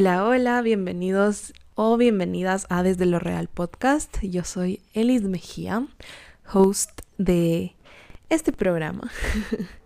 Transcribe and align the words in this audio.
Hola, 0.00 0.24
hola, 0.24 0.62
bienvenidos 0.62 1.52
o 1.74 1.98
bienvenidas 1.98 2.64
a 2.70 2.82
Desde 2.82 3.04
lo 3.04 3.18
Real 3.18 3.48
Podcast. 3.48 4.16
Yo 4.22 4.44
soy 4.44 4.80
Elis 4.94 5.24
Mejía, 5.24 5.86
host 6.50 7.02
de 7.18 7.74
este 8.30 8.50
programa. 8.50 9.10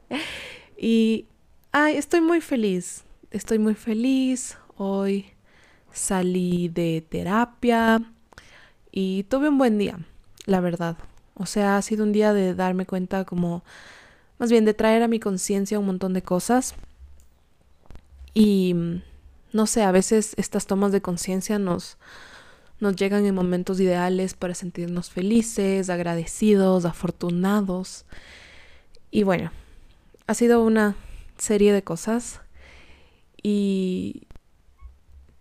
y 0.79 1.27
ay, 1.73 1.97
estoy 1.97 2.21
muy 2.21 2.41
feliz, 2.41 3.03
estoy 3.33 3.59
muy 3.59 3.75
feliz. 3.75 4.57
Hoy 4.77 5.33
salí 5.93 6.69
de 6.69 7.05
terapia 7.09 8.01
y 8.93 9.25
tuve 9.25 9.49
un 9.49 9.59
buen 9.59 9.79
día, 9.79 9.99
la 10.47 10.61
verdad. 10.61 10.97
O 11.35 11.47
sea, 11.47 11.77
ha 11.77 11.83
sido 11.83 12.05
un 12.05 12.13
día 12.13 12.33
de 12.33 12.55
darme 12.55 12.87
cuenta 12.87 13.25
como, 13.25 13.65
más 14.39 14.49
bien 14.49 14.65
de 14.65 14.75
traer 14.75 15.03
a 15.03 15.09
mi 15.09 15.19
conciencia 15.19 15.81
un 15.81 15.87
montón 15.87 16.13
de 16.13 16.23
cosas. 16.23 16.77
Y 18.33 18.77
no 19.55 19.69
sé, 19.69 19.85
a 19.85 19.93
veces 19.93 20.35
estas 20.37 20.67
tomas 20.67 20.91
de 20.91 21.01
conciencia 21.01 21.61
nos, 21.61 21.97
nos 22.81 22.97
llegan 22.97 23.25
en 23.25 23.37
momentos 23.37 23.79
ideales 23.79 24.35
para 24.35 24.53
sentirnos 24.53 25.11
felices, 25.11 25.91
agradecidos, 25.91 26.85
afortunados. 26.85 28.05
Y 29.13 29.23
bueno, 29.23 29.53
ha 30.27 30.35
sido 30.35 30.61
una 30.61 30.97
serie 31.39 31.73
de 31.73 31.85
cosas 31.85 32.41
y 33.45 34.27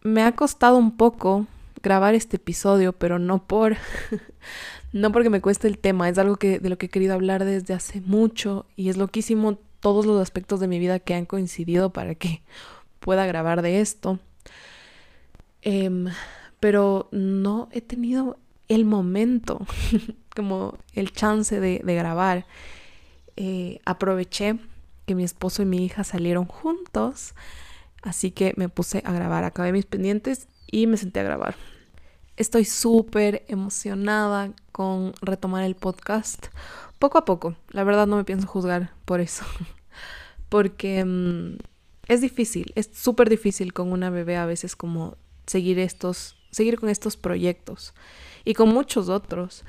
me 0.04 0.22
ha 0.22 0.34
costado 0.34 0.78
un 0.78 0.96
poco 0.96 1.48
grabar 1.82 2.14
este 2.14 2.38
episodio, 2.38 2.94
pero 2.94 3.18
no 3.18 3.48
por 3.48 3.78
no 4.94 5.12
porque 5.12 5.32
me 5.32 5.42
cueste 5.42 5.68
el 5.68 5.80
tema, 5.80 6.08
es 6.08 6.20
algo 6.20 6.36
que 6.36 6.60
de 6.60 6.70
lo 6.70 6.78
que 6.78 6.86
he 6.86 6.90
querido 6.90 7.16
hablar 7.16 7.46
desde 7.46 7.74
hace 7.74 8.00
mucho 8.00 8.68
y 8.76 8.90
es 8.90 8.98
loquísimo 8.98 9.58
todos 9.80 10.06
los 10.06 10.22
aspectos 10.22 10.60
de 10.60 10.68
mi 10.68 10.78
vida 10.78 11.00
que 11.00 11.16
han 11.16 11.26
coincidido 11.26 11.92
para 11.92 12.14
que 12.14 12.44
pueda 13.04 13.26
grabar 13.26 13.62
de 13.62 13.82
esto. 13.82 14.20
Em, 15.62 16.08
pero 16.60 17.10
no 17.12 17.68
he 17.72 17.82
tenido 17.82 18.38
el 18.70 18.86
momento, 18.86 19.66
como 20.36 20.78
el 20.94 21.12
chance 21.12 21.60
de, 21.60 21.80
grabar. 21.84 22.46
Eh, 23.36 23.80
aproveché 23.86 24.58
que 25.06 25.16
mi 25.16 25.24
esposo 25.24 25.62
y 25.62 25.66
mi 25.66 25.84
hija 25.84 26.06
salieron 26.06 26.46
juntos, 26.46 27.34
así 28.02 28.32
que 28.32 28.54
me 28.56 28.70
puse 28.70 29.04
a 29.06 29.12
grabar. 29.12 29.44
Acabé 29.44 29.74
mis 29.74 29.86
pendientes 29.86 30.48
y 30.72 30.88
me 30.88 30.96
senté 30.96 31.20
a 31.20 31.24
grabar. 31.24 31.56
Estoy 32.38 32.64
súper 32.64 33.44
emocionada 33.50 34.54
con 34.72 35.14
retomar 35.22 35.64
el 35.64 35.76
podcast 35.76 36.48
poco 36.98 37.18
a 37.18 37.26
poco. 37.26 37.56
La 37.70 37.84
verdad 37.84 38.08
no 38.08 38.16
me 38.16 38.24
pienso 38.24 38.48
juzgar 38.48 38.92
por 39.04 39.20
eso. 39.20 39.44
Porque 40.50 41.04
mm, 41.04 41.58
es 42.08 42.22
difícil, 42.22 42.72
es 42.76 42.90
súper 42.94 43.30
difícil 43.30 43.74
con 43.74 43.92
una 43.92 44.10
bebé 44.10 44.38
a 44.38 44.46
veces 44.46 44.76
como 44.76 45.18
seguir 45.48 45.80
estos, 45.80 46.36
seguir 46.52 46.80
con 46.80 46.90
estos 46.90 47.18
proyectos 47.18 47.94
y 48.46 48.54
con 48.54 48.70
muchos 48.70 49.10
otros. 49.10 49.64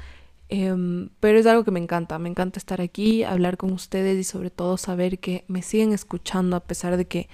Em, 0.49 1.09
pero 1.21 1.39
es 1.39 1.47
algo 1.47 1.65
que 1.65 1.71
me 1.71 1.81
encanta, 1.81 2.19
me 2.19 2.29
encanta 2.29 2.59
estar 2.59 2.81
aquí, 2.81 3.25
hablar 3.25 3.57
con 3.57 3.73
ustedes 3.73 4.19
y 4.19 4.25
sobre 4.25 4.51
todo 4.51 4.77
saber 4.77 5.19
que 5.19 5.45
me 5.49 5.63
siguen 5.63 5.93
escuchando 5.93 6.57
a 6.57 6.61
pesar 6.61 6.97
de 6.97 7.07
que 7.07 7.29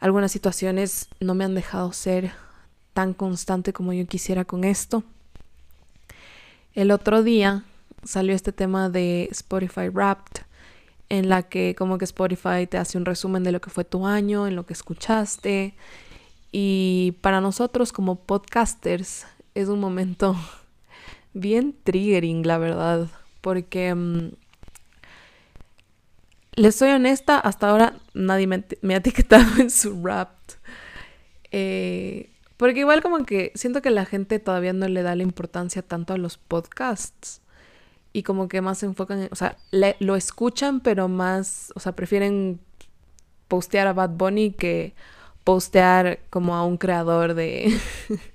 algunas 0.00 0.32
situaciones 0.32 1.08
no 1.20 1.34
me 1.34 1.44
han 1.44 1.54
dejado 1.54 1.92
ser 1.92 2.32
tan 2.94 3.14
constante 3.14 3.72
como 3.72 3.92
yo 3.92 4.06
quisiera 4.06 4.44
con 4.44 4.64
esto. 4.64 5.04
El 6.74 6.90
otro 6.90 7.22
día 7.22 7.64
salió 8.02 8.34
este 8.34 8.52
tema 8.52 8.88
de 8.88 9.28
Spotify 9.30 9.88
Wrapped 9.88 10.42
en 11.12 11.28
la 11.28 11.42
que 11.42 11.74
como 11.74 11.98
que 11.98 12.06
Spotify 12.06 12.66
te 12.66 12.78
hace 12.78 12.96
un 12.96 13.04
resumen 13.04 13.44
de 13.44 13.52
lo 13.52 13.60
que 13.60 13.68
fue 13.68 13.84
tu 13.84 14.06
año, 14.06 14.46
en 14.46 14.56
lo 14.56 14.64
que 14.64 14.72
escuchaste. 14.72 15.74
Y 16.52 17.18
para 17.20 17.42
nosotros 17.42 17.92
como 17.92 18.16
podcasters 18.24 19.26
es 19.54 19.68
un 19.68 19.78
momento 19.78 20.34
bien 21.34 21.76
triggering, 21.84 22.46
la 22.46 22.56
verdad, 22.56 23.08
porque 23.42 23.94
mm, 23.94 24.30
les 26.54 26.76
soy 26.76 26.92
honesta, 26.92 27.38
hasta 27.38 27.68
ahora 27.68 27.98
nadie 28.14 28.46
me, 28.46 28.94
ha 28.94 28.96
etiquetado 28.96 29.44
en 29.60 29.68
su 29.68 30.02
rap. 30.02 30.30
Eh, 31.50 32.30
porque 32.56 32.80
igual 32.80 33.02
como 33.02 33.26
que 33.26 33.52
siento 33.54 33.82
que 33.82 33.90
la 33.90 34.06
gente 34.06 34.38
todavía 34.38 34.72
no 34.72 34.88
le 34.88 35.02
da 35.02 35.14
la 35.14 35.24
importancia 35.24 35.82
tanto 35.82 36.14
a 36.14 36.16
los 36.16 36.38
podcasts 36.38 37.41
y 38.12 38.22
como 38.22 38.48
que 38.48 38.60
más 38.60 38.78
se 38.78 38.86
enfocan, 38.86 39.22
en, 39.22 39.28
o 39.32 39.36
sea, 39.36 39.56
lo 39.70 40.16
escuchan, 40.16 40.80
pero 40.80 41.08
más, 41.08 41.72
o 41.74 41.80
sea, 41.80 41.92
prefieren 41.92 42.60
postear 43.48 43.86
a 43.86 43.92
Bad 43.92 44.10
Bunny 44.10 44.52
que 44.52 44.94
postear 45.44 46.20
como 46.30 46.54
a 46.54 46.64
un 46.64 46.76
creador 46.76 47.34
de, 47.34 47.78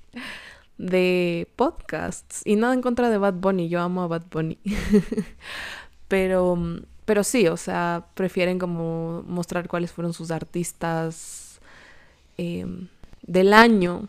de 0.77 1.47
podcasts. 1.55 2.41
Y 2.45 2.55
nada 2.55 2.73
en 2.73 2.81
contra 2.81 3.09
de 3.09 3.17
Bad 3.17 3.35
Bunny, 3.35 3.69
yo 3.69 3.81
amo 3.81 4.01
a 4.01 4.07
Bad 4.07 4.25
Bunny. 4.31 4.57
pero, 6.07 6.57
pero 7.05 7.23
sí, 7.23 7.47
o 7.47 7.57
sea, 7.57 8.07
prefieren 8.13 8.59
como 8.59 9.23
mostrar 9.27 9.67
cuáles 9.67 9.91
fueron 9.91 10.13
sus 10.13 10.31
artistas 10.31 11.59
em, 12.37 12.87
del 13.21 13.53
año 13.53 14.07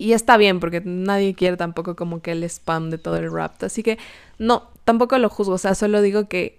y 0.00 0.14
está 0.14 0.38
bien, 0.38 0.60
porque 0.60 0.80
nadie 0.82 1.34
quiere 1.34 1.58
tampoco 1.58 1.94
como 1.94 2.22
que 2.22 2.32
el 2.32 2.42
spam 2.44 2.88
de 2.88 2.96
todo 2.96 3.16
el 3.16 3.30
rap. 3.30 3.62
Así 3.62 3.82
que 3.82 3.98
no, 4.38 4.70
tampoco 4.84 5.18
lo 5.18 5.28
juzgo. 5.28 5.52
O 5.52 5.58
sea, 5.58 5.74
solo 5.74 6.00
digo 6.00 6.26
que 6.26 6.58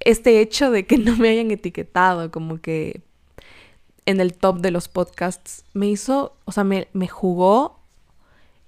este 0.00 0.40
hecho 0.40 0.70
de 0.70 0.86
que 0.86 0.96
no 0.98 1.14
me 1.18 1.28
hayan 1.28 1.50
etiquetado 1.50 2.30
como 2.30 2.58
que 2.58 3.02
en 4.06 4.18
el 4.18 4.32
top 4.32 4.60
de 4.60 4.70
los 4.70 4.88
podcasts 4.88 5.66
me 5.74 5.88
hizo, 5.88 6.34
o 6.46 6.52
sea, 6.52 6.64
me, 6.64 6.88
me 6.94 7.06
jugó 7.06 7.80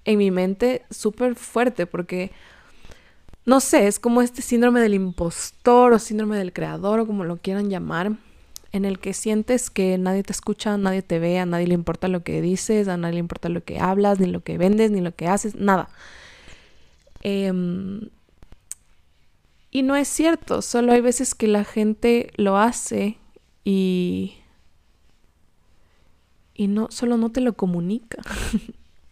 en 0.04 0.18
mi 0.18 0.30
mente 0.30 0.84
súper 0.90 1.34
fuerte 1.34 1.86
porque, 1.86 2.32
no 3.46 3.60
sé, 3.60 3.86
es 3.86 3.98
como 3.98 4.20
este 4.20 4.42
síndrome 4.42 4.82
del 4.82 4.92
impostor 4.92 5.94
o 5.94 5.98
síndrome 5.98 6.36
del 6.36 6.52
creador 6.52 7.00
o 7.00 7.06
como 7.06 7.24
lo 7.24 7.38
quieran 7.38 7.70
llamar 7.70 8.12
en 8.72 8.84
el 8.84 8.98
que 8.98 9.12
sientes 9.12 9.70
que 9.70 9.98
nadie 9.98 10.22
te 10.22 10.32
escucha, 10.32 10.76
nadie 10.78 11.02
te 11.02 11.18
ve, 11.18 11.38
a 11.38 11.46
nadie 11.46 11.66
le 11.66 11.74
importa 11.74 12.08
lo 12.08 12.22
que 12.22 12.40
dices, 12.40 12.88
a 12.88 12.96
nadie 12.96 13.14
le 13.14 13.20
importa 13.20 13.48
lo 13.48 13.62
que 13.62 13.78
hablas, 13.78 14.18
ni 14.18 14.26
lo 14.26 14.42
que 14.42 14.56
vendes, 14.58 14.90
ni 14.90 15.00
lo 15.00 15.14
que 15.14 15.28
haces, 15.28 15.54
nada. 15.54 15.90
Em, 17.22 18.08
y 19.70 19.82
no 19.82 19.94
es 19.96 20.08
cierto, 20.08 20.62
solo 20.62 20.92
hay 20.92 21.00
veces 21.00 21.34
que 21.34 21.48
la 21.48 21.64
gente 21.64 22.30
lo 22.36 22.56
hace 22.56 23.18
y... 23.64 24.36
Y 26.54 26.68
no, 26.68 26.88
solo 26.90 27.16
no 27.16 27.32
te 27.32 27.40
lo 27.40 27.54
comunica. 27.54 28.22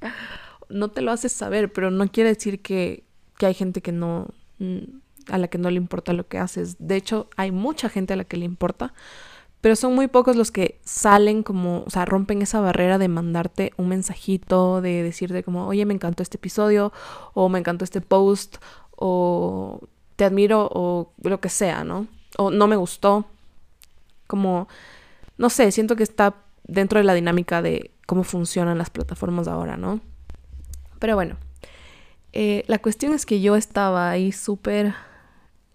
no 0.68 0.90
te 0.90 1.00
lo 1.00 1.10
haces 1.10 1.32
saber, 1.32 1.72
pero 1.72 1.90
no 1.90 2.06
quiere 2.08 2.34
decir 2.34 2.60
que, 2.60 3.02
que 3.38 3.46
hay 3.46 3.54
gente 3.54 3.80
que 3.80 3.92
no 3.92 4.28
mm, 4.58 4.78
a 5.28 5.38
la 5.38 5.48
que 5.48 5.58
no 5.58 5.70
le 5.70 5.76
importa 5.76 6.12
lo 6.12 6.28
que 6.28 6.38
haces. 6.38 6.76
De 6.78 6.96
hecho, 6.96 7.28
hay 7.36 7.50
mucha 7.50 7.88
gente 7.88 8.12
a 8.12 8.16
la 8.16 8.24
que 8.24 8.36
le 8.36 8.44
importa, 8.44 8.92
pero 9.60 9.76
son 9.76 9.94
muy 9.94 10.08
pocos 10.08 10.36
los 10.36 10.50
que 10.50 10.80
salen 10.84 11.42
como, 11.42 11.84
o 11.86 11.90
sea, 11.90 12.04
rompen 12.04 12.40
esa 12.40 12.60
barrera 12.60 12.98
de 12.98 13.08
mandarte 13.08 13.72
un 13.76 13.88
mensajito, 13.88 14.80
de 14.80 15.02
decirte 15.02 15.42
como, 15.42 15.66
oye, 15.66 15.84
me 15.84 15.94
encantó 15.94 16.22
este 16.22 16.38
episodio, 16.38 16.92
o 17.34 17.48
me 17.48 17.58
encantó 17.58 17.84
este 17.84 18.00
post, 18.00 18.56
o 18.96 19.80
te 20.16 20.24
admiro, 20.24 20.68
o 20.72 21.12
lo 21.22 21.40
que 21.40 21.50
sea, 21.50 21.84
¿no? 21.84 22.06
O 22.38 22.50
no 22.50 22.66
me 22.68 22.76
gustó. 22.76 23.26
Como, 24.26 24.68
no 25.36 25.50
sé, 25.50 25.70
siento 25.72 25.96
que 25.96 26.04
está 26.04 26.36
dentro 26.64 26.98
de 26.98 27.04
la 27.04 27.14
dinámica 27.14 27.60
de 27.60 27.90
cómo 28.06 28.24
funcionan 28.24 28.78
las 28.78 28.90
plataformas 28.90 29.46
ahora, 29.46 29.76
¿no? 29.76 30.00
Pero 30.98 31.16
bueno, 31.16 31.36
eh, 32.32 32.64
la 32.66 32.78
cuestión 32.78 33.12
es 33.12 33.26
que 33.26 33.40
yo 33.40 33.56
estaba 33.56 34.10
ahí 34.10 34.32
súper 34.32 34.94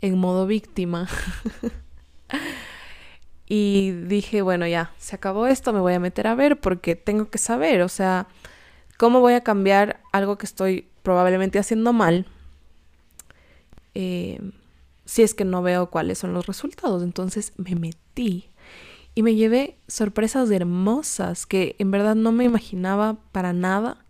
en 0.01 0.17
modo 0.17 0.47
víctima. 0.47 1.07
Y 3.47 3.91
dije, 3.91 4.41
bueno, 4.41 4.65
ya, 4.67 4.91
se 4.97 5.15
acabó 5.15 5.47
esto, 5.47 5.71
me 5.71 5.79
voy 5.79 5.93
a 5.93 5.99
meter 5.99 6.27
a 6.27 6.35
ver 6.35 6.59
porque 6.59 6.95
tengo 6.95 7.29
que 7.29 7.37
saber, 7.37 7.81
o 7.81 7.89
sea, 7.89 8.27
cómo 8.97 9.19
voy 9.19 9.33
a 9.33 9.41
cambiar 9.41 9.99
algo 10.11 10.37
que 10.37 10.45
estoy 10.45 10.87
probablemente 11.03 11.59
haciendo 11.59 11.93
mal 11.93 12.25
eh, 13.95 14.39
si 15.05 15.23
es 15.23 15.33
que 15.33 15.45
no 15.45 15.61
veo 15.61 15.89
cuáles 15.89 16.19
son 16.19 16.33
los 16.33 16.45
resultados. 16.45 17.01
Entonces 17.01 17.53
me 17.57 17.75
metí 17.75 18.49
y 19.15 19.23
me 19.23 19.35
llevé 19.35 19.77
sorpresas 19.87 20.51
hermosas 20.51 21.45
que 21.45 21.75
en 21.79 21.89
verdad 21.89 22.15
no 22.15 22.31
me 22.31 22.43
imaginaba 22.43 23.17
para 23.31 23.53
nada. 23.53 24.05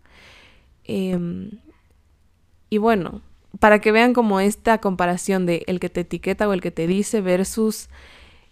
Em, 0.84 1.52
y 2.68 2.78
bueno, 2.78 3.22
para 3.60 3.80
que 3.80 3.92
vean 3.92 4.12
como 4.12 4.40
esta 4.40 4.80
comparación 4.80 5.46
de 5.46 5.64
el 5.66 5.80
que 5.80 5.88
te 5.88 6.00
etiqueta 6.00 6.48
o 6.48 6.52
el 6.52 6.60
que 6.60 6.70
te 6.72 6.86
dice 6.86 7.20
versus 7.20 7.88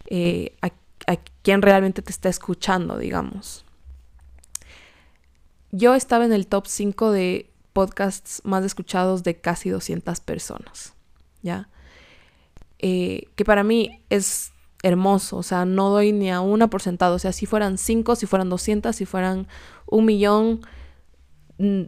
eh, 0.07 0.57
a, 0.63 0.71
quien 1.43 1.61
realmente 1.61 2.01
te 2.01 2.11
está 2.11 2.31
escuchando, 2.31 2.97
digamos. 2.97 3.67
Yo 5.73 5.95
estaba 5.95 6.25
en 6.25 6.33
el 6.33 6.47
top 6.47 6.67
5 6.67 7.11
de 7.11 7.51
podcasts 7.75 8.41
más 8.45 8.65
escuchados 8.65 9.23
de 9.23 9.39
casi 9.39 9.69
200 9.69 10.21
personas, 10.21 10.95
¿ya? 11.43 11.69
Eh, 12.79 13.29
que 13.37 13.45
para 13.45 13.65
mí 13.65 14.03
es 14.09 14.53
hermoso, 14.83 15.39
o 15.39 15.43
sea, 15.43 15.65
no 15.65 15.91
doy 15.91 16.13
ni 16.13 16.31
a 16.31 16.41
una 16.41 16.69
por 16.69 16.83
o 16.87 17.19
sea, 17.19 17.33
si 17.33 17.47
fueran 17.47 17.79
cinco, 17.79 18.17
si 18.17 18.27
fueran 18.27 18.51
doscientas, 18.51 18.97
si 18.97 19.07
fueran 19.07 19.47
un 19.87 20.05
millón, 20.05 20.61
mm, 21.59 21.85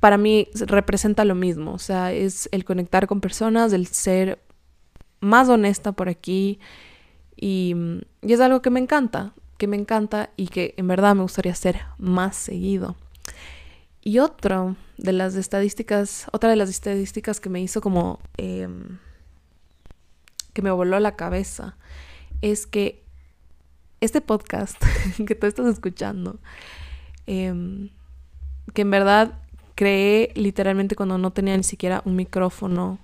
para 0.00 0.16
mí 0.16 0.48
representa 0.54 1.24
lo 1.24 1.34
mismo, 1.34 1.72
o 1.72 1.78
sea, 1.78 2.12
es 2.12 2.48
el 2.52 2.64
conectar 2.64 3.06
con 3.06 3.20
personas, 3.20 3.72
el 3.72 3.86
ser 3.86 4.40
más 5.20 5.48
honesta 5.48 5.92
por 5.92 6.08
aquí 6.08 6.58
y, 7.40 7.74
y 8.22 8.32
es 8.32 8.40
algo 8.40 8.62
que 8.62 8.70
me 8.70 8.80
encanta, 8.80 9.32
que 9.58 9.66
me 9.66 9.76
encanta 9.76 10.30
y 10.36 10.48
que 10.48 10.74
en 10.76 10.88
verdad 10.88 11.14
me 11.14 11.22
gustaría 11.22 11.52
hacer 11.52 11.80
más 11.98 12.36
seguido. 12.36 12.96
Y 14.02 14.20
otro 14.20 14.76
de 14.96 15.12
las 15.12 15.34
estadísticas, 15.34 16.26
otra 16.32 16.50
de 16.50 16.56
las 16.56 16.70
estadísticas 16.70 17.40
que 17.40 17.50
me 17.50 17.60
hizo 17.60 17.80
como 17.80 18.20
em, 18.36 18.98
que 20.52 20.62
me 20.62 20.70
voló 20.70 20.98
la 20.98 21.14
cabeza 21.14 21.76
es 22.40 22.66
que 22.66 23.04
este 24.00 24.20
podcast 24.20 24.82
que 25.26 25.34
tú 25.34 25.46
estás 25.46 25.66
escuchando, 25.66 26.38
em, 27.26 27.90
que 28.74 28.82
en 28.82 28.90
verdad 28.90 29.40
creé 29.74 30.32
literalmente 30.34 30.96
cuando 30.96 31.18
no 31.18 31.32
tenía 31.32 31.56
ni 31.56 31.62
siquiera 31.62 32.02
un 32.04 32.16
micrófono 32.16 32.98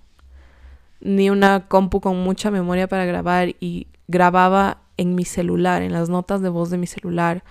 ni 1.00 1.30
una 1.30 1.68
compu 1.68 2.00
con 2.00 2.16
mucha 2.24 2.50
memoria 2.50 2.88
para 2.88 3.04
grabar 3.04 3.54
y 3.60 3.88
grababa 4.08 4.82
en 4.96 5.14
mi 5.14 5.24
celular, 5.24 5.82
en 5.82 5.92
las 5.92 6.08
notas 6.08 6.40
de 6.40 6.48
voz 6.48 6.70
de 6.70 6.78
mi 6.78 6.86
celular 6.86 7.44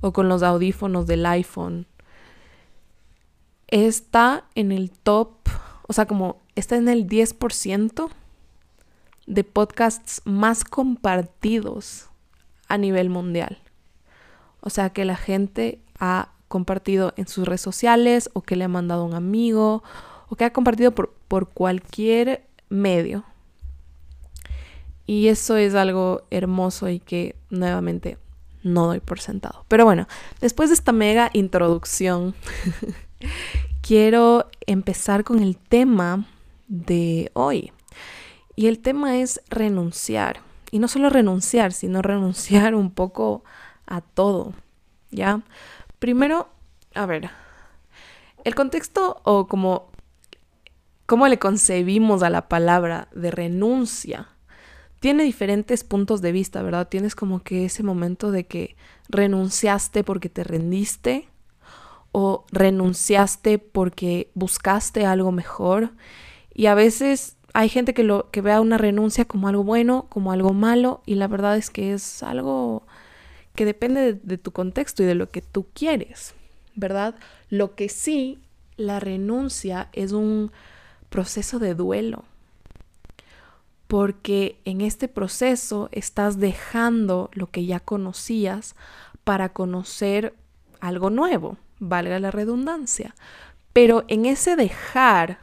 o 0.00 0.12
con 0.12 0.28
los 0.28 0.42
audífonos 0.42 1.06
del 1.06 1.26
iPhone. 1.26 1.86
Está 3.68 4.44
en 4.54 4.72
el 4.72 4.90
top, 4.90 5.30
o 5.86 5.92
sea, 5.92 6.06
como 6.06 6.40
está 6.54 6.76
en 6.76 6.88
el 6.88 7.06
10% 7.06 8.08
de 9.26 9.44
podcasts 9.44 10.22
más 10.24 10.64
compartidos 10.64 12.08
a 12.66 12.78
nivel 12.78 13.10
mundial. 13.10 13.58
O 14.60 14.70
sea, 14.70 14.90
que 14.90 15.04
la 15.04 15.16
gente 15.16 15.80
ha 15.98 16.30
compartido 16.48 17.12
en 17.16 17.28
sus 17.28 17.46
redes 17.46 17.60
sociales 17.60 18.30
o 18.32 18.40
que 18.42 18.56
le 18.56 18.64
ha 18.64 18.68
mandado 18.68 19.04
un 19.04 19.14
amigo 19.14 19.82
o 20.28 20.36
que 20.36 20.44
ha 20.44 20.52
compartido 20.52 20.92
por, 20.92 21.14
por 21.28 21.50
cualquier 21.50 22.46
medio. 22.68 23.24
Y 25.08 25.28
eso 25.28 25.56
es 25.56 25.74
algo 25.74 26.26
hermoso 26.30 26.90
y 26.90 27.00
que 27.00 27.34
nuevamente 27.48 28.18
no 28.62 28.88
doy 28.88 29.00
por 29.00 29.20
sentado. 29.20 29.64
Pero 29.66 29.86
bueno, 29.86 30.06
después 30.42 30.68
de 30.68 30.74
esta 30.74 30.92
mega 30.92 31.30
introducción, 31.32 32.34
quiero 33.80 34.50
empezar 34.66 35.24
con 35.24 35.42
el 35.42 35.56
tema 35.56 36.26
de 36.66 37.30
hoy. 37.32 37.72
Y 38.54 38.66
el 38.66 38.80
tema 38.80 39.16
es 39.16 39.40
renunciar. 39.48 40.42
Y 40.70 40.78
no 40.78 40.88
solo 40.88 41.08
renunciar, 41.08 41.72
sino 41.72 42.02
renunciar 42.02 42.74
un 42.74 42.90
poco 42.90 43.44
a 43.86 44.02
todo. 44.02 44.52
¿Ya? 45.10 45.40
Primero, 45.98 46.50
a 46.94 47.06
ver, 47.06 47.30
el 48.44 48.54
contexto 48.54 49.22
o 49.24 49.46
como 49.46 49.90
cómo 51.06 51.26
le 51.28 51.38
concebimos 51.38 52.22
a 52.22 52.28
la 52.28 52.46
palabra 52.46 53.08
de 53.14 53.30
renuncia 53.30 54.28
tiene 55.00 55.22
diferentes 55.22 55.84
puntos 55.84 56.20
de 56.22 56.32
vista, 56.32 56.62
¿verdad? 56.62 56.88
Tienes 56.88 57.14
como 57.14 57.42
que 57.42 57.64
ese 57.64 57.82
momento 57.82 58.30
de 58.30 58.46
que 58.46 58.76
renunciaste 59.08 60.02
porque 60.04 60.28
te 60.28 60.44
rendiste 60.44 61.28
o 62.10 62.44
renunciaste 62.50 63.58
porque 63.58 64.30
buscaste 64.34 65.06
algo 65.06 65.30
mejor. 65.30 65.92
Y 66.52 66.66
a 66.66 66.74
veces 66.74 67.36
hay 67.54 67.68
gente 67.68 67.94
que, 67.94 68.02
lo, 68.02 68.30
que 68.30 68.40
vea 68.40 68.60
una 68.60 68.78
renuncia 68.78 69.24
como 69.24 69.48
algo 69.48 69.62
bueno, 69.62 70.06
como 70.08 70.32
algo 70.32 70.52
malo, 70.52 71.02
y 71.06 71.14
la 71.14 71.28
verdad 71.28 71.56
es 71.56 71.70
que 71.70 71.92
es 71.92 72.22
algo 72.22 72.86
que 73.54 73.64
depende 73.64 74.14
de 74.14 74.38
tu 74.38 74.52
contexto 74.52 75.02
y 75.02 75.06
de 75.06 75.14
lo 75.14 75.30
que 75.30 75.42
tú 75.42 75.66
quieres, 75.74 76.34
¿verdad? 76.74 77.14
Lo 77.50 77.74
que 77.74 77.88
sí, 77.88 78.38
la 78.76 79.00
renuncia 79.00 79.88
es 79.92 80.12
un 80.12 80.52
proceso 81.08 81.58
de 81.58 81.74
duelo 81.74 82.24
porque 83.88 84.60
en 84.64 84.82
este 84.82 85.08
proceso 85.08 85.88
estás 85.92 86.38
dejando 86.38 87.30
lo 87.32 87.50
que 87.50 87.64
ya 87.64 87.80
conocías 87.80 88.76
para 89.24 89.48
conocer 89.48 90.36
algo 90.80 91.10
nuevo, 91.10 91.56
valga 91.80 92.20
la 92.20 92.30
redundancia. 92.30 93.14
Pero 93.72 94.04
en 94.08 94.26
ese 94.26 94.56
dejar 94.56 95.38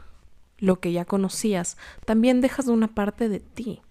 lo 0.59 0.79
que 0.79 0.91
ya 0.91 1.05
conocías, 1.05 1.77
también 2.05 2.39
dejas 2.39 2.67
una 2.67 2.87
parte 2.87 3.29
de 3.29 3.39
ti. 3.39 3.81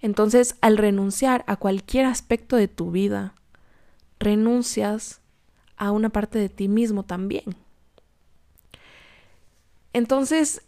Entonces, 0.00 0.56
al 0.60 0.76
renunciar 0.76 1.44
a 1.46 1.56
cualquier 1.56 2.04
aspecto 2.04 2.56
de 2.56 2.68
tu 2.68 2.90
vida, 2.90 3.34
renuncias 4.18 5.22
a 5.76 5.90
una 5.92 6.10
parte 6.10 6.38
de 6.38 6.50
ti 6.50 6.68
mismo 6.68 7.04
también. 7.04 7.56
Entonces, 9.94 10.62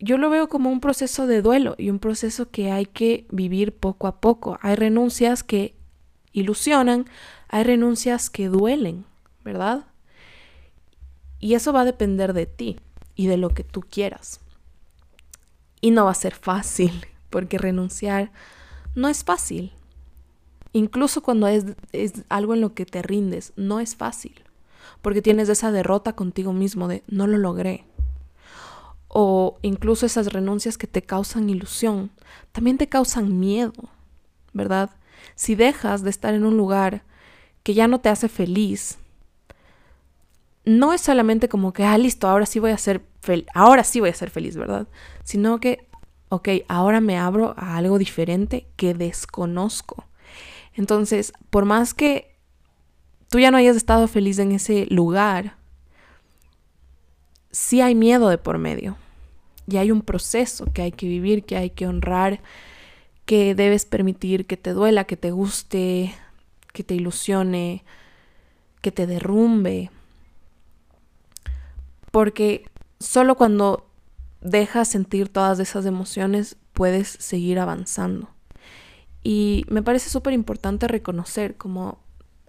yo 0.00 0.16
lo 0.16 0.30
veo 0.30 0.48
como 0.48 0.70
un 0.70 0.80
proceso 0.80 1.26
de 1.26 1.42
duelo 1.42 1.74
y 1.78 1.90
un 1.90 1.98
proceso 1.98 2.50
que 2.50 2.72
hay 2.72 2.86
que 2.86 3.26
vivir 3.30 3.76
poco 3.76 4.06
a 4.06 4.20
poco. 4.20 4.58
Hay 4.62 4.74
renuncias 4.74 5.44
que 5.44 5.74
ilusionan, 6.32 7.04
hay 7.48 7.64
renuncias 7.64 8.30
que 8.30 8.48
duelen, 8.48 9.04
¿verdad? 9.44 9.84
Y 11.38 11.54
eso 11.54 11.72
va 11.72 11.82
a 11.82 11.84
depender 11.84 12.32
de 12.32 12.46
ti 12.46 12.80
y 13.14 13.26
de 13.26 13.36
lo 13.36 13.50
que 13.50 13.62
tú 13.62 13.82
quieras. 13.82 14.40
Y 15.82 15.90
no 15.90 16.06
va 16.06 16.12
a 16.12 16.14
ser 16.14 16.34
fácil, 16.34 17.06
porque 17.30 17.58
renunciar 17.58 18.32
no 18.94 19.08
es 19.08 19.22
fácil. 19.22 19.72
Incluso 20.72 21.22
cuando 21.22 21.46
es, 21.46 21.66
es 21.92 22.24
algo 22.30 22.54
en 22.54 22.62
lo 22.62 22.72
que 22.72 22.86
te 22.86 23.02
rindes, 23.02 23.52
no 23.56 23.80
es 23.80 23.96
fácil, 23.96 24.44
porque 25.02 25.20
tienes 25.20 25.48
esa 25.50 25.72
derrota 25.72 26.14
contigo 26.14 26.52
mismo 26.54 26.88
de 26.88 27.02
no 27.08 27.26
lo 27.26 27.36
logré, 27.36 27.84
o 29.12 29.58
incluso 29.62 30.06
esas 30.06 30.32
renuncias 30.32 30.78
que 30.78 30.86
te 30.86 31.02
causan 31.02 31.50
ilusión, 31.50 32.10
también 32.52 32.78
te 32.78 32.88
causan 32.88 33.40
miedo, 33.40 33.90
¿verdad? 34.52 34.90
Si 35.34 35.56
dejas 35.56 36.02
de 36.02 36.10
estar 36.10 36.32
en 36.32 36.44
un 36.44 36.56
lugar 36.56 37.02
que 37.64 37.74
ya 37.74 37.88
no 37.88 38.00
te 38.00 38.08
hace 38.08 38.28
feliz, 38.28 38.98
no 40.64 40.92
es 40.92 41.00
solamente 41.00 41.48
como 41.48 41.72
que, 41.72 41.84
ah, 41.84 41.98
listo, 41.98 42.28
ahora 42.28 42.46
sí 42.46 42.60
voy 42.60 42.70
a 42.70 42.78
ser 42.78 43.02
ahora 43.52 43.84
sí 43.84 44.00
voy 44.00 44.10
a 44.10 44.14
ser 44.14 44.30
feliz, 44.30 44.56
¿verdad? 44.56 44.86
Sino 45.24 45.58
que, 45.58 45.86
ok, 46.28 46.48
ahora 46.68 47.00
me 47.00 47.18
abro 47.18 47.54
a 47.58 47.76
algo 47.76 47.98
diferente 47.98 48.66
que 48.76 48.94
desconozco. 48.94 50.06
Entonces, 50.74 51.32
por 51.50 51.64
más 51.64 51.94
que 51.94 52.36
tú 53.28 53.40
ya 53.40 53.50
no 53.50 53.56
hayas 53.56 53.76
estado 53.76 54.08
feliz 54.08 54.38
en 54.38 54.52
ese 54.52 54.86
lugar, 54.88 55.56
sí 57.50 57.80
hay 57.80 57.94
miedo 57.94 58.28
de 58.28 58.38
por 58.38 58.58
medio. 58.58 58.96
Y 59.70 59.76
hay 59.76 59.92
un 59.92 60.02
proceso 60.02 60.66
que 60.72 60.82
hay 60.82 60.92
que 60.92 61.06
vivir, 61.06 61.44
que 61.44 61.56
hay 61.56 61.70
que 61.70 61.86
honrar, 61.86 62.40
que 63.24 63.54
debes 63.54 63.84
permitir 63.84 64.46
que 64.46 64.56
te 64.56 64.72
duela, 64.72 65.04
que 65.04 65.16
te 65.16 65.30
guste, 65.30 66.12
que 66.72 66.82
te 66.82 66.94
ilusione, 66.94 67.84
que 68.80 68.90
te 68.90 69.06
derrumbe. 69.06 69.90
Porque 72.10 72.64
solo 72.98 73.36
cuando 73.36 73.86
dejas 74.40 74.88
sentir 74.88 75.28
todas 75.28 75.60
esas 75.60 75.86
emociones 75.86 76.56
puedes 76.72 77.08
seguir 77.08 77.60
avanzando. 77.60 78.28
Y 79.22 79.64
me 79.68 79.82
parece 79.82 80.10
súper 80.10 80.32
importante 80.32 80.88
reconocer, 80.88 81.56
como 81.56 81.98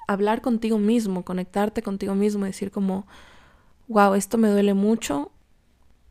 hablar 0.07 0.41
contigo 0.41 0.79
mismo, 0.79 1.23
conectarte 1.23 1.83
contigo 1.83 2.15
mismo, 2.15 2.45
decir 2.45 2.71
como, 2.71 3.05
wow, 3.87 4.15
esto 4.15 4.37
me 4.37 4.49
duele 4.49 4.73
mucho, 4.73 5.31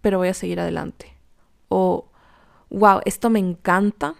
pero 0.00 0.18
voy 0.18 0.28
a 0.28 0.34
seguir 0.34 0.60
adelante. 0.60 1.14
O, 1.68 2.08
wow, 2.70 3.00
esto 3.04 3.30
me 3.30 3.38
encanta, 3.38 4.14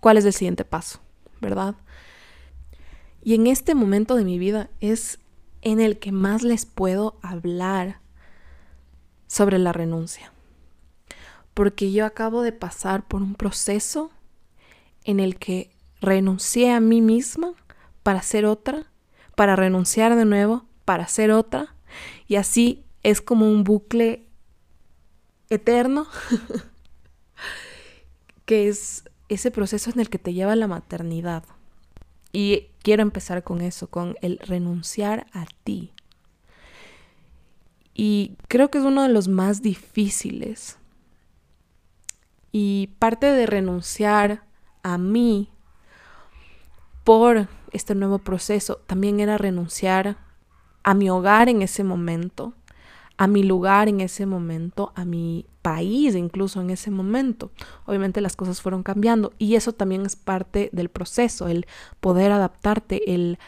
¿cuál 0.00 0.16
es 0.16 0.24
el 0.24 0.32
siguiente 0.32 0.64
paso? 0.64 1.00
¿Verdad? 1.40 1.74
Y 3.22 3.34
en 3.34 3.46
este 3.46 3.74
momento 3.74 4.16
de 4.16 4.24
mi 4.24 4.38
vida 4.38 4.70
es 4.80 5.18
en 5.62 5.80
el 5.80 5.98
que 5.98 6.12
más 6.12 6.42
les 6.42 6.66
puedo 6.66 7.18
hablar 7.22 8.00
sobre 9.26 9.58
la 9.58 9.72
renuncia. 9.72 10.32
Porque 11.54 11.92
yo 11.92 12.06
acabo 12.06 12.42
de 12.42 12.52
pasar 12.52 13.06
por 13.06 13.22
un 13.22 13.34
proceso 13.34 14.10
en 15.04 15.20
el 15.20 15.36
que 15.38 15.70
renuncié 16.00 16.72
a 16.72 16.80
mí 16.80 17.00
misma 17.00 17.52
para 18.02 18.22
ser 18.22 18.46
otra, 18.46 18.86
para 19.34 19.56
renunciar 19.56 20.14
de 20.16 20.24
nuevo, 20.24 20.64
para 20.84 21.08
ser 21.08 21.32
otra, 21.32 21.74
y 22.26 22.36
así 22.36 22.84
es 23.02 23.20
como 23.20 23.50
un 23.50 23.64
bucle 23.64 24.27
eterno, 25.50 26.06
que 28.44 28.68
es 28.68 29.04
ese 29.28 29.50
proceso 29.50 29.90
en 29.90 30.00
el 30.00 30.10
que 30.10 30.18
te 30.18 30.32
lleva 30.32 30.56
la 30.56 30.68
maternidad. 30.68 31.44
Y 32.32 32.68
quiero 32.82 33.02
empezar 33.02 33.42
con 33.42 33.60
eso, 33.60 33.88
con 33.88 34.16
el 34.20 34.38
renunciar 34.38 35.26
a 35.32 35.46
ti. 35.64 35.92
Y 37.94 38.36
creo 38.48 38.70
que 38.70 38.78
es 38.78 38.84
uno 38.84 39.02
de 39.02 39.08
los 39.08 39.28
más 39.28 39.62
difíciles. 39.62 40.78
Y 42.52 42.90
parte 42.98 43.26
de 43.26 43.46
renunciar 43.46 44.44
a 44.82 44.98
mí 44.98 45.50
por 47.04 47.48
este 47.72 47.94
nuevo 47.94 48.18
proceso 48.18 48.76
también 48.86 49.20
era 49.20 49.38
renunciar 49.38 50.18
a 50.82 50.94
mi 50.94 51.10
hogar 51.10 51.48
en 51.48 51.62
ese 51.62 51.84
momento, 51.84 52.54
a 53.18 53.26
mi 53.26 53.42
lugar 53.42 53.88
en 53.88 54.00
ese 54.00 54.26
momento, 54.26 54.92
a 54.94 55.04
mi 55.04 55.44
país 55.60 56.14
incluso 56.14 56.60
en 56.60 56.70
ese 56.70 56.90
momento. 56.90 57.50
Obviamente 57.84 58.20
las 58.20 58.36
cosas 58.36 58.62
fueron 58.62 58.84
cambiando 58.84 59.32
y 59.38 59.56
eso 59.56 59.72
también 59.72 60.06
es 60.06 60.16
parte 60.16 60.70
del 60.72 60.88
proceso, 60.88 61.48
el 61.48 61.66
poder 62.00 62.30
adaptarte, 62.30 63.12
el 63.12 63.38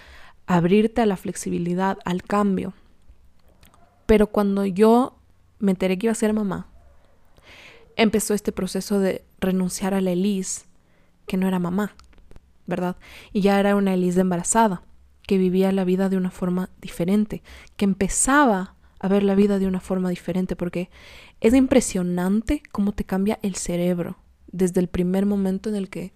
abrirte 0.47 1.01
a 1.01 1.07
la 1.07 1.17
flexibilidad, 1.17 1.99
al 2.05 2.25
cambio. 2.25 2.75
Pero 4.07 4.27
cuando 4.27 4.67
yo 4.67 5.17
me 5.61 5.71
enteré 5.71 5.97
que 5.97 6.07
iba 6.07 6.13
a 6.13 6.17
ser 6.17 6.33
mamá, 6.33 6.67
empezó 7.95 8.35
este 8.35 8.51
proceso 8.51 8.99
de 8.99 9.25
renunciar 9.39 9.95
a 9.95 10.01
la 10.01 10.11
Elise, 10.11 10.63
que 11.29 11.37
no 11.37 11.47
era 11.47 11.61
mamá, 11.61 11.95
¿verdad? 12.67 12.97
Y 13.33 13.43
ya 13.43 13.61
era 13.61 13.77
una 13.77 13.95
Elise 13.95 14.21
embarazada, 14.21 14.83
que 15.23 15.39
vivía 15.39 15.71
la 15.71 15.85
vida 15.85 16.09
de 16.09 16.17
una 16.17 16.33
forma 16.33 16.71
diferente, 16.81 17.45
que 17.77 17.85
empezaba 17.85 18.75
a 19.01 19.09
ver 19.09 19.23
la 19.23 19.35
vida 19.35 19.59
de 19.59 19.67
una 19.67 19.81
forma 19.81 20.11
diferente, 20.11 20.55
porque 20.55 20.91
es 21.41 21.55
impresionante 21.55 22.63
cómo 22.71 22.93
te 22.93 23.05
cambia 23.05 23.39
el 23.43 23.57
cerebro 23.57 24.19
desde 24.53 24.81
el 24.81 24.89
primer 24.89 25.27
momento 25.27 25.69
en 25.69 25.75
el 25.75 25.89
que 25.89 26.13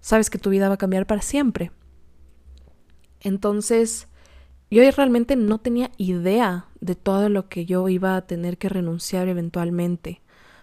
sabes 0.00 0.30
que 0.30 0.38
tu 0.38 0.50
vida 0.50 0.68
va 0.68 0.74
a 0.74 0.78
cambiar 0.78 1.06
para 1.06 1.22
siempre. 1.22 1.72
Entonces, 3.20 4.08
yo 4.70 4.88
realmente 4.90 5.36
no 5.36 5.58
tenía 5.58 5.90
idea 5.96 6.66
de 6.80 6.94
todo 6.94 7.28
lo 7.28 7.48
que 7.48 7.64
yo 7.64 7.88
iba 7.88 8.16
a 8.16 8.26
tener 8.26 8.58
que 8.58 8.68
renunciar 8.68 9.28
eventualmente 9.28 10.20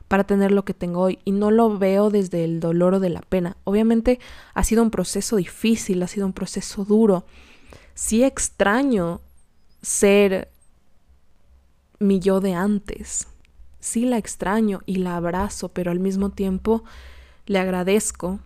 para 0.07 0.25
tener 0.25 0.51
lo 0.51 0.63
que 0.63 0.73
tengo 0.73 1.01
hoy 1.01 1.19
y 1.25 1.31
no 1.31 1.49
lo 1.49 1.77
veo 1.77 2.09
desde 2.09 2.43
el 2.43 2.59
dolor 2.59 2.93
o 2.93 2.99
de 2.99 3.09
la 3.09 3.21
pena. 3.21 3.57
Obviamente 3.63 4.19
ha 4.53 4.63
sido 4.63 4.83
un 4.83 4.91
proceso 4.91 5.37
difícil, 5.37 6.03
ha 6.03 6.07
sido 6.07 6.27
un 6.27 6.33
proceso 6.33 6.85
duro. 6.85 7.25
Sí 7.95 8.23
extraño 8.23 9.21
ser 9.81 10.52
mi 12.03 12.19
yo 12.19 12.39
de 12.41 12.53
antes. 12.53 13.27
Sí 13.79 14.05
la 14.05 14.17
extraño 14.17 14.81
y 14.85 14.97
la 14.97 15.15
abrazo, 15.15 15.69
pero 15.69 15.91
al 15.91 15.99
mismo 15.99 16.29
tiempo 16.29 16.83
le 17.45 17.59
agradezco 17.59 18.39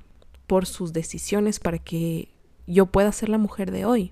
por 0.48 0.66
sus 0.66 0.94
decisiones 0.94 1.60
para 1.60 1.78
que 1.78 2.30
yo 2.66 2.86
pueda 2.88 3.12
ser 3.12 3.30
la 3.30 3.38
mujer 3.38 3.72
de 3.72 3.86
hoy. 3.86 4.12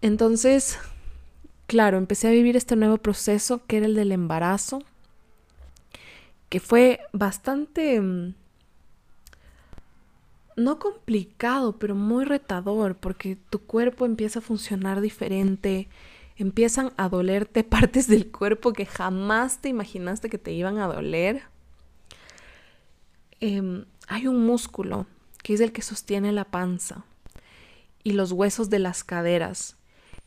Entonces, 0.00 0.78
claro, 1.66 1.98
empecé 1.98 2.28
a 2.28 2.32
vivir 2.32 2.56
este 2.56 2.76
nuevo 2.76 2.98
proceso 2.98 3.64
que 3.66 3.78
era 3.78 3.86
el 3.86 3.94
del 3.94 4.12
embarazo, 4.12 4.82
que 6.48 6.60
fue 6.60 7.00
bastante, 7.12 8.00
mm, 8.00 8.34
no 10.56 10.78
complicado, 10.78 11.78
pero 11.78 11.94
muy 11.94 12.24
retador, 12.24 12.96
porque 12.96 13.36
tu 13.48 13.60
cuerpo 13.60 14.04
empieza 14.04 14.40
a 14.40 14.42
funcionar 14.42 15.00
diferente, 15.00 15.88
empiezan 16.36 16.92
a 16.96 17.08
dolerte 17.08 17.64
partes 17.64 18.06
del 18.06 18.30
cuerpo 18.30 18.72
que 18.72 18.86
jamás 18.86 19.60
te 19.60 19.68
imaginaste 19.68 20.28
que 20.28 20.38
te 20.38 20.52
iban 20.52 20.78
a 20.78 20.86
doler. 20.86 21.42
Em, 23.40 23.84
hay 24.08 24.26
un 24.26 24.44
músculo 24.46 25.06
que 25.42 25.54
es 25.54 25.60
el 25.60 25.72
que 25.72 25.82
sostiene 25.82 26.32
la 26.32 26.44
panza 26.44 27.04
y 28.04 28.12
los 28.12 28.32
huesos 28.32 28.70
de 28.70 28.78
las 28.78 29.04
caderas, 29.04 29.76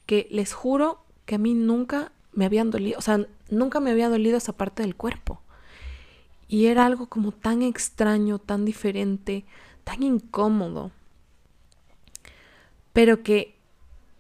que 0.05 0.27
les 0.31 0.53
juro 0.53 1.03
que 1.25 1.35
a 1.35 1.37
mí 1.37 1.53
nunca 1.53 2.11
me 2.33 2.45
habían 2.45 2.69
dolido, 2.69 2.99
o 2.99 3.01
sea, 3.01 3.25
nunca 3.49 3.79
me 3.79 3.91
había 3.91 4.09
dolido 4.09 4.37
esa 4.37 4.53
parte 4.53 4.83
del 4.83 4.95
cuerpo. 4.95 5.41
Y 6.47 6.67
era 6.67 6.85
algo 6.85 7.07
como 7.07 7.31
tan 7.31 7.63
extraño, 7.63 8.37
tan 8.39 8.65
diferente, 8.65 9.45
tan 9.83 10.03
incómodo, 10.03 10.91
pero 12.93 13.23
que 13.23 13.54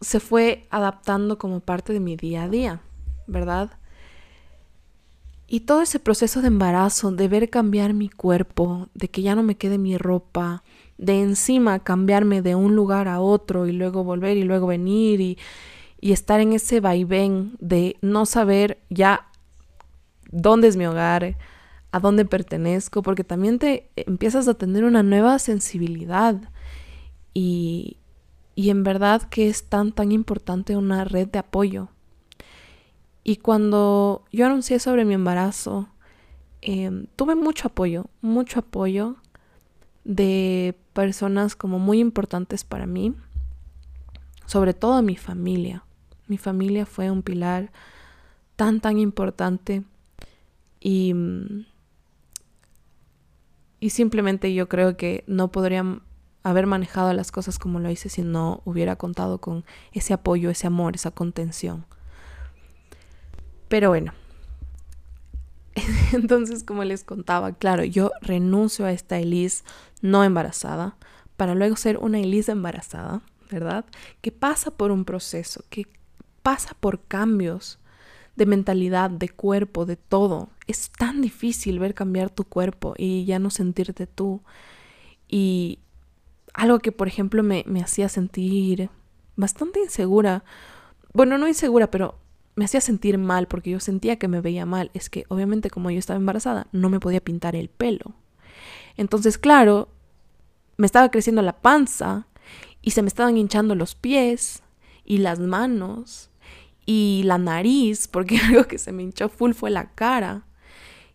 se 0.01 0.19
fue 0.19 0.67
adaptando 0.69 1.37
como 1.37 1.59
parte 1.59 1.93
de 1.93 1.99
mi 1.99 2.15
día 2.15 2.43
a 2.43 2.49
día, 2.49 2.81
¿verdad? 3.27 3.71
Y 5.47 5.61
todo 5.61 5.81
ese 5.81 5.99
proceso 5.99 6.41
de 6.41 6.47
embarazo, 6.47 7.11
de 7.11 7.27
ver 7.27 7.49
cambiar 7.49 7.93
mi 7.93 8.09
cuerpo, 8.09 8.89
de 8.93 9.09
que 9.09 9.21
ya 9.21 9.35
no 9.35 9.43
me 9.43 9.55
quede 9.55 9.77
mi 9.77 9.97
ropa, 9.97 10.63
de 10.97 11.21
encima 11.21 11.79
cambiarme 11.79 12.41
de 12.41 12.55
un 12.55 12.75
lugar 12.75 13.07
a 13.07 13.19
otro 13.19 13.67
y 13.67 13.71
luego 13.71 14.03
volver 14.03 14.37
y 14.37 14.43
luego 14.43 14.67
venir 14.67 15.21
y, 15.21 15.37
y 16.01 16.13
estar 16.13 16.39
en 16.39 16.53
ese 16.53 16.79
vaivén 16.79 17.55
de 17.59 17.97
no 18.01 18.25
saber 18.25 18.79
ya 18.89 19.27
dónde 20.31 20.67
es 20.67 20.77
mi 20.77 20.85
hogar, 20.85 21.37
a 21.91 21.99
dónde 21.99 22.25
pertenezco, 22.25 23.01
porque 23.01 23.23
también 23.23 23.59
te 23.59 23.89
empiezas 23.95 24.47
a 24.47 24.55
tener 24.55 24.83
una 24.83 25.03
nueva 25.03 25.37
sensibilidad 25.39 26.35
y, 27.33 27.97
y 28.55 28.69
en 28.69 28.83
verdad 28.83 29.21
que 29.23 29.49
es 29.49 29.65
tan, 29.65 29.91
tan 29.91 30.11
importante 30.11 30.77
una 30.77 31.03
red 31.03 31.27
de 31.27 31.39
apoyo. 31.39 31.89
Y 33.23 33.37
cuando 33.37 34.23
yo 34.31 34.45
anuncié 34.45 34.79
sobre 34.79 35.03
mi 35.03 35.13
embarazo, 35.13 35.89
em, 36.61 37.07
tuve 37.15 37.35
mucho 37.35 37.67
apoyo, 37.67 38.05
mucho 38.21 38.59
apoyo 38.59 39.17
de 40.03 40.75
personas 40.93 41.55
como 41.55 41.79
muy 41.79 41.99
importantes 41.99 42.63
para 42.63 42.87
mí, 42.87 43.13
sobre 44.45 44.73
todo 44.73 45.01
mi 45.01 45.17
familia. 45.17 45.83
Mi 46.27 46.37
familia 46.37 46.85
fue 46.85 47.11
un 47.11 47.23
pilar 47.23 47.71
tan, 48.55 48.79
tan 48.79 48.99
importante 48.99 49.83
y 50.79 51.13
y 53.85 53.91
simplemente 53.91 54.51
yo 54.53 54.67
creo 54.67 54.97
que 54.97 55.23
no 55.27 55.51
podría 55.51 56.01
haber 56.45 56.67
manejado 56.67 57.11
las 57.13 57.31
cosas 57.31 57.57
como 57.57 57.79
lo 57.79 57.89
hice 57.89 58.07
si 58.07 58.21
no 58.21 58.61
hubiera 58.65 58.95
contado 58.97 59.39
con 59.41 59.65
ese 59.93 60.13
apoyo, 60.13 60.51
ese 60.51 60.67
amor, 60.67 60.93
esa 60.93 61.09
contención. 61.09 61.87
Pero 63.67 63.89
bueno, 63.89 64.13
entonces 66.13 66.63
como 66.63 66.83
les 66.83 67.03
contaba, 67.03 67.53
claro, 67.53 67.83
yo 67.83 68.11
renuncio 68.21 68.85
a 68.85 68.91
esta 68.91 69.17
Elise 69.17 69.63
no 70.03 70.23
embarazada 70.23 70.97
para 71.35 71.55
luego 71.55 71.77
ser 71.77 71.97
una 71.97 72.19
Elise 72.19 72.51
embarazada, 72.51 73.23
¿verdad? 73.49 73.83
Que 74.21 74.31
pasa 74.31 74.69
por 74.69 74.91
un 74.91 75.03
proceso, 75.03 75.65
que 75.71 75.87
pasa 76.43 76.77
por 76.79 77.01
cambios 77.05 77.79
de 78.35 78.45
mentalidad, 78.45 79.09
de 79.09 79.29
cuerpo, 79.29 79.87
de 79.87 79.95
todo. 79.95 80.49
Es 80.67 80.91
tan 80.91 81.23
difícil 81.23 81.79
ver 81.79 81.95
cambiar 81.95 82.29
tu 82.29 82.43
cuerpo 82.43 82.93
y 82.99 83.25
ya 83.25 83.39
no 83.39 83.49
sentirte 83.49 84.05
tú. 84.05 84.43
Y 85.27 85.79
algo 86.55 86.79
que, 86.79 86.91
por 86.91 87.07
ejemplo, 87.07 87.43
me, 87.43 87.63
me 87.67 87.81
hacía 87.81 88.09
sentir 88.09 88.89
bastante 89.35 89.79
insegura. 89.79 90.43
Bueno, 91.13 91.37
no 91.37 91.47
insegura, 91.47 91.91
pero 91.91 92.17
me 92.55 92.65
hacía 92.65 92.81
sentir 92.81 93.17
mal 93.17 93.47
porque 93.47 93.71
yo 93.71 93.79
sentía 93.79 94.17
que 94.17 94.27
me 94.27 94.41
veía 94.41 94.65
mal. 94.65 94.89
Es 94.93 95.09
que 95.09 95.25
obviamente 95.29 95.69
como 95.69 95.91
yo 95.91 95.99
estaba 95.99 96.17
embarazada, 96.17 96.67
no 96.71 96.89
me 96.89 96.99
podía 96.99 97.21
pintar 97.21 97.55
el 97.55 97.69
pelo. 97.69 98.15
Entonces, 98.97 99.37
claro, 99.37 99.89
me 100.77 100.85
estaba 100.85 101.11
creciendo 101.11 101.41
la 101.41 101.61
panza 101.61 102.27
y 102.81 102.91
se 102.91 103.01
me 103.01 103.07
estaban 103.07 103.37
hinchando 103.37 103.75
los 103.75 103.95
pies 103.95 104.63
y 105.03 105.17
las 105.17 105.39
manos 105.39 106.29
y 106.85 107.23
la 107.25 107.37
nariz, 107.37 108.07
porque 108.07 108.37
algo 108.47 108.65
que 108.65 108.77
se 108.77 108.91
me 108.91 109.03
hinchó 109.03 109.29
full 109.29 109.53
fue 109.53 109.71
la 109.71 109.91
cara. 109.91 110.45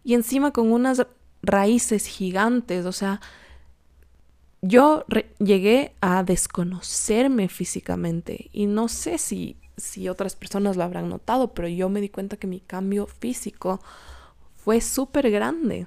Y 0.05 0.15
encima 0.15 0.51
con 0.51 0.73
unas 0.73 1.07
raíces 1.43 2.07
gigantes, 2.07 2.85
o 2.87 2.93
sea, 2.93 3.21
yo 4.63 5.05
llegué 5.39 5.95
a 6.01 6.23
desconocerme 6.23 7.49
físicamente 7.49 8.51
y 8.53 8.67
no 8.67 8.89
sé 8.89 9.19
si, 9.19 9.57
si 9.77 10.09
otras 10.09 10.37
personas 10.37 10.77
lo 10.77 10.85
habrán 10.85 11.09
notado, 11.09 11.55
pero 11.55 11.69
yo 11.69 11.89
me 11.89 12.01
di 12.01 12.09
cuenta 12.09 12.37
que 12.37 12.47
mi 12.47 12.61
cambio 12.61 13.07
físico 13.07 13.81
fue 14.57 14.81
súper 14.81 15.31
grande. 15.31 15.87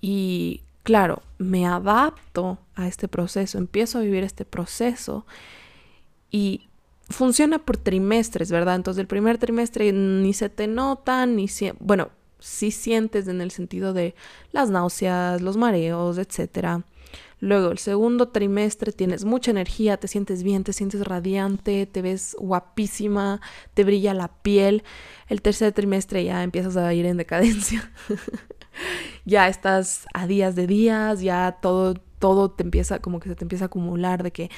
Y 0.00 0.62
claro, 0.82 1.22
me 1.38 1.66
adapto 1.66 2.58
a 2.74 2.86
este 2.86 3.08
proceso, 3.08 3.58
empiezo 3.58 3.98
a 3.98 4.02
vivir 4.02 4.22
este 4.24 4.44
proceso 4.44 5.26
y 6.30 6.68
funciona 7.08 7.58
por 7.58 7.78
trimestres, 7.78 8.50
¿verdad? 8.50 8.76
Entonces 8.76 9.00
el 9.00 9.06
primer 9.06 9.38
trimestre 9.38 9.92
ni 9.92 10.34
se 10.34 10.50
te 10.50 10.66
nota, 10.66 11.24
ni 11.26 11.48
si, 11.48 11.72
bueno, 11.80 12.10
sí 12.38 12.70
sientes 12.70 13.28
en 13.28 13.40
el 13.40 13.50
sentido 13.50 13.92
de 13.92 14.14
las 14.52 14.70
náuseas, 14.70 15.40
los 15.40 15.56
mareos, 15.56 16.18
etc. 16.18 16.84
Luego 17.40 17.70
el 17.70 17.78
segundo 17.78 18.28
trimestre 18.28 18.92
tienes 18.92 19.24
mucha 19.24 19.50
energía, 19.50 19.96
te 19.96 20.08
sientes 20.08 20.42
bien, 20.42 20.64
te 20.64 20.72
sientes 20.72 21.04
radiante, 21.04 21.86
te 21.86 22.02
ves 22.02 22.36
guapísima, 22.38 23.40
te 23.74 23.84
brilla 23.84 24.12
la 24.14 24.28
piel. 24.28 24.82
El 25.28 25.40
tercer 25.40 25.72
trimestre 25.72 26.24
ya 26.24 26.42
empiezas 26.42 26.76
a 26.76 26.92
ir 26.94 27.06
en 27.06 27.16
decadencia. 27.16 27.92
ya 29.24 29.48
estás 29.48 30.06
a 30.14 30.26
días 30.26 30.56
de 30.56 30.66
días, 30.66 31.20
ya 31.20 31.58
todo 31.62 31.94
todo 32.18 32.50
te 32.50 32.64
empieza 32.64 32.98
como 32.98 33.20
que 33.20 33.28
se 33.28 33.36
te 33.36 33.44
empieza 33.44 33.66
a 33.66 33.66
acumular 33.66 34.24
de 34.24 34.32
que 34.32 34.50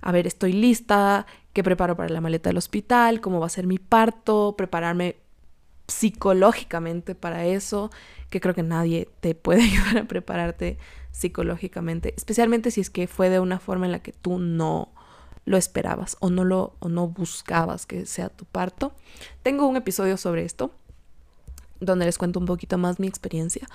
a 0.00 0.12
ver, 0.12 0.26
estoy 0.26 0.52
lista, 0.52 1.26
qué 1.52 1.62
preparo 1.62 1.96
para 1.96 2.08
la 2.08 2.20
maleta 2.20 2.50
del 2.50 2.58
hospital, 2.58 3.20
cómo 3.20 3.40
va 3.40 3.46
a 3.46 3.50
ser 3.50 3.66
mi 3.66 3.78
parto, 3.78 4.54
prepararme 4.56 5.16
psicológicamente 5.88 7.14
para 7.14 7.46
eso, 7.46 7.90
que 8.30 8.40
creo 8.40 8.54
que 8.54 8.62
nadie 8.62 9.08
te 9.20 9.34
puede 9.34 9.62
ayudar 9.64 9.98
a 9.98 10.04
prepararte 10.04 10.78
psicológicamente, 11.10 12.14
especialmente 12.16 12.70
si 12.70 12.80
es 12.80 12.90
que 12.90 13.06
fue 13.06 13.28
de 13.28 13.40
una 13.40 13.58
forma 13.58 13.86
en 13.86 13.92
la 13.92 14.00
que 14.00 14.12
tú 14.12 14.38
no 14.38 14.92
lo 15.44 15.56
esperabas 15.56 16.16
o 16.20 16.30
no 16.30 16.44
lo 16.44 16.74
o 16.78 16.88
no 16.88 17.08
buscabas 17.08 17.86
que 17.86 18.06
sea 18.06 18.28
tu 18.28 18.44
parto. 18.44 18.92
Tengo 19.42 19.66
un 19.66 19.76
episodio 19.76 20.16
sobre 20.16 20.44
esto 20.44 20.72
donde 21.80 22.04
les 22.04 22.18
cuento 22.18 22.38
un 22.38 22.46
poquito 22.46 22.76
más 22.76 22.98
mi 23.00 23.06
experiencia. 23.06 23.66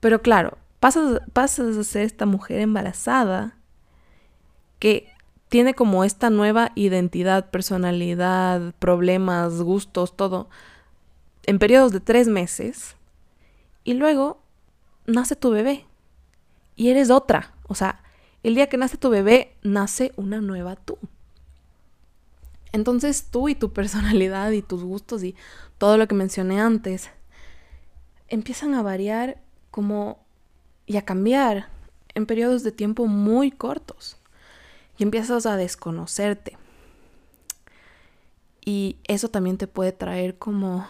Pero 0.00 0.22
claro, 0.22 0.58
pasas, 0.80 1.20
pasas 1.32 1.76
a 1.76 1.84
ser 1.84 2.02
esta 2.02 2.26
mujer 2.26 2.60
embarazada 2.60 3.56
que 4.78 5.14
tiene 5.48 5.74
como 5.74 6.04
esta 6.04 6.30
nueva 6.30 6.72
identidad, 6.74 7.50
personalidad, 7.50 8.74
problemas, 8.78 9.62
gustos, 9.62 10.16
todo, 10.16 10.48
en 11.44 11.58
periodos 11.58 11.92
de 11.92 12.00
tres 12.00 12.26
meses, 12.26 12.96
y 13.84 13.94
luego 13.94 14.42
nace 15.06 15.36
tu 15.36 15.50
bebé, 15.50 15.86
y 16.76 16.88
eres 16.90 17.10
otra. 17.10 17.54
O 17.68 17.74
sea, 17.74 18.02
el 18.42 18.54
día 18.54 18.68
que 18.68 18.76
nace 18.76 18.96
tu 18.96 19.10
bebé, 19.10 19.56
nace 19.62 20.12
una 20.16 20.40
nueva 20.40 20.76
tú. 20.76 20.98
Entonces 22.72 23.28
tú 23.30 23.48
y 23.48 23.54
tu 23.54 23.72
personalidad 23.72 24.50
y 24.50 24.62
tus 24.62 24.82
gustos 24.82 25.22
y 25.22 25.36
todo 25.78 25.96
lo 25.96 26.08
que 26.08 26.14
mencioné 26.14 26.60
antes 26.60 27.10
empiezan 28.28 28.74
a 28.74 28.82
variar 28.82 29.40
como 29.70 30.18
y 30.86 30.96
a 30.96 31.04
cambiar 31.04 31.68
en 32.14 32.26
periodos 32.26 32.62
de 32.62 32.72
tiempo 32.72 33.06
muy 33.06 33.50
cortos 33.50 34.16
y 34.98 35.02
empiezas 35.02 35.46
a 35.46 35.56
desconocerte. 35.56 36.56
Y 38.64 38.96
eso 39.04 39.28
también 39.28 39.58
te 39.58 39.66
puede 39.66 39.92
traer 39.92 40.38
como, 40.38 40.86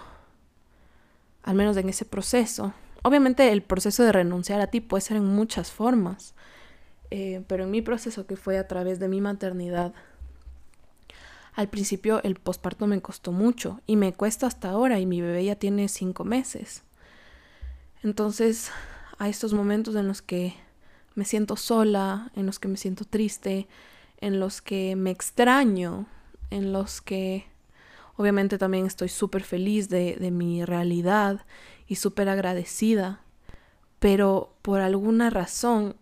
al 1.42 1.54
menos 1.54 1.76
en 1.76 1.88
ese 1.88 2.04
proceso. 2.04 2.72
Obviamente 3.06 3.52
el 3.52 3.62
proceso 3.62 4.02
de 4.02 4.12
renunciar 4.12 4.62
a 4.62 4.68
ti 4.68 4.80
puede 4.80 5.02
ser 5.02 5.18
en 5.18 5.26
muchas 5.26 5.70
formas, 5.70 6.34
eh, 7.10 7.44
pero 7.46 7.64
en 7.64 7.70
mi 7.70 7.82
proceso 7.82 8.26
que 8.26 8.34
fue 8.34 8.56
a 8.56 8.66
través 8.66 8.98
de 8.98 9.08
mi 9.08 9.20
maternidad, 9.20 9.92
al 11.52 11.68
principio 11.68 12.22
el 12.22 12.36
posparto 12.36 12.86
me 12.86 13.02
costó 13.02 13.30
mucho 13.30 13.82
y 13.86 13.96
me 13.96 14.14
cuesta 14.14 14.46
hasta 14.46 14.70
ahora 14.70 15.00
y 15.00 15.06
mi 15.06 15.20
bebé 15.20 15.44
ya 15.44 15.54
tiene 15.54 15.88
cinco 15.88 16.24
meses. 16.24 16.82
Entonces 18.02 18.70
hay 19.18 19.30
estos 19.30 19.52
momentos 19.52 19.94
en 19.96 20.08
los 20.08 20.22
que 20.22 20.54
me 21.14 21.26
siento 21.26 21.56
sola, 21.56 22.32
en 22.34 22.46
los 22.46 22.58
que 22.58 22.68
me 22.68 22.78
siento 22.78 23.04
triste, 23.04 23.68
en 24.22 24.40
los 24.40 24.62
que 24.62 24.96
me 24.96 25.10
extraño, 25.10 26.06
en 26.48 26.72
los 26.72 27.02
que 27.02 27.44
obviamente 28.16 28.56
también 28.56 28.86
estoy 28.86 29.10
súper 29.10 29.42
feliz 29.42 29.90
de, 29.90 30.16
de, 30.16 30.30
mi 30.30 30.64
realidad 30.64 31.44
y 31.86 31.96
súper 31.96 32.28
agradecida, 32.28 33.20
pero 33.98 34.54
por 34.62 34.80
alguna 34.80 35.30
razón 35.30 35.96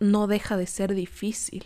no 0.00 0.26
deja 0.26 0.56
de 0.56 0.66
ser 0.66 0.94
difícil. 0.94 1.64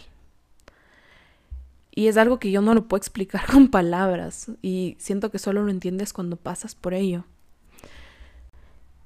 Y 1.95 2.07
es 2.07 2.17
algo 2.17 2.39
que 2.39 2.51
yo 2.51 2.63
no 2.63 2.75
lo 2.75 2.89
puedo 2.89 2.99
explicar 2.99 3.47
con 3.51 3.69
palabras 3.69 4.51
y 4.63 4.97
siento 4.99 5.31
que 5.31 5.39
solo 5.39 5.63
lo 5.63 5.71
entiendes 5.71 6.13
cuando 6.13 6.37
pasas 6.37 6.75
por 6.75 6.95
ello. 6.95 7.25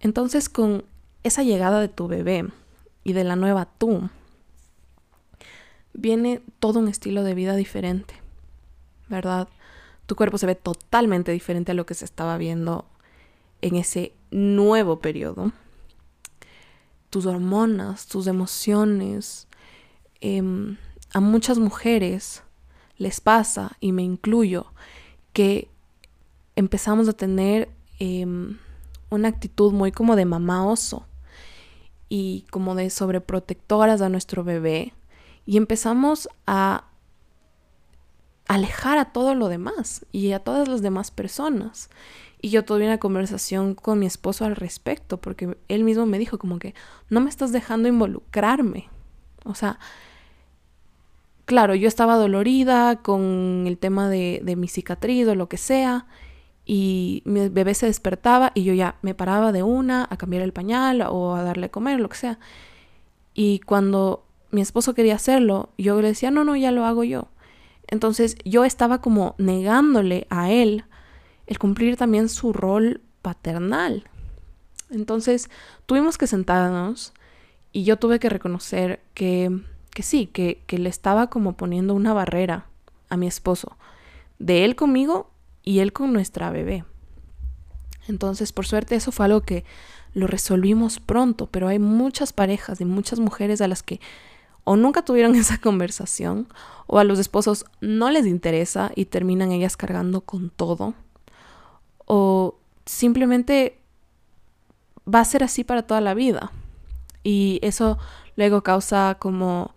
Entonces 0.00 0.48
con 0.48 0.84
esa 1.24 1.42
llegada 1.42 1.80
de 1.80 1.88
tu 1.88 2.06
bebé 2.06 2.48
y 3.02 3.12
de 3.12 3.24
la 3.24 3.36
nueva 3.36 3.68
tú, 3.78 4.08
viene 5.92 6.42
todo 6.60 6.78
un 6.78 6.88
estilo 6.88 7.24
de 7.24 7.34
vida 7.34 7.56
diferente, 7.56 8.14
¿verdad? 9.08 9.48
Tu 10.06 10.14
cuerpo 10.14 10.38
se 10.38 10.46
ve 10.46 10.54
totalmente 10.54 11.32
diferente 11.32 11.72
a 11.72 11.74
lo 11.74 11.86
que 11.86 11.94
se 11.94 12.04
estaba 12.04 12.38
viendo 12.38 12.84
en 13.62 13.76
ese 13.76 14.12
nuevo 14.30 15.00
periodo. 15.00 15.52
Tus 17.10 17.26
hormonas, 17.26 18.06
tus 18.06 18.26
emociones. 18.26 19.48
Eh, 20.20 20.42
a 21.12 21.20
muchas 21.20 21.58
mujeres 21.58 22.42
les 22.98 23.20
pasa, 23.20 23.76
y 23.80 23.92
me 23.92 24.02
incluyo, 24.02 24.66
que 25.32 25.68
empezamos 26.56 27.08
a 27.08 27.12
tener 27.12 27.68
eh, 27.98 28.26
una 29.10 29.28
actitud 29.28 29.72
muy 29.72 29.92
como 29.92 30.16
de 30.16 30.24
mamá 30.24 30.66
oso 30.66 31.06
y 32.08 32.46
como 32.50 32.74
de 32.74 32.90
sobreprotectoras 32.90 34.00
a 34.00 34.08
nuestro 34.08 34.44
bebé 34.44 34.94
y 35.44 35.56
empezamos 35.56 36.28
a 36.46 36.84
alejar 38.48 38.98
a 38.98 39.06
todo 39.06 39.34
lo 39.34 39.48
demás 39.48 40.06
y 40.12 40.32
a 40.32 40.40
todas 40.40 40.68
las 40.68 40.82
demás 40.82 41.10
personas. 41.10 41.90
Y 42.40 42.50
yo 42.50 42.64
tuve 42.64 42.84
una 42.84 42.98
conversación 42.98 43.74
con 43.74 43.98
mi 43.98 44.06
esposo 44.06 44.44
al 44.44 44.56
respecto, 44.56 45.18
porque 45.18 45.56
él 45.68 45.84
mismo 45.84 46.06
me 46.06 46.18
dijo 46.18 46.38
como 46.38 46.58
que 46.58 46.74
no 47.08 47.20
me 47.20 47.30
estás 47.30 47.52
dejando 47.52 47.88
involucrarme. 47.88 48.88
O 49.44 49.54
sea, 49.54 49.78
claro, 51.44 51.74
yo 51.74 51.88
estaba 51.88 52.16
dolorida 52.16 52.96
con 53.02 53.64
el 53.66 53.78
tema 53.78 54.08
de, 54.08 54.40
de 54.44 54.56
mi 54.56 54.68
cicatriz 54.68 55.26
o 55.28 55.34
lo 55.34 55.48
que 55.48 55.56
sea, 55.56 56.06
y 56.66 57.22
mi 57.24 57.48
bebé 57.48 57.74
se 57.74 57.86
despertaba 57.86 58.50
y 58.52 58.64
yo 58.64 58.74
ya 58.74 58.96
me 59.00 59.14
paraba 59.14 59.52
de 59.52 59.62
una 59.62 60.06
a 60.10 60.16
cambiar 60.16 60.42
el 60.42 60.52
pañal 60.52 61.00
o 61.08 61.36
a 61.36 61.44
darle 61.44 61.66
a 61.66 61.70
comer, 61.70 62.00
lo 62.00 62.08
que 62.08 62.16
sea. 62.16 62.38
Y 63.34 63.60
cuando 63.60 64.24
mi 64.50 64.60
esposo 64.60 64.92
quería 64.92 65.14
hacerlo, 65.14 65.70
yo 65.78 66.02
le 66.02 66.08
decía, 66.08 66.32
no, 66.32 66.42
no, 66.44 66.56
ya 66.56 66.72
lo 66.72 66.84
hago 66.84 67.04
yo. 67.04 67.28
Entonces 67.88 68.36
yo 68.44 68.64
estaba 68.64 69.00
como 69.00 69.34
negándole 69.38 70.26
a 70.30 70.50
él 70.50 70.84
el 71.46 71.58
cumplir 71.58 71.96
también 71.96 72.28
su 72.28 72.52
rol 72.52 73.00
paternal. 73.22 74.04
Entonces 74.90 75.50
tuvimos 75.86 76.18
que 76.18 76.26
sentarnos 76.26 77.12
y 77.72 77.84
yo 77.84 77.96
tuve 77.96 78.18
que 78.18 78.28
reconocer 78.28 79.00
que, 79.14 79.60
que 79.90 80.02
sí, 80.02 80.26
que, 80.26 80.62
que 80.66 80.78
le 80.78 80.88
estaba 80.88 81.28
como 81.28 81.56
poniendo 81.56 81.94
una 81.94 82.12
barrera 82.12 82.66
a 83.08 83.16
mi 83.16 83.26
esposo, 83.26 83.76
de 84.38 84.64
él 84.64 84.76
conmigo 84.76 85.30
y 85.62 85.80
él 85.80 85.92
con 85.92 86.12
nuestra 86.12 86.50
bebé. 86.50 86.84
Entonces, 88.08 88.52
por 88.52 88.66
suerte, 88.66 88.94
eso 88.94 89.12
fue 89.12 89.26
algo 89.26 89.42
que 89.42 89.64
lo 90.14 90.26
resolvimos 90.26 91.00
pronto, 91.00 91.46
pero 91.46 91.68
hay 91.68 91.78
muchas 91.78 92.32
parejas 92.32 92.80
y 92.80 92.84
muchas 92.84 93.18
mujeres 93.18 93.60
a 93.60 93.68
las 93.68 93.82
que 93.82 94.00
o 94.68 94.76
nunca 94.76 95.02
tuvieron 95.02 95.34
esa 95.36 95.58
conversación 95.58 96.48
o 96.86 96.98
a 96.98 97.04
los 97.04 97.18
esposos 97.18 97.64
no 97.80 98.10
les 98.10 98.26
interesa 98.26 98.90
y 98.94 99.06
terminan 99.06 99.52
ellas 99.52 99.76
cargando 99.76 100.20
con 100.20 100.50
todo 100.50 100.94
o 102.04 102.58
simplemente 102.84 103.78
va 105.12 105.20
a 105.20 105.24
ser 105.24 105.44
así 105.44 105.64
para 105.64 105.82
toda 105.82 106.00
la 106.00 106.14
vida. 106.14 106.52
Y 107.22 107.58
eso 107.62 107.98
luego 108.36 108.62
causa 108.62 109.16
como 109.18 109.74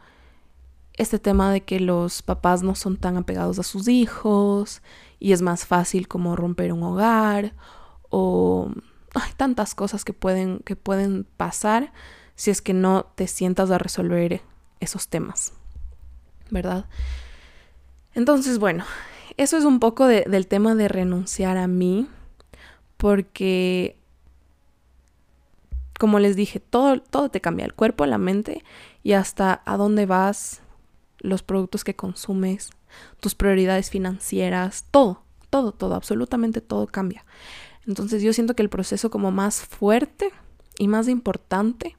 este 0.93 1.17
tema 1.17 1.52
de 1.52 1.62
que 1.62 1.80
los 1.80 2.21
papás 2.21 2.62
no 2.62 2.75
son 2.75 2.97
tan 2.97 3.17
apegados 3.17 3.58
a 3.58 3.63
sus 3.63 3.88
hijos 3.88 4.82
y 5.19 5.32
es 5.32 5.41
más 5.41 5.65
fácil 5.65 6.08
como 6.08 6.36
romper 6.36 6.73
un 6.73 6.84
hogar 6.84 7.54
o 8.10 8.71
hay 9.15 9.32
tantas 9.38 9.75
cosas 9.75 10.04
que 10.04 10.13
pueden 10.13 10.60
que 10.60 10.75
pueden 10.75 11.25
pasar 11.38 11.93
si 12.36 12.52
es 12.52 12.62
que 12.62 12.73
no 12.73 13.06
te 13.15 13.28
sientas 13.28 13.71
a 13.71 13.78
resolver 13.78 14.41
esos 14.79 15.07
temas, 15.07 15.53
¿verdad? 16.49 16.85
Entonces, 18.13 18.59
bueno, 18.59 18.85
eso 19.37 19.57
es 19.57 19.63
un 19.63 19.79
poco 19.79 20.05
de, 20.07 20.25
del 20.27 20.47
tema 20.47 20.75
de 20.75 20.87
renunciar 20.87 21.57
a 21.57 21.67
mí, 21.67 22.07
porque, 22.97 23.97
como 25.99 26.19
les 26.19 26.35
dije, 26.35 26.59
todo, 26.59 27.01
todo 27.01 27.29
te 27.29 27.41
cambia, 27.41 27.65
el 27.65 27.73
cuerpo, 27.73 28.05
la 28.05 28.17
mente 28.17 28.63
y 29.03 29.13
hasta 29.13 29.61
a 29.65 29.77
dónde 29.77 30.05
vas, 30.05 30.61
los 31.19 31.43
productos 31.43 31.83
que 31.83 31.95
consumes, 31.95 32.71
tus 33.19 33.35
prioridades 33.35 33.89
financieras, 33.89 34.85
todo, 34.91 35.23
todo, 35.49 35.71
todo, 35.71 35.95
absolutamente 35.95 36.61
todo 36.61 36.87
cambia. 36.87 37.25
Entonces 37.87 38.21
yo 38.21 38.33
siento 38.33 38.55
que 38.55 38.63
el 38.63 38.69
proceso 38.69 39.09
como 39.09 39.31
más 39.31 39.61
fuerte 39.61 40.31
y 40.77 40.87
más 40.87 41.07
importante 41.07 41.97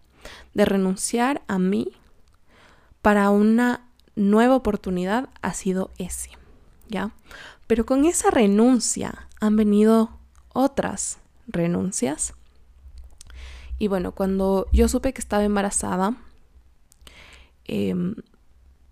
de 0.54 0.64
renunciar 0.64 1.42
a 1.48 1.58
mí 1.58 1.92
para 3.02 3.30
una 3.30 3.86
nueva 4.16 4.56
oportunidad 4.56 5.28
ha 5.42 5.54
sido 5.54 5.90
ese, 5.98 6.30
¿ya? 6.88 7.12
Pero 7.66 7.86
con 7.86 8.04
esa 8.04 8.30
renuncia 8.30 9.28
han 9.40 9.56
venido 9.56 10.10
otras 10.52 11.18
renuncias. 11.46 12.34
Y 13.78 13.88
bueno, 13.88 14.12
cuando 14.12 14.66
yo 14.72 14.88
supe 14.88 15.12
que 15.12 15.20
estaba 15.20 15.44
embarazada, 15.44 16.16
em, 17.64 18.14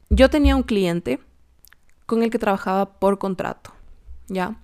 yo 0.08 0.30
tenía 0.30 0.56
un 0.56 0.62
cliente 0.62 1.20
con 2.06 2.22
el 2.22 2.30
que 2.30 2.38
trabajaba 2.38 2.98
por 2.98 3.18
contrato, 3.18 3.72
¿ya? 4.28 4.56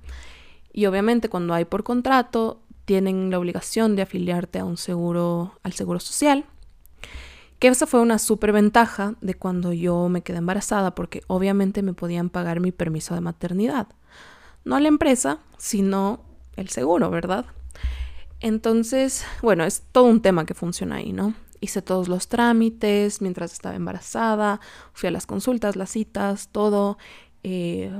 Y 0.73 0.87
obviamente 0.87 1.29
cuando 1.29 1.53
hay 1.53 1.67
por 1.67 1.85
contrato, 1.85 2.61
tienen 2.85 3.31
la 3.31 3.39
obligación 3.39 3.97
de 3.97 4.03
afiliarte 4.03 4.59
a 4.59 4.65
un 4.65 4.77
seguro, 4.77 5.59
al 5.63 5.73
seguro 5.73 6.01
social. 6.01 6.45
Que 7.59 7.69
esa 7.69 7.87
fue 7.87 8.01
una 8.01 8.19
súper 8.19 8.53
ventaja 8.53 9.15
de 9.21 9.35
cuando 9.35 9.73
yo 9.73 10.09
me 10.09 10.23
quedé 10.23 10.39
embarazada, 10.39 10.95
porque 10.95 11.23
obviamente 11.27 11.83
me 11.83 11.95
podían 11.95 12.31
pagar 12.31 12.61
mi 12.61 12.73
permiso 12.73 13.15
de 13.15 13.21
maternidad. 13.21 13.89
No 14.65 14.79
la 14.81 14.89
empresa, 14.89 15.39
sino 15.57 16.21
el 16.57 16.69
seguro, 16.69 17.11
¿verdad? 17.11 17.47
Entonces, 18.41 19.25
bueno, 19.43 19.65
es 19.65 19.83
todo 19.93 20.05
un 20.05 20.21
tema 20.21 20.45
que 20.45 20.55
funciona 20.55 20.97
ahí, 20.97 21.13
¿no? 21.13 21.35
Hice 21.61 21.81
todos 21.81 22.09
los 22.09 22.29
trámites 22.29 23.23
mientras 23.23 23.53
estaba 23.53 23.75
embarazada, 23.75 24.61
fui 24.93 25.09
a 25.09 25.13
las 25.13 25.27
consultas, 25.27 25.77
las 25.77 25.91
citas, 25.91 26.49
todo. 26.53 26.99
Eh, 27.43 27.91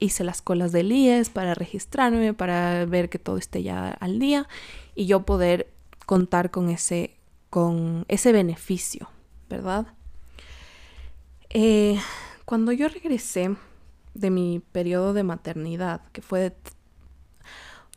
hice 0.00 0.24
las 0.24 0.42
colas 0.42 0.72
del 0.72 0.90
IES 0.90 1.28
para 1.30 1.54
registrarme, 1.54 2.34
para 2.34 2.86
ver 2.86 3.08
que 3.08 3.18
todo 3.18 3.36
esté 3.36 3.62
ya 3.62 3.90
al 3.90 4.18
día 4.18 4.48
y 4.94 5.06
yo 5.06 5.24
poder 5.24 5.72
contar 6.06 6.50
con 6.50 6.70
ese, 6.70 7.19
con 7.50 8.04
ese 8.08 8.32
beneficio, 8.32 9.10
¿verdad? 9.48 9.88
Eh, 11.50 11.98
cuando 12.44 12.72
yo 12.72 12.88
regresé 12.88 13.56
de 14.14 14.30
mi 14.30 14.62
periodo 14.72 15.12
de 15.12 15.24
maternidad, 15.24 16.00
que 16.12 16.22
fue 16.22 16.40
de, 16.40 16.52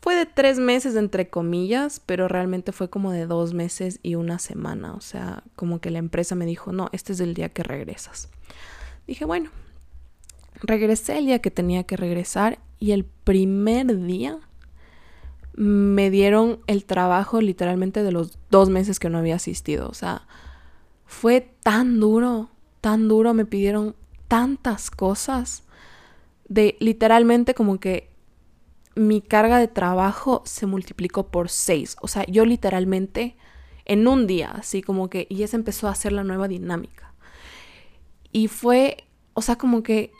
fue 0.02 0.16
de 0.16 0.26
tres 0.26 0.58
meses 0.58 0.96
entre 0.96 1.30
comillas, 1.30 2.00
pero 2.04 2.28
realmente 2.28 2.72
fue 2.72 2.90
como 2.90 3.12
de 3.12 3.26
dos 3.26 3.54
meses 3.54 4.00
y 4.02 4.16
una 4.16 4.38
semana, 4.38 4.94
o 4.94 5.00
sea, 5.00 5.44
como 5.56 5.80
que 5.80 5.90
la 5.90 5.98
empresa 5.98 6.34
me 6.34 6.46
dijo, 6.46 6.72
no, 6.72 6.88
este 6.92 7.12
es 7.12 7.20
el 7.20 7.34
día 7.34 7.48
que 7.48 7.62
regresas. 7.62 8.28
Dije, 9.06 9.24
bueno, 9.24 9.50
regresé 10.60 11.18
el 11.18 11.26
día 11.26 11.38
que 11.38 11.50
tenía 11.50 11.84
que 11.84 11.96
regresar 11.96 12.58
y 12.78 12.92
el 12.92 13.04
primer 13.04 14.04
día 14.04 14.40
me 15.56 16.10
dieron 16.10 16.60
el 16.66 16.84
trabajo 16.84 17.40
literalmente 17.40 18.02
de 18.02 18.12
los 18.12 18.38
dos 18.50 18.70
meses 18.70 18.98
que 18.98 19.10
no 19.10 19.18
había 19.18 19.36
asistido. 19.36 19.88
O 19.88 19.94
sea, 19.94 20.26
fue 21.06 21.40
tan 21.62 22.00
duro, 22.00 22.50
tan 22.80 23.08
duro, 23.08 23.34
me 23.34 23.44
pidieron 23.44 23.94
tantas 24.28 24.90
cosas 24.90 25.64
de 26.48 26.76
literalmente 26.80 27.54
como 27.54 27.78
que 27.78 28.10
mi 28.96 29.20
carga 29.20 29.58
de 29.58 29.68
trabajo 29.68 30.42
se 30.44 30.66
multiplicó 30.66 31.28
por 31.28 31.48
seis. 31.48 31.96
O 32.00 32.08
sea, 32.08 32.24
yo 32.26 32.44
literalmente 32.44 33.36
en 33.84 34.08
un 34.08 34.26
día, 34.26 34.50
así 34.50 34.82
como 34.82 35.10
que, 35.10 35.26
y 35.28 35.42
esa 35.42 35.56
empezó 35.56 35.88
a 35.88 35.92
hacer 35.92 36.12
la 36.12 36.24
nueva 36.24 36.48
dinámica. 36.48 37.14
Y 38.32 38.48
fue, 38.48 39.04
o 39.34 39.42
sea, 39.42 39.56
como 39.56 39.82
que 39.82 40.12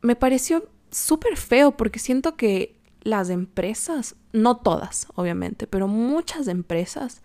me 0.00 0.16
pareció 0.16 0.68
súper 0.90 1.36
feo 1.36 1.76
porque 1.76 1.98
siento 1.98 2.36
que 2.36 2.81
las 3.02 3.30
empresas, 3.30 4.16
no 4.32 4.56
todas, 4.58 5.06
obviamente, 5.14 5.66
pero 5.66 5.88
muchas 5.88 6.48
empresas, 6.48 7.22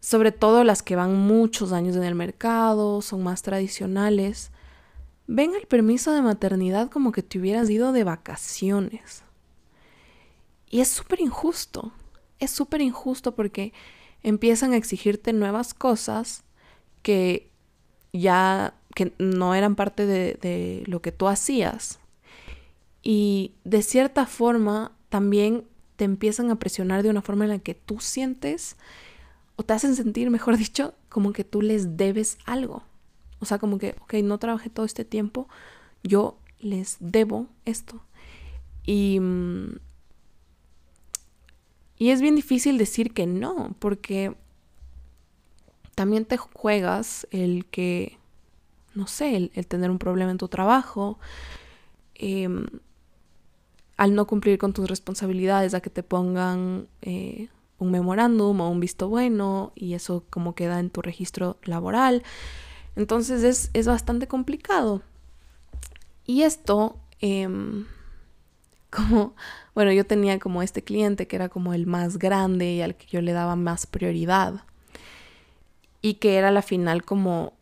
sobre 0.00 0.32
todo 0.32 0.64
las 0.64 0.82
que 0.82 0.96
van 0.96 1.16
muchos 1.16 1.72
años 1.72 1.96
en 1.96 2.04
el 2.04 2.14
mercado, 2.14 3.02
son 3.02 3.22
más 3.22 3.42
tradicionales, 3.42 4.50
ven 5.26 5.54
el 5.54 5.66
permiso 5.66 6.12
de 6.12 6.22
maternidad 6.22 6.90
como 6.90 7.12
que 7.12 7.22
te 7.22 7.38
hubieras 7.38 7.70
ido 7.70 7.92
de 7.92 8.04
vacaciones. 8.04 9.22
Y 10.68 10.80
es 10.80 10.88
súper 10.88 11.20
injusto, 11.20 11.92
es 12.38 12.50
súper 12.50 12.80
injusto 12.80 13.34
porque 13.34 13.72
empiezan 14.22 14.72
a 14.72 14.76
exigirte 14.76 15.32
nuevas 15.32 15.74
cosas 15.74 16.42
que 17.02 17.50
ya 18.12 18.74
que 18.94 19.12
no 19.18 19.54
eran 19.54 19.74
parte 19.74 20.06
de, 20.06 20.84
lo 20.86 21.02
que 21.02 21.12
tú 21.12 21.28
hacías. 21.28 21.98
Y 23.04 23.52
de 23.62 23.82
cierta 23.82 24.26
forma 24.26 24.90
también 25.08 25.64
te 25.94 26.04
empiezan 26.04 26.50
a 26.50 26.58
presionar 26.58 27.04
de 27.04 27.10
una 27.10 27.22
forma 27.22 27.44
en 27.44 27.50
la 27.50 27.58
que 27.60 27.74
tú 27.74 28.00
sientes 28.00 28.76
o 29.54 29.62
te 29.62 29.74
hacen 29.74 29.94
sentir, 29.94 30.30
mejor 30.30 30.56
dicho, 30.58 30.94
como 31.08 31.32
que 31.32 31.44
tú 31.44 31.62
les 31.62 31.96
debes 31.96 32.38
algo. 32.44 32.82
O 33.38 33.44
sea, 33.44 33.58
como 33.58 33.78
que, 33.78 33.94
ok, 34.00 34.14
no 34.24 34.38
trabajé 34.38 34.70
todo 34.70 34.86
este 34.86 35.04
tiempo, 35.04 35.48
yo 36.02 36.38
les 36.58 36.96
debo 36.98 37.46
esto. 37.64 38.02
Y, 38.84 39.20
mm, 39.20 39.78
y 41.98 42.10
es 42.10 42.20
bien 42.20 42.34
difícil 42.34 42.78
decir 42.78 43.12
que 43.12 43.26
no, 43.26 43.76
porque 43.78 44.34
también 45.94 46.24
te 46.24 46.36
juegas 46.36 47.28
el 47.30 47.66
que 47.66 48.18
no 48.94 49.06
sé, 49.06 49.36
el, 49.36 49.66
tener 49.66 49.90
un 49.90 49.98
problema 49.98 50.30
en 50.30 50.38
tu 50.38 50.48
trabajo, 50.48 51.18
em, 52.14 52.66
al 53.96 54.14
no 54.14 54.26
cumplir 54.26 54.58
con 54.58 54.72
tus 54.72 54.88
responsabilidades, 54.88 55.74
a 55.74 55.80
que 55.80 55.90
te 55.90 56.02
pongan 56.02 56.88
eh, 57.02 57.48
un 57.78 57.90
memorándum 57.90 58.60
o 58.60 58.70
un 58.70 58.80
visto 58.80 59.08
bueno 59.08 59.72
y 59.74 59.94
eso 59.94 60.24
como 60.30 60.54
queda 60.54 60.80
en 60.80 60.90
tu 60.90 61.02
registro 61.02 61.58
laboral. 61.64 62.22
Entonces 62.96 63.42
es, 63.42 63.70
es 63.72 63.86
bastante 63.86 64.26
complicado. 64.26 65.02
Y 66.26 66.42
esto, 66.42 66.98
em, 67.20 67.86
como, 68.90 69.34
bueno, 69.74 69.92
yo 69.92 70.06
tenía 70.06 70.38
como 70.38 70.62
este 70.62 70.82
cliente 70.82 71.26
que 71.26 71.36
era 71.36 71.48
como 71.48 71.74
el 71.74 71.86
más 71.86 72.18
grande 72.18 72.72
y 72.72 72.82
al 72.82 72.96
que 72.96 73.06
yo 73.06 73.20
le 73.20 73.32
daba 73.32 73.56
más 73.56 73.86
prioridad. 73.86 74.64
Y 76.00 76.14
que 76.14 76.36
era 76.36 76.50
la 76.50 76.62
final 76.62 77.04
como 77.04 77.54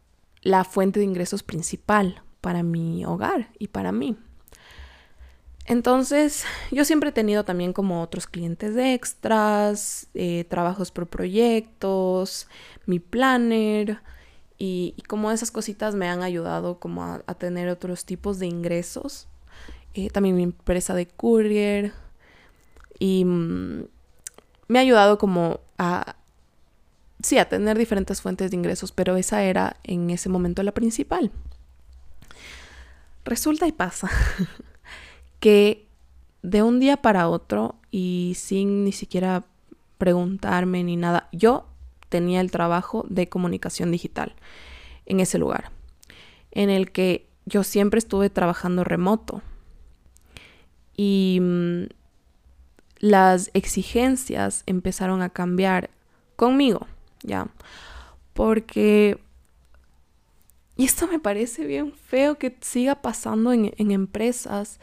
la 0.42 0.64
fuente 0.64 0.98
de 0.98 1.06
ingresos 1.06 1.42
principal 1.42 2.22
para 2.40 2.62
mi 2.62 3.04
hogar 3.04 3.50
y 3.58 3.68
para 3.68 3.92
mí. 3.92 4.16
Entonces, 5.66 6.44
yo 6.72 6.84
siempre 6.84 7.10
he 7.10 7.12
tenido 7.12 7.44
también 7.44 7.72
como 7.72 8.02
otros 8.02 8.26
clientes 8.26 8.74
de 8.74 8.94
extras, 8.94 10.08
eh, 10.14 10.44
trabajos 10.48 10.90
por 10.90 11.06
proyectos, 11.06 12.48
mi 12.86 12.98
planner 12.98 14.00
y, 14.58 14.94
como 15.08 15.30
esas 15.30 15.50
cositas 15.50 15.94
me 15.94 16.08
han 16.08 16.22
ayudado 16.22 16.78
como 16.80 17.04
a, 17.04 17.34
tener 17.34 17.68
otros 17.68 18.04
tipos 18.04 18.38
de 18.38 18.46
ingresos. 18.46 19.28
Eh, 19.94 20.10
también 20.10 20.36
mi 20.36 20.42
empresa 20.42 20.94
de 20.94 21.06
courier 21.06 21.92
y 22.98 23.24
mm, 23.24 23.84
me 24.68 24.78
ha 24.78 24.82
ayudado 24.82 25.18
como 25.18 25.60
a, 25.78 26.16
sí, 27.22 27.38
a 27.38 27.48
tener 27.48 27.78
diferentes 27.78 28.20
fuentes 28.20 28.50
de 28.50 28.56
ingresos, 28.56 28.90
pero 28.90 29.16
esa 29.16 29.44
era 29.44 29.76
en 29.84 30.10
ese 30.10 30.28
momento 30.28 30.62
la 30.62 30.72
principal. 30.72 31.30
Resulta 33.24 33.68
y 33.68 33.72
pasa 33.72 34.10
que 35.42 35.88
de 36.42 36.62
un 36.62 36.78
día 36.78 36.98
para 36.98 37.28
otro 37.28 37.74
y 37.90 38.34
sin 38.36 38.84
ni 38.84 38.92
siquiera 38.92 39.44
preguntarme 39.98 40.84
ni 40.84 40.94
nada, 40.94 41.28
yo 41.32 41.66
tenía 42.08 42.40
el 42.40 42.52
trabajo 42.52 43.04
de 43.08 43.28
comunicación 43.28 43.90
digital 43.90 44.36
en 45.04 45.18
ese 45.18 45.38
lugar, 45.38 45.72
en 46.52 46.70
el 46.70 46.92
que 46.92 47.26
yo 47.44 47.64
siempre 47.64 47.98
estuve 47.98 48.30
trabajando 48.30 48.84
remoto. 48.84 49.42
Y 50.96 51.40
mm, 51.42 51.86
las 53.00 53.50
exigencias 53.52 54.62
empezaron 54.66 55.22
a 55.22 55.30
cambiar 55.30 55.90
conmigo. 56.36 56.86
¿ya? 57.24 57.48
Porque... 58.32 59.18
Y 60.76 60.84
esto 60.84 61.08
me 61.08 61.18
parece 61.18 61.66
bien 61.66 61.92
feo 61.92 62.38
que 62.38 62.56
siga 62.60 63.02
pasando 63.02 63.52
en, 63.52 63.72
empresas 63.90 64.80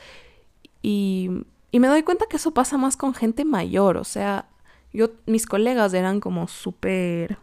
y, 0.82 1.30
y, 1.72 1.80
me 1.80 1.88
doy 1.88 2.04
cuenta 2.04 2.26
que 2.30 2.38
eso 2.38 2.52
pasa 2.52 2.78
más 2.78 2.98
con 2.98 3.14
gente 3.14 3.46
mayor, 3.46 3.98
o 3.98 4.04
sea, 4.04 4.48
yo, 4.94 5.12
mis 5.26 5.46
colegas 5.46 5.94
eran 5.94 6.20
como 6.20 6.48
súper 6.48 7.38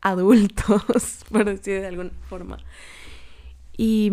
adultos, 0.00 1.24
por 1.30 1.44
decir 1.44 1.80
de 1.80 1.86
alguna 1.86 2.10
forma. 2.28 2.58
Y, 3.76 4.10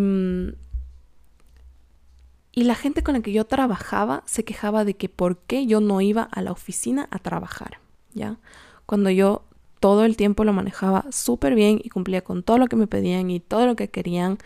y 2.53 2.63
la 2.63 2.75
gente 2.75 3.03
con 3.03 3.15
la 3.15 3.21
que 3.21 3.33
yo 3.33 3.45
trabajaba 3.45 4.23
se 4.25 4.43
quejaba 4.43 4.85
de 4.85 4.95
que 4.95 5.09
por 5.09 5.37
qué 5.37 5.65
yo 5.65 5.81
no 5.81 6.01
iba 6.01 6.23
a 6.23 6.41
la 6.41 6.51
oficina 6.51 7.07
a 7.11 7.19
trabajar, 7.19 7.79
¿ya? 8.13 8.37
Cuando 8.85 9.09
yo 9.09 9.43
todo 9.79 10.05
el 10.05 10.17
tiempo 10.17 10.43
lo 10.43 10.53
manejaba 10.53 11.05
súper 11.11 11.55
bien 11.55 11.79
y 11.83 11.89
cumplía 11.89 12.21
con 12.21 12.43
todo 12.43 12.57
lo 12.57 12.67
que 12.67 12.75
me 12.75 12.87
pedían 12.87 13.29
y 13.29 13.39
todo 13.39 13.65
lo 13.65 13.75
que 13.75 13.89
querían 13.89 14.37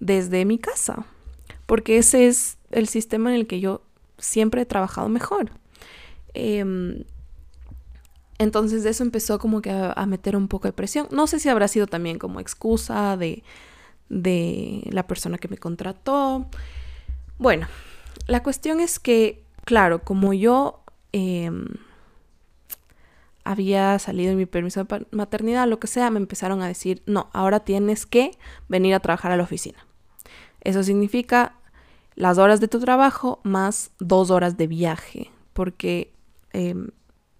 desde 0.00 0.44
mi 0.44 0.58
casa. 0.58 1.06
Porque 1.66 1.98
ese 1.98 2.26
es 2.26 2.58
el 2.74 2.88
sistema 2.88 3.30
en 3.30 3.36
el 3.36 3.46
que 3.46 3.60
yo 3.60 3.82
siempre 4.18 4.62
he 4.62 4.66
trabajado 4.66 5.08
mejor. 5.08 5.50
Em, 6.34 7.04
entonces 8.38 8.84
eso 8.84 9.04
empezó 9.04 9.38
como 9.38 9.62
que 9.62 9.70
a, 9.70 10.06
meter 10.06 10.36
un 10.36 10.48
poco 10.48 10.68
de 10.68 10.72
presión. 10.72 11.06
No 11.10 11.26
sé 11.26 11.38
si 11.38 11.48
habrá 11.48 11.68
sido 11.68 11.86
también 11.86 12.18
como 12.18 12.40
excusa 12.40 13.16
de, 13.16 13.42
de 14.08 14.82
la 14.90 15.06
persona 15.06 15.38
que 15.38 15.48
me 15.48 15.56
contrató. 15.56 16.46
Bueno, 17.38 17.68
la 18.26 18.42
cuestión 18.42 18.80
es 18.80 18.98
que, 18.98 19.44
claro, 19.64 20.02
como 20.02 20.32
yo... 20.34 20.80
Em, 21.12 21.66
había 23.46 23.98
salido 23.98 24.32
en 24.32 24.38
mi 24.38 24.46
permiso 24.46 24.82
de 24.82 25.06
maternidad, 25.10 25.68
lo 25.68 25.78
que 25.78 25.86
sea, 25.86 26.10
me 26.10 26.18
empezaron 26.18 26.62
a 26.62 26.66
decir, 26.66 27.02
no, 27.04 27.28
ahora 27.34 27.60
tienes 27.60 28.06
que 28.06 28.30
venir 28.68 28.94
a 28.94 29.00
trabajar 29.00 29.32
a 29.32 29.36
la 29.36 29.42
oficina. 29.42 29.86
Eso 30.62 30.82
significa 30.82 31.54
las 32.16 32.38
horas 32.38 32.60
de 32.60 32.68
tu 32.68 32.80
trabajo 32.80 33.40
más 33.42 33.90
dos 33.98 34.30
horas 34.30 34.56
de 34.56 34.66
viaje, 34.66 35.30
porque 35.52 36.12
em, 36.52 36.88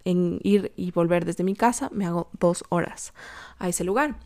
en 0.04 0.40
ir 0.42 0.72
y 0.76 0.90
volver 0.90 1.24
desde 1.24 1.44
mi 1.44 1.54
casa 1.54 1.90
me 1.92 2.06
hago 2.06 2.28
dos 2.38 2.64
horas 2.68 3.14
a 3.58 3.68
ese 3.68 3.84
lugar. 3.84 4.16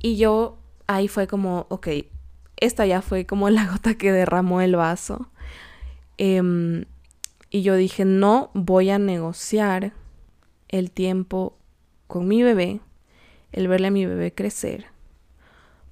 Y 0.00 0.16
yo 0.16 0.58
ahí 0.86 1.08
fue 1.08 1.26
como, 1.26 1.66
ok, 1.70 1.88
esta 2.56 2.86
ya 2.86 3.02
fue 3.02 3.26
como 3.26 3.50
la 3.50 3.66
gota 3.66 3.94
que 3.94 4.12
derramó 4.12 4.60
el 4.60 4.76
vaso. 4.76 5.30
Em, 6.16 6.84
y 7.50 7.62
yo 7.62 7.76
dije, 7.76 8.04
no 8.04 8.50
voy 8.54 8.90
a 8.90 8.98
negociar 8.98 9.92
el 10.68 10.90
tiempo 10.90 11.56
con 12.06 12.28
mi 12.28 12.42
bebé, 12.42 12.80
el 13.52 13.68
verle 13.68 13.88
a 13.88 13.90
mi 13.90 14.04
bebé 14.04 14.34
crecer, 14.34 14.86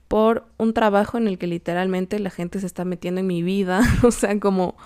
por 0.09 0.47
un 0.57 0.73
trabajo 0.73 1.19
en 1.19 1.29
el 1.29 1.39
que 1.39 1.47
literalmente 1.47 2.19
la 2.19 2.31
gente 2.31 2.61
se 2.61 2.67
está 2.67 2.85
metiendo 2.85 3.21
en 3.21 3.27
mi 3.27 3.43
vida, 3.43 3.81
o 4.03 4.11
sea, 4.11 4.39
como 4.41 4.77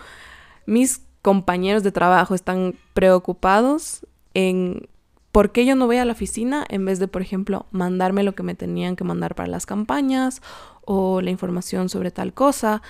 mis 0.66 1.02
compañeros 1.22 1.82
de 1.82 1.92
trabajo 1.92 2.34
están 2.34 2.74
preocupados 2.94 4.06
en 4.34 4.88
por 5.32 5.52
qué 5.52 5.64
yo 5.64 5.76
no 5.76 5.86
voy 5.86 5.98
a 5.98 6.04
la 6.04 6.12
oficina 6.12 6.64
en 6.68 6.84
vez 6.84 6.98
de, 6.98 7.08
por 7.08 7.22
ejemplo, 7.22 7.66
mandarme 7.70 8.22
lo 8.22 8.34
que 8.34 8.42
me 8.42 8.54
tenían 8.54 8.96
que 8.96 9.04
mandar 9.04 9.34
para 9.34 9.48
las 9.48 9.66
campañas 9.66 10.42
o 10.82 11.20
la 11.20 11.30
información 11.30 11.88
sobre 11.88 12.10
tal 12.10 12.32
cosa. 12.34 12.82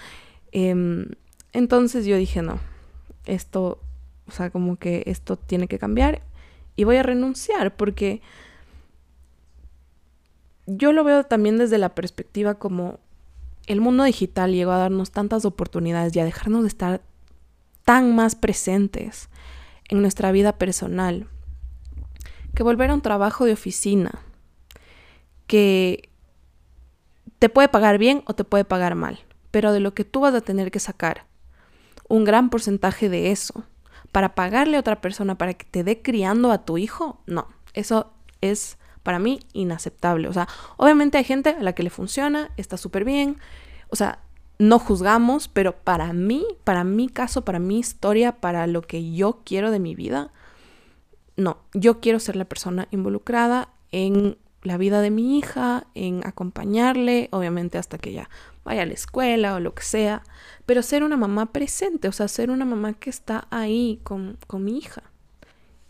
Em, 0.53 1.07
entonces 1.53 2.07
yo 2.07 2.17
dije, 2.17 2.41
no, 2.41 2.59
esto, 3.27 3.81
o 4.27 4.31
sea, 4.31 4.51
como 4.51 4.77
que 4.77 5.03
esto 5.07 5.37
tiene 5.37 5.69
que 5.69 5.79
cambiar 5.79 6.23
y 6.77 6.85
voy 6.85 6.97
a 6.97 7.03
renunciar 7.03 7.77
porque 7.77 8.23
yo 10.67 10.93
lo 10.93 11.05
veo 11.05 11.25
también 11.25 11.59
desde 11.59 11.79
la 11.79 11.95
perspectiva 11.95 12.55
como 12.55 12.99
el 13.67 13.81
mundo 13.81 14.05
digital 14.05 14.53
llegó 14.53 14.73
a 14.73 14.79
darnos 14.79 15.11
tantas 15.11 15.45
oportunidades 15.45 16.15
y 16.15 16.21
a 16.21 16.25
dejarnos 16.25 16.63
de 16.63 16.69
estar 16.69 17.03
tan 17.85 18.15
más 18.15 18.35
presentes 18.35 19.29
en 19.89 20.03
nuestra 20.03 20.33
vida 20.33 20.59
personal 20.59 21.27
que 22.55 22.63
volver 22.63 22.91
a 22.91 22.95
un 22.95 23.03
trabajo 23.03 23.45
de 23.45 23.53
oficina 23.53 24.21
que 25.47 26.09
te 27.39 27.49
puede 27.49 27.69
pagar 27.69 27.99
bien 27.99 28.23
o 28.27 28.35
te 28.35 28.45
puede 28.45 28.65
pagar 28.65 28.95
mal, 28.95 29.21
pero 29.51 29.73
de 29.73 29.81
lo 29.81 29.95
que 29.95 30.05
tú 30.05 30.21
vas 30.21 30.35
a 30.35 30.41
tener 30.41 30.71
que 30.71 30.79
sacar 30.79 31.27
un 32.09 32.25
gran 32.25 32.51
porcentaje 32.51 33.09
de 33.09 33.31
eso 33.31 33.65
para 34.13 34.35
pagarle 34.35 34.77
a 34.77 34.81
otra 34.81 35.01
persona 35.01 35.37
para 35.37 35.55
que 35.55 35.65
te 35.65 35.85
dé 35.85 36.03
criando 36.03 36.51
a 36.51 36.65
tu 36.65 36.77
hijo, 36.77 37.23
no, 37.27 37.49
eso 37.73 38.13
es 38.41 38.79
para 39.03 39.19
mí 39.19 39.41
inaceptable. 39.53 40.29
O 40.29 40.33
sea, 40.33 40.49
obviamente 40.77 41.19
hay 41.19 41.25
gente 41.25 41.51
a 41.51 41.63
la 41.63 41.73
que 41.73 41.83
le 41.83 41.91
funciona, 41.91 42.51
está 42.57 42.77
súper 42.77 43.05
bien, 43.05 43.39
o 43.89 43.97
sea, 43.97 44.21
no 44.59 44.79
juzgamos, 44.79 45.49
pero 45.49 45.75
para 45.75 46.13
mí, 46.13 46.45
para 46.65 46.85
mi 46.85 47.09
caso, 47.09 47.45
para 47.45 47.59
mi 47.59 47.79
historia, 47.79 48.41
para 48.41 48.67
lo 48.67 48.83
que 48.83 49.13
yo 49.13 49.41
quiero 49.45 49.71
de 49.71 49.81
mi 49.81 49.95
vida, 49.95 50.33
no, 51.37 51.59
yo 51.73 52.01
quiero 52.01 52.21
ser 52.21 52.37
la 52.37 52.45
persona 52.45 52.87
involucrada 52.91 53.71
en 53.91 54.37
la 54.63 54.77
vida 54.77 55.01
de 55.01 55.11
mi 55.11 55.39
hija, 55.39 55.87
en 55.95 56.27
acompañarle, 56.27 57.29
obviamente 57.33 57.79
hasta 57.79 57.97
que 57.97 58.11
ella 58.11 58.29
vaya 58.63 58.83
a 58.83 58.87
la 58.87 58.93
escuela 58.93 59.55
o 59.55 59.61
lo 59.61 59.75
que 59.75 59.83
sea, 59.83 60.23
pero 60.67 60.83
ser 60.83 61.03
una 61.03 61.17
mamá 61.17 61.53
presente, 61.53 62.09
o 62.09 62.13
sea, 62.13 62.29
ser 62.29 62.51
una 62.51 62.67
mamá 62.67 62.93
que 62.93 63.09
está 63.09 63.49
ahí 63.51 64.01
con, 64.03 64.37
con 64.47 64.63
mi 64.65 64.77
hija. 64.77 65.03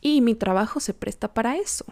Y 0.01 0.20
mi 0.20 0.35
trabajo 0.35 0.81
se 0.81 0.94
presta 0.94 1.35
para 1.35 1.57
eso. 1.57 1.85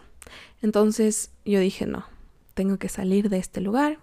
Entonces 0.61 1.31
yo 1.45 1.59
dije, 1.59 1.85
no, 1.85 2.05
tengo 2.53 2.77
que 2.77 2.89
salir 2.89 3.29
de 3.29 3.37
este 3.37 3.61
lugar 3.61 3.99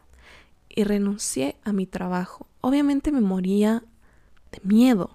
y 0.69 0.85
renuncié 0.85 1.57
a 1.65 1.73
mi 1.73 1.87
trabajo. 1.87 2.47
Obviamente 2.61 3.13
me 3.13 3.21
moría 3.21 3.85
de 4.53 4.61
miedo 4.63 5.11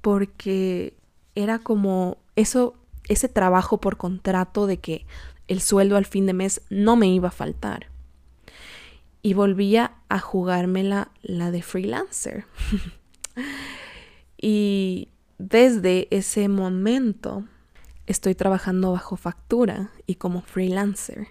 porque 0.00 0.94
era 1.34 1.58
como 1.58 2.18
eso, 2.36 2.74
ese 3.08 3.28
trabajo 3.28 3.80
por 3.80 3.96
contrato 3.96 4.66
de 4.66 4.78
que 4.78 5.06
el 5.48 5.60
sueldo 5.60 5.96
al 5.96 6.06
fin 6.06 6.26
de 6.26 6.34
mes 6.34 6.62
no 6.70 6.96
me 6.96 7.08
iba 7.08 7.28
a 7.28 7.32
faltar. 7.32 7.88
Y 9.22 9.34
volvía 9.34 9.94
a 10.08 10.18
jugármela 10.18 11.10
la 11.22 11.50
de 11.50 11.62
freelancer. 11.62 12.44
y 14.36 15.08
desde 15.38 16.08
ese 16.10 16.48
momento 16.48 17.44
estoy 18.06 18.34
trabajando 18.34 18.92
bajo 18.92 19.16
factura 19.16 19.90
y 20.06 20.16
como 20.16 20.42
freelancer. 20.42 21.28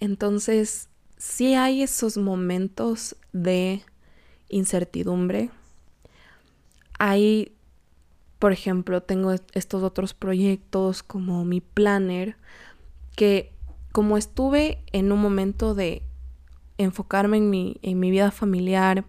Entonces, 0.00 0.88
sí 1.16 1.54
hay 1.54 1.82
esos 1.82 2.16
momentos 2.16 3.16
de 3.32 3.82
incertidumbre. 4.48 5.50
Hay, 6.98 7.52
por 8.38 8.52
ejemplo, 8.52 9.02
tengo 9.02 9.34
estos 9.52 9.82
otros 9.82 10.14
proyectos 10.14 11.02
como 11.02 11.44
mi 11.44 11.60
planner, 11.60 12.36
que 13.16 13.52
como 13.92 14.16
estuve 14.16 14.78
en 14.92 15.12
un 15.12 15.20
momento 15.20 15.74
de 15.74 16.02
enfocarme 16.78 17.38
en 17.38 17.50
mi, 17.50 17.78
en 17.82 17.98
mi 17.98 18.10
vida 18.10 18.30
familiar, 18.30 19.04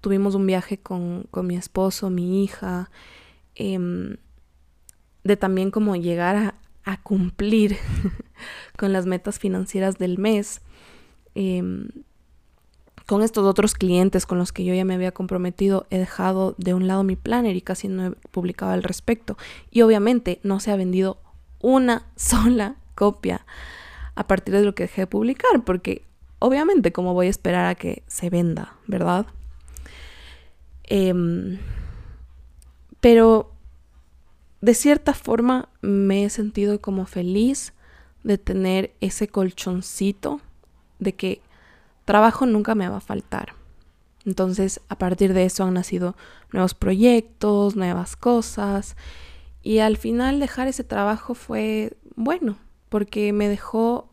tuvimos 0.00 0.34
un 0.34 0.46
viaje 0.46 0.78
con, 0.78 1.26
con 1.30 1.46
mi 1.46 1.56
esposo, 1.56 2.08
mi 2.08 2.42
hija, 2.42 2.90
eh, 3.54 4.16
de 5.30 5.36
también 5.36 5.70
como 5.70 5.94
llegar 5.96 6.36
a, 6.36 6.54
cumplir 7.04 7.76
con 8.76 8.92
las 8.92 9.06
metas 9.06 9.38
financieras 9.38 9.96
del 9.96 10.18
mes. 10.18 10.60
Em, 11.36 11.88
con 13.06 13.22
estos 13.22 13.44
otros 13.44 13.74
clientes 13.74 14.26
con 14.26 14.38
los 14.38 14.52
que 14.52 14.64
yo 14.64 14.74
ya 14.74 14.84
me 14.84 14.94
había 14.94 15.12
comprometido, 15.12 15.86
he 15.90 15.98
dejado 15.98 16.56
de 16.58 16.74
un 16.74 16.88
lado 16.88 17.04
mi 17.04 17.14
planner 17.14 17.54
y 17.54 17.60
casi 17.60 17.86
no 17.86 18.06
he 18.06 18.10
publicado 18.32 18.72
al 18.72 18.82
respecto. 18.82 19.36
Y 19.70 19.82
obviamente 19.82 20.40
no 20.42 20.58
se 20.58 20.72
ha 20.72 20.76
vendido 20.76 21.18
una 21.60 22.06
sola 22.16 22.74
copia 22.96 23.46
a 24.16 24.26
partir 24.26 24.54
de 24.54 24.64
lo 24.64 24.74
que 24.74 24.84
dejé 24.84 25.02
de 25.02 25.06
publicar, 25.06 25.64
porque 25.64 26.02
obviamente 26.40 26.92
como 26.92 27.14
voy 27.14 27.28
a 27.28 27.30
esperar 27.30 27.66
a 27.66 27.76
que 27.76 28.02
se 28.08 28.30
venda, 28.30 28.74
¿verdad? 28.88 29.26
Em, 30.84 31.58
pero 33.00 33.52
de 34.60 34.74
cierta 34.74 35.14
forma 35.14 35.68
me 35.80 36.24
he 36.24 36.30
sentido 36.30 36.80
como 36.80 37.06
feliz 37.06 37.72
de 38.22 38.38
tener 38.38 38.92
ese 39.00 39.28
colchoncito 39.28 40.40
de 40.98 41.14
que 41.14 41.40
trabajo 42.04 42.46
nunca 42.46 42.74
me 42.74 42.88
va 42.88 42.98
a 42.98 43.00
faltar. 43.00 43.54
Entonces, 44.26 44.80
a 44.88 44.98
partir 44.98 45.32
de 45.32 45.44
eso 45.44 45.64
han 45.64 45.74
nacido 45.74 46.14
nuevos 46.52 46.74
proyectos, 46.74 47.76
nuevas 47.76 48.16
cosas. 48.16 48.96
Y 49.62 49.78
al 49.78 49.96
final 49.96 50.40
dejar 50.40 50.68
ese 50.68 50.84
trabajo 50.84 51.34
fue 51.34 51.96
bueno, 52.16 52.58
porque 52.90 53.32
me 53.32 53.48
dejó 53.48 54.10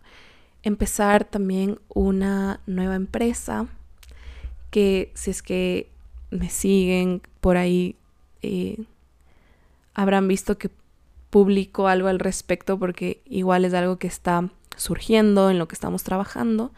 empezar 0.64 1.26
también 1.26 1.80
una 1.90 2.62
nueva 2.68 2.96
empresa 2.96 3.68
que 4.72 5.12
si 5.14 5.32
es 5.32 5.42
que 5.42 5.90
me 6.30 6.50
siguen 6.50 7.22
por 7.42 7.58
ahí, 7.58 7.96
eh, 8.42 8.78
habrán 9.98 10.28
visto 10.28 10.58
que 10.58 10.70
publico 11.32 11.88
algo 11.88 12.08
al 12.08 12.20
respecto 12.20 12.80
porque 12.80 13.22
igual 13.26 13.66
es 13.66 13.74
algo 13.74 13.98
que 13.98 14.08
está 14.08 14.50
surgiendo 14.78 15.50
en 15.50 15.58
lo 15.58 15.68
que 15.68 15.74
estamos 15.74 16.04
trabajando 16.04 16.72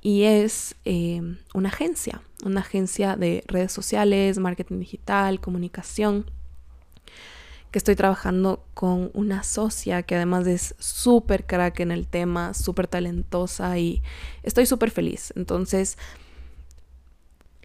y 0.00 0.22
es 0.22 0.76
eh, 0.84 1.20
una 1.52 1.68
agencia, 1.68 2.22
una 2.44 2.60
agencia 2.60 3.16
de 3.16 3.42
redes 3.48 3.72
sociales, 3.72 4.38
marketing 4.38 4.78
digital, 4.78 5.40
comunicación, 5.40 6.30
que 7.72 7.78
estoy 7.78 7.96
trabajando 7.96 8.64
con 8.72 9.10
una 9.14 9.42
socia 9.42 10.04
que 10.04 10.14
además 10.14 10.46
es 10.46 10.76
súper 10.78 11.46
crack 11.46 11.80
en 11.80 11.90
el 11.90 12.06
tema, 12.06 12.54
súper 12.54 12.86
talentosa 12.86 13.76
y 13.78 14.00
estoy 14.44 14.66
súper 14.66 14.92
feliz. 14.92 15.32
Entonces, 15.34 15.98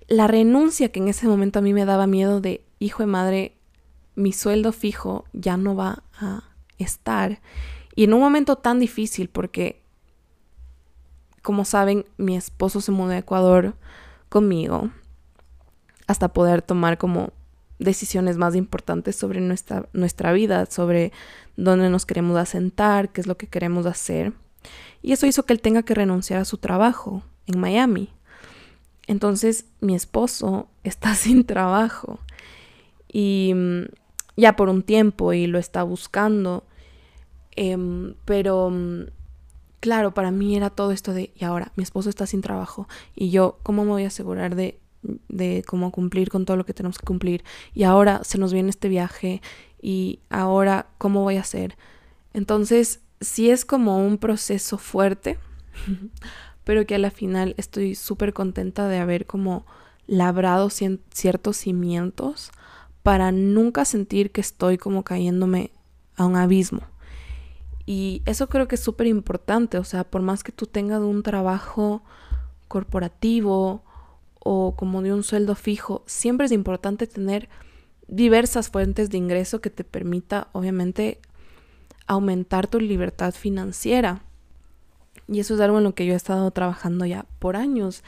la 0.08 0.26
renuncia 0.26 0.92
que 0.92 1.00
en 1.00 1.10
ese 1.10 1.28
momento 1.28 1.60
a 1.60 1.62
mí 1.62 1.74
me 1.74 1.86
daba 1.86 2.08
miedo 2.08 2.42
de, 2.42 2.64
hijo 2.80 3.04
de 3.04 3.08
madre, 3.08 3.59
mi 4.20 4.34
sueldo 4.34 4.74
fijo 4.74 5.24
ya 5.32 5.56
no 5.56 5.76
va 5.76 6.04
a 6.20 6.44
estar. 6.78 7.40
Y 7.96 8.04
en 8.04 8.14
un 8.14 8.20
momento 8.20 8.58
tan 8.58 8.80
difícil 8.80 9.30
porque, 9.30 9.82
como 11.42 11.64
saben, 11.64 12.06
mi 12.18 12.36
esposo 12.36 12.82
se 12.82 12.92
mudó 12.92 13.12
a 13.12 13.18
Ecuador 13.18 13.76
conmigo 14.28 14.92
hasta 16.06 16.34
poder 16.34 16.62
tomar 16.62 16.98
como 16.98 17.32
decisiones 17.78 18.36
más 18.36 18.56
importantes 18.56 19.16
sobre 19.16 19.40
nuestra, 19.40 19.88
nuestra 19.94 20.34
vida, 20.34 20.66
sobre 20.66 21.14
dónde 21.56 21.90
nos 21.90 22.06
queremos 22.06 22.38
asentar, 22.38 23.14
qué 23.14 23.22
es 23.22 23.28
lo 23.28 23.38
que 23.38 23.48
queremos 23.48 23.86
hacer. 23.86 24.34
Y 25.02 25.14
eso 25.14 25.28
hizo 25.28 25.46
que 25.46 25.54
él 25.54 25.62
tenga 25.62 25.84
que 25.84 25.96
renunciar 25.96 26.42
a 26.42 26.46
su 26.46 26.58
trabajo 26.58 27.24
en 27.48 27.58
Miami. 27.58 28.10
Entonces 29.08 29.64
mi 29.80 29.96
esposo 29.96 30.68
está 30.84 31.16
sin 31.16 31.46
trabajo. 31.46 32.20
Y 33.08 33.54
mm, 33.56 33.84
ya 34.40 34.56
por 34.56 34.70
un 34.70 34.84
tiempo 34.84 35.34
y 35.34 35.48
lo 35.48 35.60
está 35.60 35.84
buscando. 35.84 36.64
Em, 37.56 38.16
pero 38.26 38.70
mm, 38.70 39.04
claro, 39.80 40.14
para 40.14 40.32
mí 40.32 40.56
era 40.56 40.70
todo 40.70 40.92
esto 40.92 41.14
de, 41.14 41.32
y 41.36 41.44
ahora, 41.46 41.72
mi 41.76 41.84
esposo 41.84 42.10
está 42.10 42.26
sin 42.26 42.42
trabajo 42.42 42.88
y 43.16 43.32
yo, 43.32 43.60
¿cómo 43.64 43.84
me 43.84 43.92
voy 43.92 44.04
a 44.04 44.08
asegurar 44.08 44.56
de, 44.56 44.80
de 45.28 45.64
cómo 45.68 45.92
cumplir 45.92 46.30
con 46.30 46.46
todo 46.46 46.58
lo 46.58 46.66
que 46.66 46.74
tenemos 46.74 46.98
que 46.98 47.06
cumplir? 47.06 47.44
Y 47.74 47.84
ahora 47.84 48.22
se 48.24 48.38
nos 48.38 48.54
viene 48.54 48.70
este 48.70 48.90
viaje 48.90 49.42
y 49.82 50.20
ahora, 50.30 50.88
¿cómo 50.98 51.24
voy 51.24 51.38
a 51.38 51.42
hacer? 51.42 51.78
Entonces, 52.34 53.02
sí 53.22 53.50
es 53.50 53.66
como 53.66 54.06
un 54.06 54.18
proceso 54.18 54.78
fuerte, 54.78 55.38
pero 56.64 56.86
que 56.86 56.96
a 56.96 57.00
la 57.00 57.12
final 57.12 57.56
estoy 57.58 57.96
súper 57.96 58.34
contenta 58.34 58.88
de 58.88 59.00
haber 59.00 59.26
como 59.26 59.66
labrado 60.08 60.70
ciertos 60.70 61.58
cimientos 61.58 62.52
para 63.10 63.32
nunca 63.32 63.86
sentir 63.86 64.30
que 64.30 64.40
estoy 64.40 64.78
como 64.78 65.04
cayéndome 65.04 65.72
a 66.16 66.26
un 66.26 66.36
abismo. 66.36 66.82
Y 67.88 68.22
eso 68.28 68.50
creo 68.50 68.68
que 68.68 68.76
es 68.76 68.82
súper 68.82 69.08
importante, 69.08 69.80
o 69.80 69.84
sea, 69.84 70.04
por 70.04 70.22
más 70.22 70.44
que 70.44 70.52
tú 70.52 70.68
tengas 70.68 71.02
un 71.02 71.24
trabajo 71.24 72.04
corporativo 72.68 73.84
o 74.38 74.76
como 74.76 75.02
de 75.02 75.12
un 75.12 75.24
sueldo 75.24 75.56
fijo, 75.56 76.04
siempre 76.06 76.46
es 76.46 76.52
importante 76.52 77.08
tener 77.08 77.50
diversas 78.08 78.70
fuentes 78.70 79.10
de 79.10 79.18
ingreso 79.18 79.60
que 79.60 79.72
te 79.72 79.84
permita, 79.84 80.50
obviamente, 80.52 81.20
aumentar 82.06 82.68
tu 82.68 82.80
libertad 82.80 83.34
financiera. 83.34 84.22
Y 85.28 85.40
eso 85.40 85.56
es 85.56 85.62
algo 85.62 85.80
en 85.80 85.84
lo 85.84 85.96
que 85.96 86.06
yo 86.06 86.14
he 86.14 86.16
estado 86.16 86.52
trabajando 86.52 87.08
ya 87.08 87.26
por 87.40 87.56
años. 87.56 88.04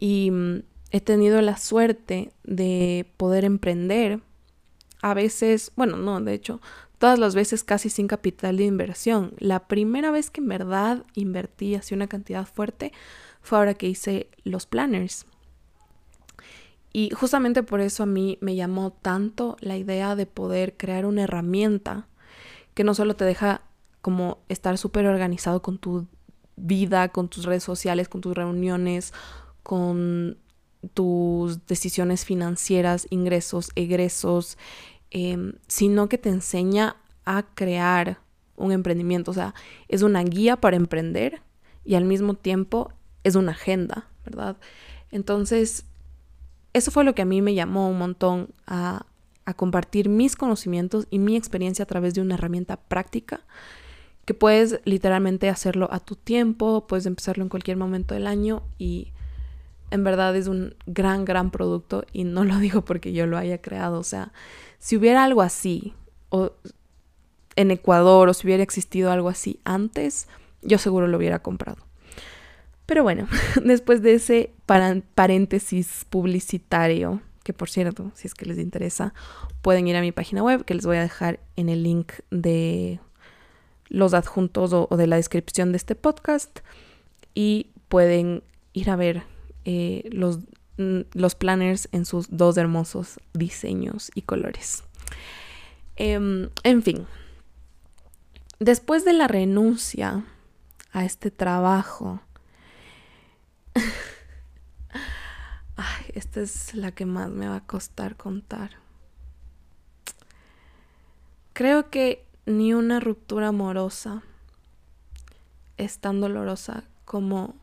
Y 0.00 0.32
mm, 0.32 0.62
he 0.90 1.00
tenido 1.00 1.40
la 1.42 1.58
suerte 1.58 2.32
de 2.42 3.06
poder 3.18 3.44
emprender. 3.44 4.20
A 5.02 5.14
veces, 5.14 5.72
bueno, 5.76 5.96
no, 5.96 6.20
de 6.20 6.32
hecho, 6.32 6.60
todas 6.98 7.18
las 7.18 7.34
veces 7.34 7.64
casi 7.64 7.90
sin 7.90 8.06
capital 8.06 8.56
de 8.56 8.64
inversión. 8.64 9.34
La 9.38 9.66
primera 9.66 10.10
vez 10.12 10.30
que 10.30 10.40
en 10.40 10.48
verdad 10.48 11.04
invertí 11.14 11.74
así 11.74 11.94
una 11.94 12.06
cantidad 12.06 12.46
fuerte 12.46 12.92
fue 13.42 13.58
ahora 13.58 13.74
que 13.74 13.88
hice 13.88 14.30
los 14.44 14.66
planners. 14.66 15.26
Y 16.92 17.10
justamente 17.10 17.62
por 17.62 17.80
eso 17.80 18.04
a 18.04 18.06
mí 18.06 18.38
me 18.40 18.54
llamó 18.54 18.92
tanto 18.92 19.56
la 19.60 19.76
idea 19.76 20.14
de 20.14 20.26
poder 20.26 20.76
crear 20.76 21.06
una 21.06 21.24
herramienta 21.24 22.06
que 22.74 22.84
no 22.84 22.94
solo 22.94 23.16
te 23.16 23.24
deja 23.24 23.62
como 24.00 24.38
estar 24.48 24.78
súper 24.78 25.06
organizado 25.06 25.62
con 25.62 25.78
tu 25.78 26.06
vida, 26.56 27.08
con 27.08 27.28
tus 27.28 27.44
redes 27.44 27.64
sociales, 27.64 28.08
con 28.08 28.20
tus 28.20 28.34
reuniones, 28.34 29.12
con 29.62 30.38
tus 30.94 31.64
decisiones 31.66 32.24
financieras, 32.24 33.06
ingresos, 33.10 33.70
egresos, 33.74 34.58
em, 35.12 35.52
sino 35.68 36.08
que 36.08 36.18
te 36.18 36.30
enseña 36.30 36.96
a 37.24 37.44
crear 37.54 38.18
un 38.56 38.72
emprendimiento. 38.72 39.30
O 39.30 39.34
sea, 39.34 39.54
es 39.88 40.02
una 40.02 40.22
guía 40.22 40.56
para 40.56 40.76
emprender 40.76 41.42
y 41.84 41.94
al 41.94 42.04
mismo 42.04 42.34
tiempo 42.34 42.92
es 43.24 43.34
una 43.34 43.52
agenda, 43.52 44.08
¿verdad? 44.24 44.56
Entonces, 45.10 45.84
eso 46.72 46.90
fue 46.90 47.04
lo 47.04 47.14
que 47.14 47.22
a 47.22 47.26
mí 47.26 47.42
me 47.42 47.54
llamó 47.54 47.88
un 47.88 47.98
montón 47.98 48.48
a, 48.66 49.06
a 49.44 49.54
compartir 49.54 50.08
mis 50.08 50.34
conocimientos 50.34 51.06
y 51.10 51.18
mi 51.18 51.36
experiencia 51.36 51.82
a 51.82 51.86
través 51.86 52.14
de 52.14 52.22
una 52.22 52.34
herramienta 52.34 52.76
práctica 52.76 53.44
que 54.24 54.34
puedes 54.34 54.80
literalmente 54.84 55.48
hacerlo 55.48 55.88
a 55.90 56.00
tu 56.00 56.16
tiempo, 56.16 56.86
puedes 56.86 57.06
empezarlo 57.06 57.42
en 57.42 57.48
cualquier 57.48 57.76
momento 57.76 58.14
del 58.14 58.26
año 58.26 58.62
y 58.78 59.12
en 59.92 60.04
verdad 60.04 60.34
es 60.34 60.46
un 60.46 60.74
gran, 60.86 61.24
gran 61.24 61.50
producto 61.50 62.04
y 62.12 62.24
no 62.24 62.44
lo 62.44 62.58
digo 62.58 62.82
porque 62.82 63.12
yo 63.12 63.26
lo 63.26 63.36
haya 63.36 63.60
creado. 63.60 63.98
O 63.98 64.04
sea, 64.04 64.32
si 64.78 64.96
hubiera 64.96 65.22
algo 65.22 65.42
así 65.42 65.94
o 66.30 66.52
en 67.56 67.70
Ecuador 67.70 68.28
o 68.28 68.34
si 68.34 68.46
hubiera 68.46 68.62
existido 68.62 69.12
algo 69.12 69.28
así 69.28 69.60
antes, 69.64 70.28
yo 70.62 70.78
seguro 70.78 71.08
lo 71.08 71.18
hubiera 71.18 71.40
comprado. 71.40 71.76
Pero 72.86 73.02
bueno, 73.02 73.28
después 73.64 74.02
de 74.02 74.14
ese 74.14 74.54
paréntesis 75.14 76.06
publicitario, 76.08 77.20
que 77.44 77.52
por 77.52 77.68
cierto, 77.68 78.12
si 78.14 78.26
es 78.26 78.34
que 78.34 78.46
les 78.46 78.58
interesa, 78.58 79.12
pueden 79.60 79.86
ir 79.88 79.96
a 79.96 80.00
mi 80.00 80.10
página 80.12 80.42
web, 80.42 80.64
que 80.64 80.74
les 80.74 80.86
voy 80.86 80.96
a 80.96 81.02
dejar 81.02 81.38
en 81.56 81.68
el 81.68 81.82
link 81.82 82.12
de 82.30 82.98
los 83.88 84.14
adjuntos 84.14 84.72
o, 84.72 84.88
de 84.96 85.06
la 85.06 85.16
descripción 85.16 85.72
de 85.72 85.76
este 85.76 85.94
podcast, 85.94 86.60
y 87.34 87.68
pueden 87.88 88.42
ir 88.72 88.88
a 88.88 88.96
ver 88.96 89.31
eh, 89.64 90.08
los, 90.10 90.40
mm, 90.78 91.00
los 91.12 91.34
planners 91.34 91.88
en 91.92 92.04
sus 92.04 92.26
dos 92.30 92.56
hermosos 92.56 93.20
diseños 93.32 94.10
y 94.14 94.22
colores. 94.22 94.84
Em, 95.96 96.50
en 96.64 96.82
fin, 96.82 97.06
después 98.58 99.04
de 99.04 99.12
la 99.12 99.28
renuncia 99.28 100.24
a 100.92 101.04
este 101.04 101.30
trabajo, 101.30 102.20
esta 106.14 106.40
es 106.40 106.74
la 106.74 106.92
que 106.92 107.06
más 107.06 107.30
me 107.30 107.48
va 107.48 107.56
a 107.56 107.66
costar 107.66 108.16
contar. 108.16 108.72
Creo 111.52 111.90
que 111.90 112.26
ni 112.46 112.74
una 112.74 112.98
ruptura 112.98 113.48
amorosa 113.48 114.22
es 115.76 115.98
tan 115.98 116.20
dolorosa 116.20 116.84
como 117.04 117.54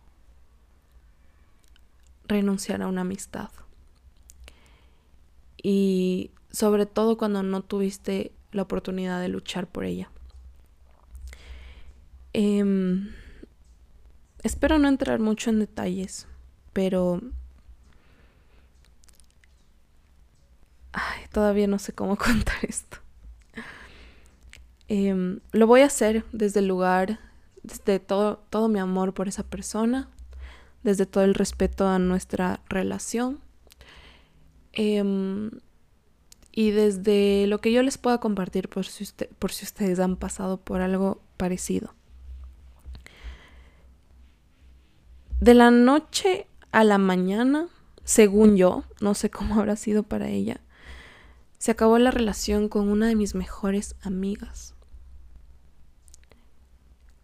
renunciar 2.29 2.81
a 2.81 2.87
una 2.87 3.01
amistad. 3.01 3.49
Y 5.61 6.31
sobre 6.51 6.85
todo 6.85 7.17
cuando 7.17 7.43
no 7.43 7.61
tuviste 7.61 8.31
la 8.53 8.61
oportunidad 8.61 9.19
de 9.19 9.27
luchar 9.27 9.67
por 9.67 9.83
ella. 9.83 10.09
Em, 12.31 13.11
espero 14.43 14.79
no 14.79 14.87
entrar 14.87 15.19
mucho 15.19 15.49
en 15.49 15.59
detalles, 15.59 16.27
pero 16.71 17.21
Ay, 20.91 21.21
todavía 21.31 21.67
no 21.67 21.79
sé 21.79 21.93
cómo 21.93 22.15
contar 22.17 22.57
esto. 22.63 22.97
Em, 24.87 25.39
lo 25.51 25.67
voy 25.67 25.81
a 25.81 25.85
hacer 25.85 26.25
desde 26.31 26.61
el 26.61 26.67
lugar, 26.67 27.19
desde 27.63 27.99
todo, 27.99 28.43
todo 28.49 28.67
mi 28.69 28.79
amor 28.79 29.13
por 29.13 29.27
esa 29.27 29.43
persona, 29.43 30.09
desde 30.83 31.05
todo 31.05 31.23
el 31.23 31.35
respeto 31.35 31.87
a 31.87 31.99
nuestra 31.99 32.61
relación 32.69 33.39
em, 34.73 35.51
y 36.51 36.71
desde 36.71 37.47
lo 37.47 37.59
que 37.59 37.71
yo 37.71 37.83
les 37.83 37.97
pueda 37.97 38.19
compartir 38.19 38.69
por 38.69 38.85
si, 38.85 39.07
por 39.39 39.51
si 39.51 39.65
ustedes 39.65 39.99
han 39.99 40.15
pasado 40.15 40.57
por 40.57 40.81
algo 40.81 41.21
parecido. 41.37 41.93
De 45.39 45.53
la 45.53 45.71
noche 45.71 46.47
a 46.71 46.83
la 46.83 46.97
mañana, 46.97 47.69
según 48.03 48.57
yo, 48.57 48.83
no 48.99 49.13
sé 49.13 49.29
cómo 49.29 49.55
habrá 49.59 49.75
sido 49.75 50.03
para 50.03 50.27
ella, 50.29 50.59
se 51.57 51.71
acabó 51.71 51.97
la 51.97 52.11
relación 52.11 52.69
con 52.69 52.89
una 52.89 53.07
de 53.07 53.15
mis 53.15 53.35
mejores 53.35 53.95
amigas. 54.01 54.75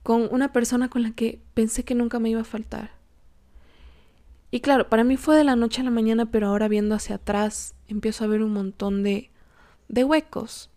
Con 0.04 0.28
una 0.32 0.54
persona 0.54 0.90
con 0.90 1.04
la 1.04 1.12
que 1.12 1.42
pensé 1.54 1.84
que 1.84 1.96
nunca 1.96 2.20
me 2.20 2.30
iba 2.30 2.42
a 2.42 2.46
faltar. 2.46 2.95
Y 4.56 4.62
claro, 4.62 4.88
para 4.88 5.04
mí 5.04 5.18
fue 5.18 5.36
de 5.36 5.44
la 5.44 5.58
noche 5.58 5.82
a 5.82 5.84
la 5.84 5.92
mañana, 5.92 6.28
pero 6.32 6.48
ahora 6.48 6.70
viendo 6.70 6.96
hacia 6.96 7.18
atrás 7.18 7.76
empiezo 7.90 8.24
a 8.24 8.28
ver 8.28 8.42
un 8.42 8.54
montón 8.54 9.04
de, 9.04 9.30
de 9.90 10.06
huecos. 10.06 10.70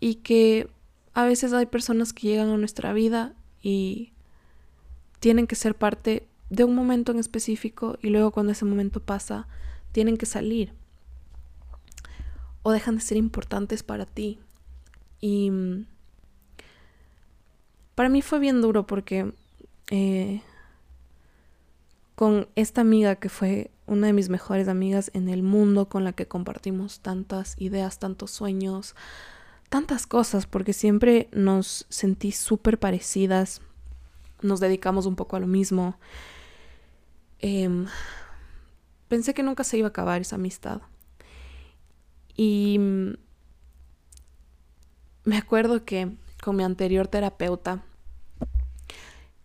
Y 0.00 0.14
que 0.14 0.70
a 1.12 1.26
veces 1.26 1.52
hay 1.52 1.66
personas 1.66 2.14
que 2.14 2.28
llegan 2.28 2.48
a 2.48 2.56
nuestra 2.56 2.94
vida 2.94 3.34
y 3.60 4.14
tienen 5.18 5.46
que 5.46 5.54
ser 5.54 5.74
parte 5.74 6.26
de 6.48 6.64
un 6.64 6.74
momento 6.74 7.12
en 7.12 7.18
específico 7.18 7.98
y 8.00 8.08
luego 8.08 8.30
cuando 8.30 8.52
ese 8.52 8.64
momento 8.64 9.00
pasa, 9.00 9.48
tienen 9.92 10.16
que 10.16 10.24
salir 10.24 10.72
o 12.62 12.72
dejan 12.72 12.94
de 12.94 13.02
ser 13.02 13.18
importantes 13.18 13.82
para 13.82 14.06
ti. 14.06 14.38
Y 15.20 15.50
mm, 15.50 15.84
para 17.94 18.08
mí 18.08 18.22
fue 18.22 18.38
bien 18.38 18.62
duro 18.62 18.86
porque 18.86 19.30
eh, 19.90 20.40
con 22.20 22.50
esta 22.54 22.82
amiga 22.82 23.16
que 23.16 23.30
fue 23.30 23.70
una 23.86 24.08
de 24.08 24.12
mis 24.12 24.28
mejores 24.28 24.68
amigas 24.68 25.10
en 25.14 25.30
el 25.30 25.42
mundo, 25.42 25.88
con 25.88 26.04
la 26.04 26.12
que 26.12 26.28
compartimos 26.28 27.00
tantas 27.00 27.58
ideas, 27.58 27.98
tantos 27.98 28.30
sueños, 28.30 28.94
tantas 29.70 30.06
cosas, 30.06 30.44
porque 30.44 30.74
siempre 30.74 31.30
nos 31.32 31.86
sentí 31.88 32.32
súper 32.32 32.78
parecidas, 32.78 33.62
nos 34.42 34.60
dedicamos 34.60 35.06
un 35.06 35.16
poco 35.16 35.36
a 35.36 35.40
lo 35.40 35.46
mismo. 35.46 35.98
Em, 37.38 37.86
pensé 39.08 39.32
que 39.32 39.42
nunca 39.42 39.64
se 39.64 39.78
iba 39.78 39.86
a 39.86 39.88
acabar 39.88 40.20
esa 40.20 40.36
amistad. 40.36 40.82
Y 42.36 42.78
me 45.24 45.38
acuerdo 45.38 45.86
que 45.86 46.10
con 46.44 46.54
mi 46.54 46.64
anterior 46.64 47.08
terapeuta, 47.08 47.82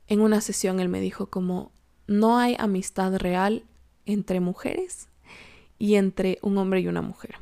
en 0.08 0.20
una 0.20 0.42
sesión 0.42 0.82
él 0.82 0.90
me 0.90 1.00
dijo 1.00 1.28
como, 1.28 1.72
no 2.08 2.38
hay 2.38 2.56
amistad 2.60 3.16
real 3.18 3.64
entre 4.06 4.40
mujeres 4.40 5.10
y 5.80 5.96
entre 5.96 6.40
un 6.42 6.58
hombre 6.58 6.80
y 6.82 6.88
una 6.88 7.02
mujer. 7.02 7.36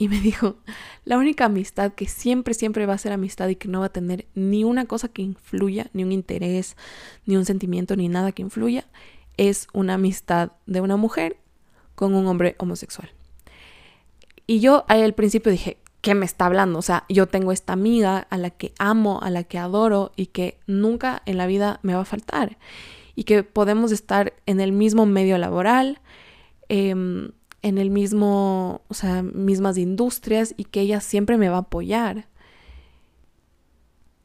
Y 0.00 0.08
me 0.08 0.20
dijo, 0.20 0.56
la 1.04 1.18
única 1.18 1.46
amistad 1.46 1.92
que 1.92 2.06
siempre, 2.06 2.54
siempre 2.54 2.86
va 2.86 2.94
a 2.94 2.98
ser 2.98 3.12
amistad 3.12 3.48
y 3.48 3.56
que 3.56 3.68
no 3.68 3.80
va 3.80 3.86
a 3.86 3.92
tener 3.92 4.26
ni 4.34 4.62
una 4.62 4.86
cosa 4.86 5.08
que 5.08 5.22
influya, 5.22 5.90
ni 5.92 6.04
un 6.04 6.12
interés, 6.12 6.76
ni 7.26 7.36
un 7.36 7.44
sentimiento, 7.44 7.96
ni 7.96 8.08
nada 8.08 8.30
que 8.30 8.42
influya, 8.42 8.86
es 9.36 9.66
una 9.72 9.94
amistad 9.94 10.52
de 10.66 10.80
una 10.80 10.96
mujer 10.96 11.36
con 11.96 12.14
un 12.14 12.26
hombre 12.28 12.54
homosexual. 12.58 13.10
Y 14.46 14.60
yo 14.60 14.84
al 14.88 15.14
principio 15.14 15.50
dije, 15.50 15.78
¿qué 16.00 16.14
me 16.14 16.24
está 16.24 16.46
hablando? 16.46 16.78
O 16.78 16.82
sea, 16.82 17.04
yo 17.08 17.26
tengo 17.26 17.50
esta 17.50 17.72
amiga 17.72 18.26
a 18.30 18.38
la 18.38 18.50
que 18.50 18.72
amo, 18.78 19.20
a 19.20 19.30
la 19.30 19.42
que 19.44 19.58
adoro 19.58 20.12
y 20.16 20.26
que 20.26 20.58
nunca 20.66 21.22
en 21.26 21.38
la 21.38 21.46
vida 21.46 21.80
me 21.82 21.94
va 21.94 22.02
a 22.02 22.06
faltar. 22.06 22.56
Y 23.18 23.24
que 23.24 23.42
podemos 23.42 23.90
estar 23.90 24.32
en 24.46 24.60
el 24.60 24.70
mismo 24.70 25.04
medio 25.04 25.38
laboral, 25.38 26.00
em, 26.68 27.32
en 27.62 27.78
el 27.78 27.90
mismo, 27.90 28.82
o 28.86 28.94
sea, 28.94 29.24
mismas 29.24 29.76
industrias 29.76 30.54
y 30.56 30.62
que 30.62 30.82
ella 30.82 31.00
siempre 31.00 31.36
me 31.36 31.48
va 31.48 31.56
a 31.56 31.60
apoyar. 31.62 32.28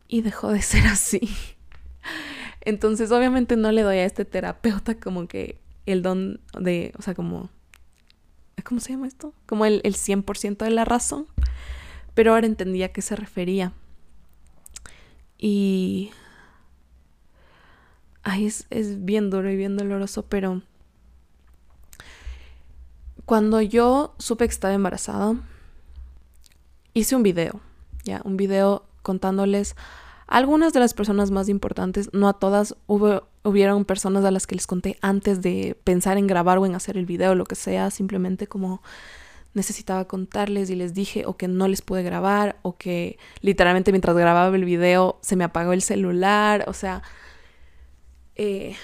y 0.08 0.22
dejó 0.22 0.52
de 0.52 0.62
ser 0.62 0.86
así. 0.86 1.22
Entonces, 2.62 3.12
obviamente 3.12 3.56
no 3.56 3.72
le 3.72 3.82
doy 3.82 3.98
a 3.98 4.06
este 4.06 4.26
terapeuta 4.26 4.94
como 5.00 5.28
que 5.28 5.58
el 5.88 6.04
don 6.04 6.39
de, 6.60 6.94
o 7.00 7.02
sea, 7.02 7.16
como, 7.16 7.50
¿cómo 8.64 8.80
se 8.80 8.91
llama 8.91 9.08
esto? 9.08 9.34
Como 9.48 9.66
el, 9.66 9.82
el 9.84 9.96
100% 9.96 10.58
de 10.66 10.70
la 10.70 10.86
razón. 10.86 11.26
Pero 12.14 12.34
ahora 12.36 12.46
entendía 12.46 12.88
a 12.88 12.89
qué 12.89 13.02
se 13.02 13.16
refería. 13.16 13.74
Y... 15.39 16.12
Ay, 18.24 18.46
es, 18.46 19.06
bien 19.06 19.30
duro 19.30 19.50
y 19.52 19.56
bien 19.56 19.78
doloroso, 19.78 20.24
pero... 20.24 20.62
Cuando 23.26 23.62
yo 23.62 24.16
supe 24.18 24.46
que 24.46 24.54
estaba 24.54 24.74
embarazada, 24.74 25.36
hice 26.94 27.16
un 27.16 27.24
video, 27.24 27.62
ya, 28.04 28.22
un 28.26 28.36
video 28.36 28.86
contándoles 29.02 29.76
algunas 30.28 30.74
de 30.74 30.80
las 30.80 30.94
personas 30.94 31.32
más 31.32 31.48
importantes, 31.48 32.10
no 32.14 32.28
a 32.28 32.34
todas, 32.34 32.76
hubo, 32.88 33.28
hubieron 33.44 33.86
personas 33.86 34.26
a 34.26 34.32
las 34.32 34.48
que 34.48 34.56
les 34.56 34.68
conté 34.68 34.98
antes 35.02 35.42
de 35.42 35.78
pensar 35.84 36.18
en 36.18 36.28
grabar 36.28 36.58
o 36.58 36.66
en 36.66 36.76
hacer 36.76 36.98
el 36.98 37.06
video, 37.06 37.36
lo 37.36 37.46
que 37.46 37.56
sea, 37.56 37.92
simplemente 37.92 38.48
como 38.48 38.82
necesitaba 39.54 40.06
contarles 40.06 40.70
y 40.70 40.76
les 40.76 40.94
dije 40.94 41.26
o 41.26 41.38
que 41.38 41.48
no 41.48 41.68
les 41.68 41.82
pude 41.82 42.04
grabar 42.04 42.58
o 42.64 42.78
que 42.78 43.20
literalmente 43.42 43.92
mientras 43.92 44.18
grababa 44.18 44.56
el 44.56 44.66
video 44.66 45.20
se 45.22 45.36
me 45.36 45.44
apagó 45.44 45.74
el 45.74 45.82
celular, 45.82 46.66
o 46.68 46.74
sea, 46.74 47.04
eh, 48.36 48.76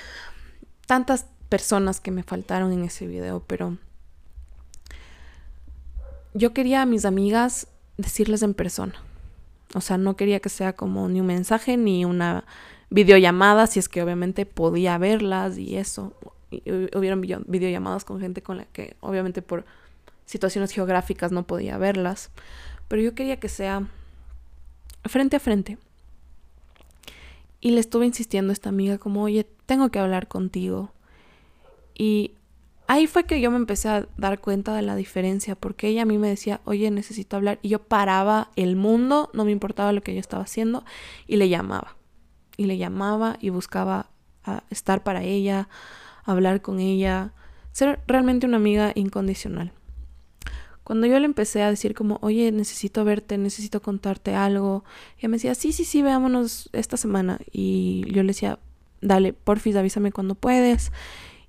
tantas 0.86 1.26
personas 1.50 2.00
que 2.00 2.12
me 2.12 2.24
faltaron 2.24 2.72
en 2.72 2.84
ese 2.84 3.08
video, 3.08 3.43
pero 3.45 3.78
yo 6.34 6.54
quería 6.54 6.84
a 6.84 6.86
mis 6.86 7.06
amigas 7.06 7.68
decirles 7.97 8.43
en 8.43 8.54
persona. 8.54 8.95
O 9.74 9.82
sea, 9.82 9.97
no 9.97 10.16
quería 10.16 10.39
que 10.39 10.50
sea 10.50 10.74
como 10.74 11.08
ni 11.10 11.22
un 11.22 11.28
mensaje 11.28 11.78
ni 11.78 12.06
una 12.06 12.45
videollamada, 12.89 13.68
si 13.68 13.80
es 13.80 13.89
que 13.89 14.02
obviamente 14.02 14.45
podía 14.45 14.97
verlas 14.97 15.58
y 15.58 15.78
eso. 15.78 16.14
hubieron 16.95 17.22
videollamadas 17.22 18.06
con 18.06 18.20
gente 18.20 18.41
con 18.41 18.58
la 18.58 18.66
que 18.66 18.95
obviamente 19.02 19.41
por 19.41 19.66
situaciones 20.26 20.72
geográficas 20.72 21.32
no 21.32 21.43
podía 21.43 21.78
verlas. 21.78 22.30
Pero 22.88 23.02
yo 23.02 23.14
quería 23.14 23.39
que 23.39 23.50
sea 23.50 23.88
frente 25.06 25.36
a 25.36 25.39
frente. 25.39 25.78
Y 27.62 27.72
le 27.72 27.80
estuve 27.80 28.05
insistiendo 28.05 28.51
a 28.51 28.53
esta 28.53 28.70
amiga 28.70 28.97
como, 28.97 29.24
oye, 29.24 29.45
tengo 29.66 29.89
que 29.89 29.99
hablar 29.99 30.28
contigo. 30.28 30.93
Y 31.93 32.36
ahí 32.88 33.05
fue 33.05 33.26
que 33.26 33.41
yo 33.41 33.51
me 33.51 33.57
empecé 33.57 33.89
a 33.89 34.07
dar 34.18 34.39
cuenta 34.39 34.74
de 34.74 34.82
la 34.82 34.95
diferencia, 34.95 35.55
porque 35.55 35.89
ella 35.89 36.03
a 36.03 36.05
mí 36.05 36.18
me 36.18 36.30
decía, 36.30 36.62
oye, 36.64 36.89
necesito 36.89 37.36
hablar, 37.36 37.60
y 37.62 37.70
yo 37.70 37.80
paraba 37.80 38.49
el 38.55 38.76
mundo, 38.76 39.30
no 39.34 39.45
me 39.45 39.51
importaba 39.51 39.91
lo 39.91 40.01
que 40.01 40.14
yo 40.14 40.20
estaba 40.20 40.43
haciendo, 40.43 40.86
y 41.28 41.36
le 41.36 41.49
llamaba, 41.49 41.97
y 42.55 42.66
le 42.66 42.78
llamaba 42.78 43.38
y 43.41 43.49
buscaba 43.49 44.10
estar 44.70 45.03
para 45.03 45.24
ella, 45.24 45.70
hablar 46.24 46.62
con 46.62 46.80
ella, 46.80 47.34
ser 47.72 47.99
realmente 48.07 48.47
una 48.47 48.57
amiga 48.57 48.91
incondicional. 48.95 49.74
Cuando 50.90 51.06
yo 51.06 51.20
le 51.20 51.26
empecé 51.26 51.62
a 51.62 51.70
decir 51.70 51.94
como, 51.94 52.18
oye, 52.24 52.52
necesito 52.52 53.06
verte, 53.06 53.38
necesito 53.38 53.80
contarte 53.80 54.34
algo, 54.34 54.84
ella 55.20 55.30
me 55.30 55.36
decía, 55.36 55.54
sí, 55.54 55.72
sí, 55.72 55.86
sí, 55.86 56.02
veámonos 56.02 56.68
esta 56.74 56.98
semana. 56.98 57.38
Y 57.52 58.12
yo 58.12 58.24
le 58.24 58.30
decía, 58.30 58.58
dale, 59.00 59.34
porfis, 59.34 59.76
avísame 59.76 60.12
cuando 60.12 60.34
puedes 60.34 60.92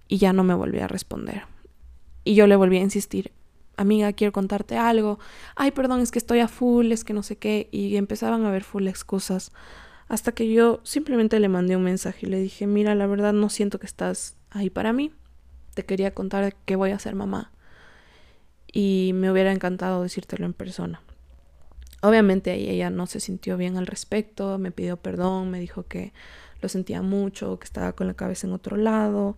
y 0.09 0.19
ya 0.19 0.35
no 0.35 0.45
me 0.45 0.53
volví 0.53 0.81
a 0.81 0.89
responder. 0.89 1.45
Y 2.23 2.35
yo 2.35 2.47
le 2.47 2.55
volví 2.55 2.77
a 2.77 2.83
insistir, 2.83 3.33
amiga, 3.79 4.13
quiero 4.13 4.31
contarte 4.31 4.77
algo. 4.77 5.19
Ay, 5.57 5.71
perdón, 5.71 6.01
es 6.01 6.11
que 6.11 6.19
estoy 6.19 6.41
a 6.41 6.47
full, 6.47 6.93
es 6.93 7.03
que 7.03 7.15
no 7.15 7.23
sé 7.23 7.37
qué. 7.37 7.71
Y 7.73 7.97
empezaban 7.97 8.45
a 8.45 8.49
haber 8.49 8.63
full 8.63 8.89
excusas. 8.89 9.53
Hasta 10.09 10.33
que 10.33 10.53
yo 10.53 10.81
simplemente 10.83 11.41
le 11.41 11.49
mandé 11.49 11.77
un 11.77 11.85
mensaje 11.85 12.27
y 12.27 12.29
le 12.29 12.43
dije, 12.43 12.67
mira, 12.67 12.95
la 12.95 13.07
verdad 13.07 13.33
no 13.33 13.49
siento 13.49 13.81
que 13.81 13.87
estás 13.87 14.37
ahí 14.51 14.69
para 14.69 14.93
mí. 14.93 15.13
Te 15.73 15.87
quería 15.87 16.13
contar 16.13 16.55
que 16.67 16.77
voy 16.77 16.91
a 16.91 16.99
ser 16.99 17.15
mamá. 17.15 17.53
Y 18.73 19.13
me 19.15 19.31
hubiera 19.31 19.53
encantado 19.53 20.03
decírtelo 20.03 20.47
en 20.47 20.53
persona. 20.53 21.03
Obviamente 22.03 22.55
ella 22.55 22.91
no 22.91 23.07
se 23.07 23.21
sintió 23.21 23.57
bien 23.57 23.77
al 23.77 23.87
respecto, 23.87 24.59
me 24.59 24.71
pidió 24.71 24.97
perdón, 24.97 25.51
me 25.51 25.61
dijo 25.61 25.83
que 25.85 26.13
lo 26.63 26.69
sentía 26.69 27.03
mucho, 27.03 27.59
que 27.59 27.65
estaba 27.65 27.93
con 27.93 28.07
la 28.07 28.15
cabeza 28.15 28.47
en 28.47 28.53
otro 28.53 28.77
lado 28.77 29.37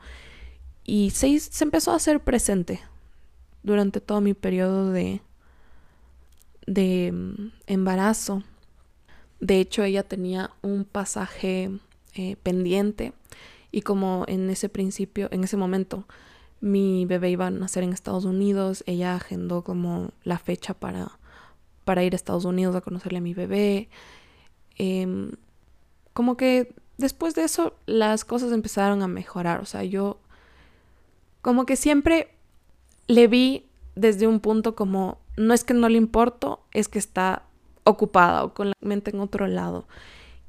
y 0.85 1.11
se, 1.11 1.39
se 1.39 1.65
empezó 1.65 1.93
a 1.93 1.97
hacer 1.97 2.21
presente 2.21 2.81
durante 3.63 4.01
todo 4.01 4.21
mi 4.21 4.35
periodo 4.35 4.91
de, 4.91 5.21
de 6.67 7.13
mm, 7.13 7.53
embarazo. 7.67 8.43
De 9.41 9.61
hecho, 9.61 9.83
ella 9.83 10.03
tenía 10.03 10.51
un 10.63 10.85
pasaje 10.85 11.71
eh, 12.15 12.37
pendiente 12.43 13.13
y 13.71 13.83
como 13.83 14.25
en 14.29 14.51
ese 14.51 14.69
principio, 14.69 15.29
en 15.31 15.45
ese 15.45 15.57
momento, 15.57 16.07
mi 16.63 17.07
bebé 17.07 17.29
iba 17.31 17.49
a 17.49 17.51
nacer 17.51 17.83
en 17.83 17.93
Estados 17.93 18.25
Unidos, 18.25 18.85
ella 18.87 19.17
agendó 19.17 19.63
como 19.63 20.13
la 20.23 20.39
fecha 20.39 20.75
para, 20.75 21.19
para 21.85 22.05
ir 22.05 22.15
a 22.15 22.17
Estados 22.17 22.45
Unidos 22.45 22.77
a 22.77 22.81
conocerle 22.81 23.19
a 23.19 23.21
mi 23.21 23.35
bebé. 23.35 23.89
Em, 24.77 25.33
como 26.13 26.37
que 26.37 26.73
después 26.99 27.35
de 27.35 27.43
eso 27.43 27.75
las 27.87 28.25
cosas 28.25 28.53
empezaron 28.53 29.03
a 29.03 29.09
mejorar, 29.09 29.61
o 29.61 29.67
sea, 29.67 29.83
yo 29.83 30.21
como 31.41 31.67
que 31.67 31.75
siempre 31.75 32.31
le 33.09 33.27
vi 33.27 33.67
desde 33.97 34.29
un 34.29 34.39
punto 34.39 34.77
como, 34.77 35.19
no 35.37 35.55
es 35.55 35.65
que 35.65 35.75
no 35.75 35.89
le 35.89 35.99
importo, 35.99 36.65
es 36.73 36.87
que 36.87 37.01
está 37.01 37.43
ocupada 37.83 38.45
o 38.45 38.55
con 38.55 38.69
la 38.69 38.77
mente 38.81 39.11
en 39.11 39.19
otro 39.19 39.49
lado. 39.49 39.89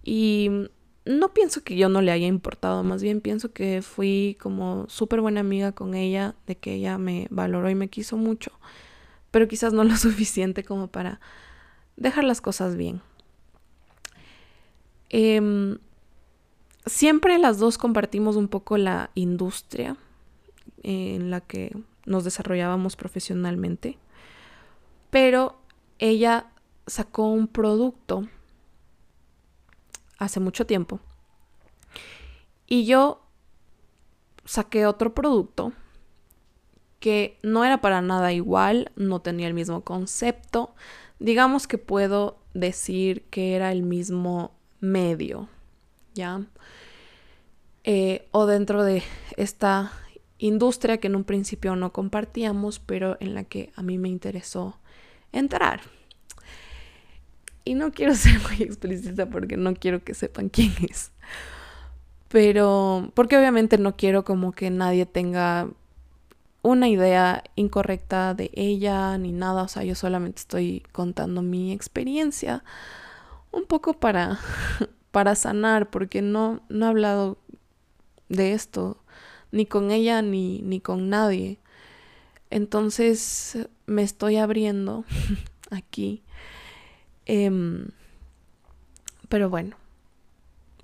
Y 0.04 0.70
no 1.06 1.34
pienso 1.34 1.64
que 1.64 1.76
yo 1.76 1.90
no 1.90 2.02
le 2.02 2.12
haya 2.12 2.28
importado, 2.28 2.84
más 2.84 3.04
bien 3.04 3.20
pienso 3.20 3.52
que 3.52 3.82
fui 3.82 4.38
como 4.40 4.88
súper 4.88 5.22
buena 5.22 5.42
amiga 5.42 5.74
con 5.74 5.96
ella, 5.96 6.36
de 6.48 6.56
que 6.56 6.74
ella 6.74 6.98
me 6.98 7.28
valoró 7.30 7.70
y 7.70 7.76
me 7.76 7.90
quiso 7.90 8.16
mucho, 8.16 8.52
pero 9.32 9.48
quizás 9.48 9.74
no 9.74 9.84
lo 9.84 9.96
suficiente 9.98 10.64
como 10.64 10.88
para 10.88 11.20
dejar 11.98 12.24
las 12.24 12.42
cosas 12.42 12.76
bien. 12.76 13.02
Em, 15.10 15.78
siempre 16.86 17.38
las 17.38 17.60
dos 17.60 17.78
compartimos 17.78 18.36
un 18.36 18.48
poco 18.48 18.78
la 18.78 19.12
industria 19.14 19.98
en 20.82 21.30
la 21.30 21.42
que 21.42 21.76
nos 22.06 22.24
desarrollábamos 22.24 22.96
profesionalmente, 22.96 23.98
pero 25.10 25.58
ella 26.00 26.48
sacó 26.88 27.30
un 27.30 27.48
producto 27.48 28.28
hace 30.18 30.40
mucho 30.40 30.66
tiempo 30.66 31.00
y 32.68 32.86
yo 32.86 33.22
saqué 34.46 34.86
otro 34.86 35.14
producto 35.14 35.74
que 37.00 37.38
no 37.44 37.66
era 37.66 37.82
para 37.82 38.02
nada 38.02 38.32
igual, 38.32 38.92
no 38.96 39.20
tenía 39.20 39.48
el 39.48 39.54
mismo 39.54 39.82
concepto, 39.82 40.74
digamos 41.20 41.68
que 41.68 41.78
puedo 41.78 42.40
decir 42.54 43.26
que 43.30 43.56
era 43.56 43.72
el 43.72 43.84
mismo 43.84 44.56
medio, 44.80 45.50
¿ya? 46.14 46.46
Eh, 47.84 48.28
o 48.32 48.46
dentro 48.46 48.84
de 48.84 49.04
esta 49.36 49.92
industria 50.38 50.98
que 50.98 51.08
en 51.08 51.16
un 51.16 51.26
principio 51.26 51.76
no 51.76 51.92
compartíamos, 51.92 52.80
pero 52.80 53.18
en 53.20 53.36
la 53.36 53.44
que 53.44 53.72
a 53.76 53.84
mí 53.84 53.98
me 53.98 54.10
interesó 54.10 54.80
entrar. 55.32 55.82
Y 57.66 57.76
no 57.76 57.92
quiero 57.92 58.16
ser 58.16 58.40
muy 58.42 58.62
explícita 58.62 59.28
porque 59.28 59.58
no 59.58 59.74
quiero 59.74 60.04
que 60.04 60.14
sepan 60.14 60.50
quién 60.50 60.74
es. 60.90 61.12
Pero 62.30 63.12
porque 63.14 63.38
obviamente 63.38 63.78
no 63.78 63.96
quiero 63.96 64.24
como 64.24 64.54
que 64.54 64.70
nadie 64.70 65.06
tenga 65.06 65.70
una 66.64 66.88
idea 66.88 67.44
incorrecta 67.56 68.34
de 68.34 68.50
ella 68.54 69.18
ni 69.18 69.34
nada, 69.34 69.64
o 69.64 69.68
sea, 69.68 69.84
yo 69.84 69.96
solamente 69.96 70.40
estoy 70.40 70.84
contando 70.94 71.42
mi 71.42 71.74
experiencia 71.74 72.64
un 73.52 73.66
poco 73.66 73.94
para 73.94 74.40
para 75.12 75.36
sanar 75.36 75.90
porque 75.90 76.22
no 76.22 76.62
no 76.70 76.86
he 76.86 76.90
hablado 76.90 77.38
de 78.30 78.54
esto 78.54 79.04
ni 79.54 79.66
con 79.68 79.92
ella 79.92 80.22
ni, 80.22 80.62
ni 80.64 80.82
con 80.82 81.10
nadie. 81.10 81.60
Entonces 82.50 83.68
me 83.86 84.04
estoy 84.04 84.38
abriendo 84.38 85.06
aquí. 85.72 86.24
Em, 87.26 87.88
pero 89.30 89.50
bueno, 89.50 89.76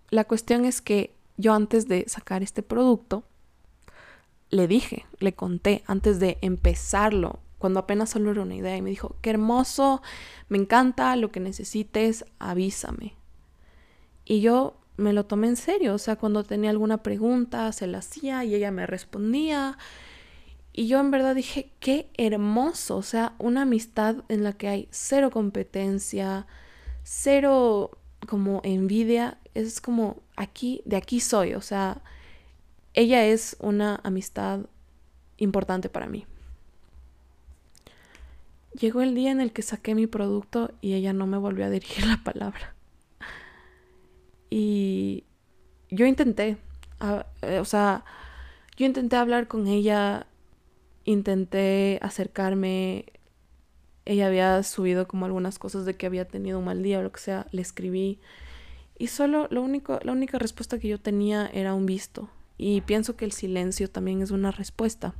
la 0.09 0.23
cuestión 0.23 0.65
es 0.65 0.81
que 0.81 1.13
yo 1.37 1.53
antes 1.53 1.87
de 1.87 2.05
sacar 2.07 2.43
este 2.43 2.63
producto, 2.63 3.23
le 4.49 4.67
dije, 4.67 5.05
le 5.19 5.33
conté 5.33 5.83
antes 5.85 6.19
de 6.19 6.37
empezarlo, 6.41 7.39
cuando 7.59 7.79
apenas 7.79 8.09
solo 8.09 8.31
era 8.31 8.41
una 8.41 8.55
idea, 8.55 8.75
y 8.75 8.81
me 8.81 8.89
dijo, 8.89 9.15
qué 9.21 9.29
hermoso, 9.29 10.01
me 10.47 10.57
encanta, 10.57 11.15
lo 11.15 11.31
que 11.31 11.39
necesites, 11.39 12.25
avísame. 12.39 13.13
Y 14.25 14.41
yo 14.41 14.79
me 14.97 15.13
lo 15.13 15.25
tomé 15.25 15.47
en 15.47 15.55
serio, 15.55 15.93
o 15.93 15.97
sea, 15.97 16.17
cuando 16.17 16.43
tenía 16.43 16.69
alguna 16.69 17.03
pregunta 17.03 17.71
se 17.71 17.87
la 17.87 17.99
hacía 17.99 18.43
y 18.43 18.53
ella 18.53 18.71
me 18.71 18.85
respondía. 18.85 19.77
Y 20.73 20.87
yo 20.87 20.99
en 20.99 21.11
verdad 21.11 21.35
dije, 21.35 21.71
qué 21.79 22.09
hermoso, 22.17 22.97
o 22.97 23.01
sea, 23.01 23.33
una 23.39 23.63
amistad 23.63 24.17
en 24.29 24.43
la 24.43 24.53
que 24.53 24.67
hay 24.67 24.87
cero 24.91 25.31
competencia, 25.31 26.47
cero 27.03 27.97
como 28.27 28.61
envidia, 28.63 29.39
es 29.53 29.81
como 29.81 30.21
aquí, 30.35 30.81
de 30.85 30.97
aquí 30.97 31.19
soy, 31.19 31.53
o 31.53 31.61
sea, 31.61 32.01
ella 32.93 33.25
es 33.25 33.57
una 33.59 33.99
amistad 34.03 34.61
importante 35.37 35.89
para 35.89 36.07
mí. 36.07 36.25
Llegó 38.79 39.01
el 39.01 39.15
día 39.15 39.31
en 39.31 39.41
el 39.41 39.51
que 39.51 39.61
saqué 39.61 39.95
mi 39.95 40.07
producto 40.07 40.71
y 40.81 40.93
ella 40.93 41.13
no 41.13 41.27
me 41.27 41.37
volvió 41.37 41.65
a 41.65 41.69
dirigir 41.69 42.05
la 42.07 42.23
palabra. 42.23 42.75
Y 44.49 45.25
yo 45.89 46.05
intenté, 46.05 46.57
eh, 47.41 47.59
o 47.59 47.65
sea, 47.65 48.05
yo 48.77 48.85
intenté 48.85 49.15
hablar 49.15 49.47
con 49.47 49.67
ella, 49.67 50.25
intenté 51.11 51.99
acercarme, 52.01 53.05
ella 54.05 54.27
había 54.27 54.61
subido 54.63 55.07
como 55.07 55.25
algunas 55.25 55.59
cosas 55.59 55.85
de 55.85 55.95
que 55.95 56.05
había 56.05 56.25
tenido 56.25 56.59
un 56.59 56.65
mal 56.65 56.83
día 56.83 56.99
o 56.99 57.03
lo 57.03 57.11
que 57.11 57.19
sea, 57.19 57.47
le 57.51 57.61
escribí 57.61 58.19
y 58.97 59.07
solo 59.07 59.47
lo 59.49 59.61
único, 59.61 59.99
la 60.03 60.11
única 60.11 60.37
respuesta 60.37 60.77
que 60.77 60.87
yo 60.87 60.99
tenía 60.99 61.47
era 61.47 61.73
un 61.73 61.85
visto 61.85 62.29
y 62.57 62.81
pienso 62.81 63.15
que 63.15 63.25
el 63.25 63.31
silencio 63.31 63.89
también 63.89 64.21
es 64.21 64.31
una 64.31 64.51
respuesta. 64.51 65.13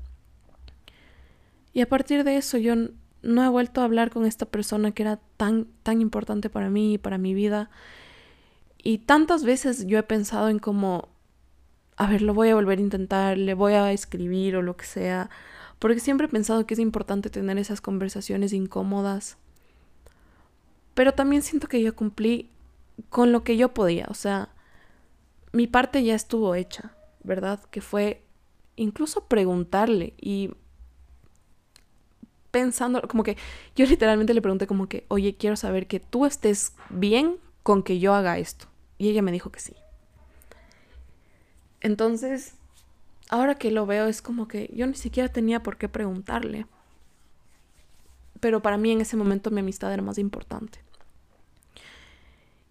Y 1.71 1.81
a 1.81 1.87
partir 1.87 2.23
de 2.23 2.35
eso 2.35 2.57
yo 2.57 2.73
no 3.21 3.43
he 3.43 3.49
vuelto 3.49 3.81
a 3.81 3.85
hablar 3.85 4.09
con 4.09 4.25
esta 4.25 4.45
persona 4.45 4.91
que 4.91 5.03
era 5.03 5.19
tan 5.37 5.67
tan 5.83 6.01
importante 6.01 6.49
para 6.49 6.69
mí 6.69 6.95
y 6.95 6.97
para 6.97 7.17
mi 7.17 7.33
vida. 7.33 7.69
Y 8.81 8.99
tantas 8.99 9.43
veces 9.43 9.87
yo 9.87 9.97
he 9.97 10.03
pensado 10.03 10.49
en 10.49 10.59
cómo 10.59 11.09
a 11.95 12.07
ver, 12.07 12.21
lo 12.21 12.33
voy 12.33 12.49
a 12.49 12.55
volver 12.55 12.79
a 12.79 12.81
intentar, 12.81 13.37
le 13.37 13.53
voy 13.53 13.73
a 13.73 13.91
escribir 13.91 14.55
o 14.55 14.61
lo 14.61 14.77
que 14.77 14.85
sea, 14.85 15.29
porque 15.79 15.99
siempre 15.99 16.27
he 16.27 16.29
pensado 16.29 16.65
que 16.65 16.73
es 16.73 16.79
importante 16.79 17.29
tener 17.29 17.57
esas 17.57 17.81
conversaciones 17.81 18.53
incómodas. 18.53 19.37
Pero 20.93 21.13
también 21.13 21.41
siento 21.41 21.67
que 21.67 21.81
yo 21.81 21.95
cumplí 21.95 22.49
con 23.09 23.31
lo 23.31 23.43
que 23.43 23.55
yo 23.55 23.73
podía, 23.73 24.05
o 24.09 24.13
sea, 24.13 24.49
mi 25.53 25.67
parte 25.67 26.03
ya 26.03 26.15
estuvo 26.15 26.53
hecha, 26.53 26.91
¿verdad? 27.23 27.61
Que 27.71 27.81
fue 27.81 28.21
incluso 28.75 29.25
preguntarle 29.25 30.13
y 30.19 30.51
pensando, 32.51 33.01
como 33.07 33.23
que 33.23 33.37
yo 33.75 33.85
literalmente 33.85 34.33
le 34.33 34.41
pregunté 34.41 34.67
como 34.67 34.87
que, 34.87 35.05
oye, 35.07 35.35
quiero 35.35 35.55
saber 35.55 35.87
que 35.87 35.99
tú 35.99 36.25
estés 36.25 36.73
bien 36.89 37.37
con 37.63 37.83
que 37.83 37.99
yo 37.99 38.13
haga 38.13 38.37
esto. 38.37 38.67
Y 38.97 39.09
ella 39.09 39.21
me 39.21 39.31
dijo 39.31 39.51
que 39.51 39.59
sí. 39.59 39.73
Entonces, 41.81 42.55
ahora 43.29 43.55
que 43.55 43.71
lo 43.71 43.85
veo 43.85 44.07
es 44.07 44.21
como 44.21 44.47
que 44.47 44.69
yo 44.73 44.85
ni 44.85 44.95
siquiera 44.95 45.29
tenía 45.29 45.63
por 45.63 45.77
qué 45.77 45.87
preguntarle. 45.87 46.65
Pero 48.39 48.61
para 48.61 48.77
mí 48.77 48.91
en 48.91 49.01
ese 49.01 49.15
momento 49.15 49.51
mi 49.51 49.61
amistad 49.61 49.93
era 49.93 50.01
más 50.01 50.17
importante. 50.17 50.79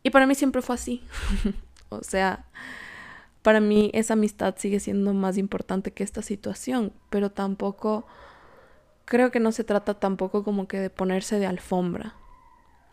Y 0.03 0.11
para 0.11 0.27
mí 0.27 0.35
siempre 0.35 0.63
fue 0.63 0.75
así. 0.75 1.03
o 1.89 2.03
sea, 2.03 2.45
para 3.43 3.61
mí 3.61 3.91
esa 3.95 4.15
amistad 4.15 4.55
sigue 4.59 4.81
siendo 4.81 5.15
más 5.15 5.39
importante 5.39 5.93
que 5.93 6.05
esta 6.05 6.23
situación, 6.23 6.93
pero 7.11 7.31
tampoco 7.31 8.07
creo 9.05 9.31
que 9.31 9.41
no 9.41 9.53
se 9.53 9.65
trata 9.65 9.95
tampoco 9.95 10.45
como 10.45 10.69
que 10.69 10.79
de 10.79 10.91
ponerse 10.91 11.39
de 11.39 11.47
alfombra. 11.47 12.15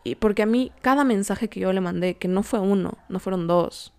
Y 0.04 0.14
porque 0.14 0.42
a 0.42 0.46
mí 0.46 0.72
cada 0.82 1.04
mensaje 1.04 1.48
que 1.48 1.60
yo 1.60 1.72
le 1.72 1.80
mandé, 1.80 2.16
que 2.16 2.28
no 2.28 2.42
fue 2.42 2.60
uno, 2.60 2.96
no 3.08 3.18
fueron 3.18 3.46
dos, 3.46 3.92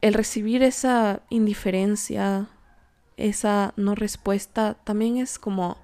el 0.00 0.14
recibir 0.14 0.62
esa 0.62 1.22
indiferencia, 1.28 2.46
esa 3.16 3.72
no 3.76 3.94
respuesta, 3.94 4.74
también 4.84 5.16
es 5.16 5.38
como 5.38 5.76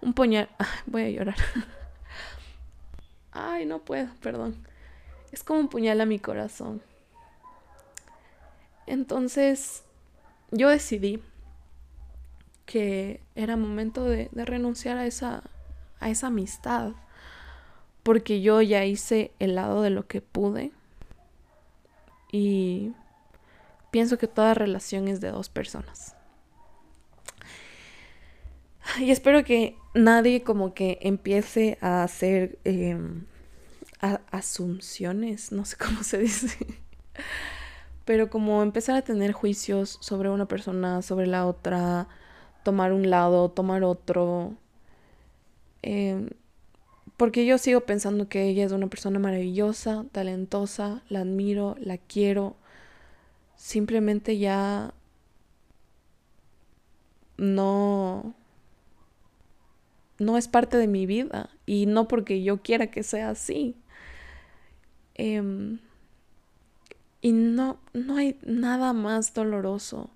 un 0.00 0.12
puñal. 0.12 0.48
Voy 0.86 1.02
a 1.02 1.10
llorar. 1.10 1.36
Ay, 3.32 3.64
no 3.64 3.78
puedo, 3.78 4.08
perdón. 4.20 4.56
Es 5.30 5.42
como 5.42 5.60
un 5.60 5.68
puñal 5.68 6.00
a 6.00 6.06
mi 6.06 6.18
corazón. 6.18 6.82
Entonces, 8.86 9.84
yo 10.50 10.68
decidí 10.68 11.22
que 12.66 13.20
era 13.34 13.56
momento 13.56 14.04
de, 14.04 14.28
de 14.32 14.44
renunciar 14.44 14.98
a 14.98 15.06
esa, 15.06 15.42
a 16.00 16.10
esa 16.10 16.26
amistad. 16.26 16.92
Porque 18.02 18.42
yo 18.42 18.60
ya 18.60 18.84
hice 18.84 19.30
el 19.38 19.54
lado 19.54 19.80
de 19.80 19.90
lo 19.90 20.06
que 20.06 20.20
pude. 20.20 20.72
Y 22.30 22.92
pienso 23.92 24.18
que 24.18 24.26
toda 24.26 24.54
relación 24.54 25.06
es 25.06 25.20
de 25.20 25.30
dos 25.30 25.48
personas. 25.48 26.16
Y 28.98 29.12
espero 29.12 29.44
que 29.44 29.76
nadie 29.94 30.42
como 30.42 30.74
que 30.74 30.98
empiece 31.02 31.78
a 31.80 32.02
hacer 32.02 32.58
em, 32.64 33.26
asunciones, 34.30 35.52
no 35.52 35.64
sé 35.64 35.76
cómo 35.84 36.02
se 36.02 36.18
dice, 36.18 36.66
pero 38.04 38.28
como 38.30 38.62
empezar 38.62 38.96
a 38.96 39.02
tener 39.02 39.32
juicios 39.32 39.98
sobre 40.00 40.30
una 40.30 40.46
persona, 40.46 41.02
sobre 41.02 41.26
la 41.26 41.46
otra, 41.46 42.08
tomar 42.64 42.92
un 42.92 43.10
lado, 43.10 43.50
tomar 43.50 43.84
otro. 43.84 44.54
Em, 45.82 46.30
porque 47.18 47.44
yo 47.44 47.58
sigo 47.58 47.82
pensando 47.82 48.28
que 48.28 48.44
ella 48.48 48.64
es 48.64 48.72
una 48.72 48.88
persona 48.88 49.18
maravillosa, 49.18 50.06
talentosa, 50.12 51.02
la 51.08 51.20
admiro, 51.20 51.76
la 51.78 51.98
quiero, 51.98 52.56
simplemente 53.62 54.38
ya 54.38 54.92
no 57.36 58.34
no 60.18 60.36
es 60.36 60.48
parte 60.48 60.76
de 60.76 60.88
mi 60.88 61.06
vida 61.06 61.48
y 61.64 61.86
no 61.86 62.08
porque 62.08 62.42
yo 62.42 62.60
quiera 62.60 62.88
que 62.88 63.04
sea 63.04 63.30
así. 63.30 63.76
Em, 65.14 65.78
y 67.20 67.32
no, 67.32 67.78
no 67.92 68.16
hay 68.16 68.36
nada 68.44 68.92
más 68.92 69.32
doloroso 69.32 70.10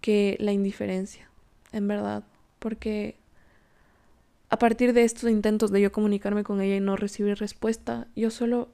que 0.00 0.36
la 0.40 0.52
indiferencia, 0.52 1.28
en 1.72 1.86
verdad, 1.86 2.24
porque 2.58 3.16
a 4.50 4.58
partir 4.58 4.92
de 4.92 5.04
estos 5.04 5.30
intentos 5.30 5.70
de 5.70 5.80
yo 5.80 5.92
comunicarme 5.92 6.44
con 6.44 6.60
ella 6.60 6.76
y 6.76 6.80
no 6.80 6.96
recibir 6.96 7.38
respuesta, 7.38 8.06
yo 8.16 8.30
solo, 8.30 8.68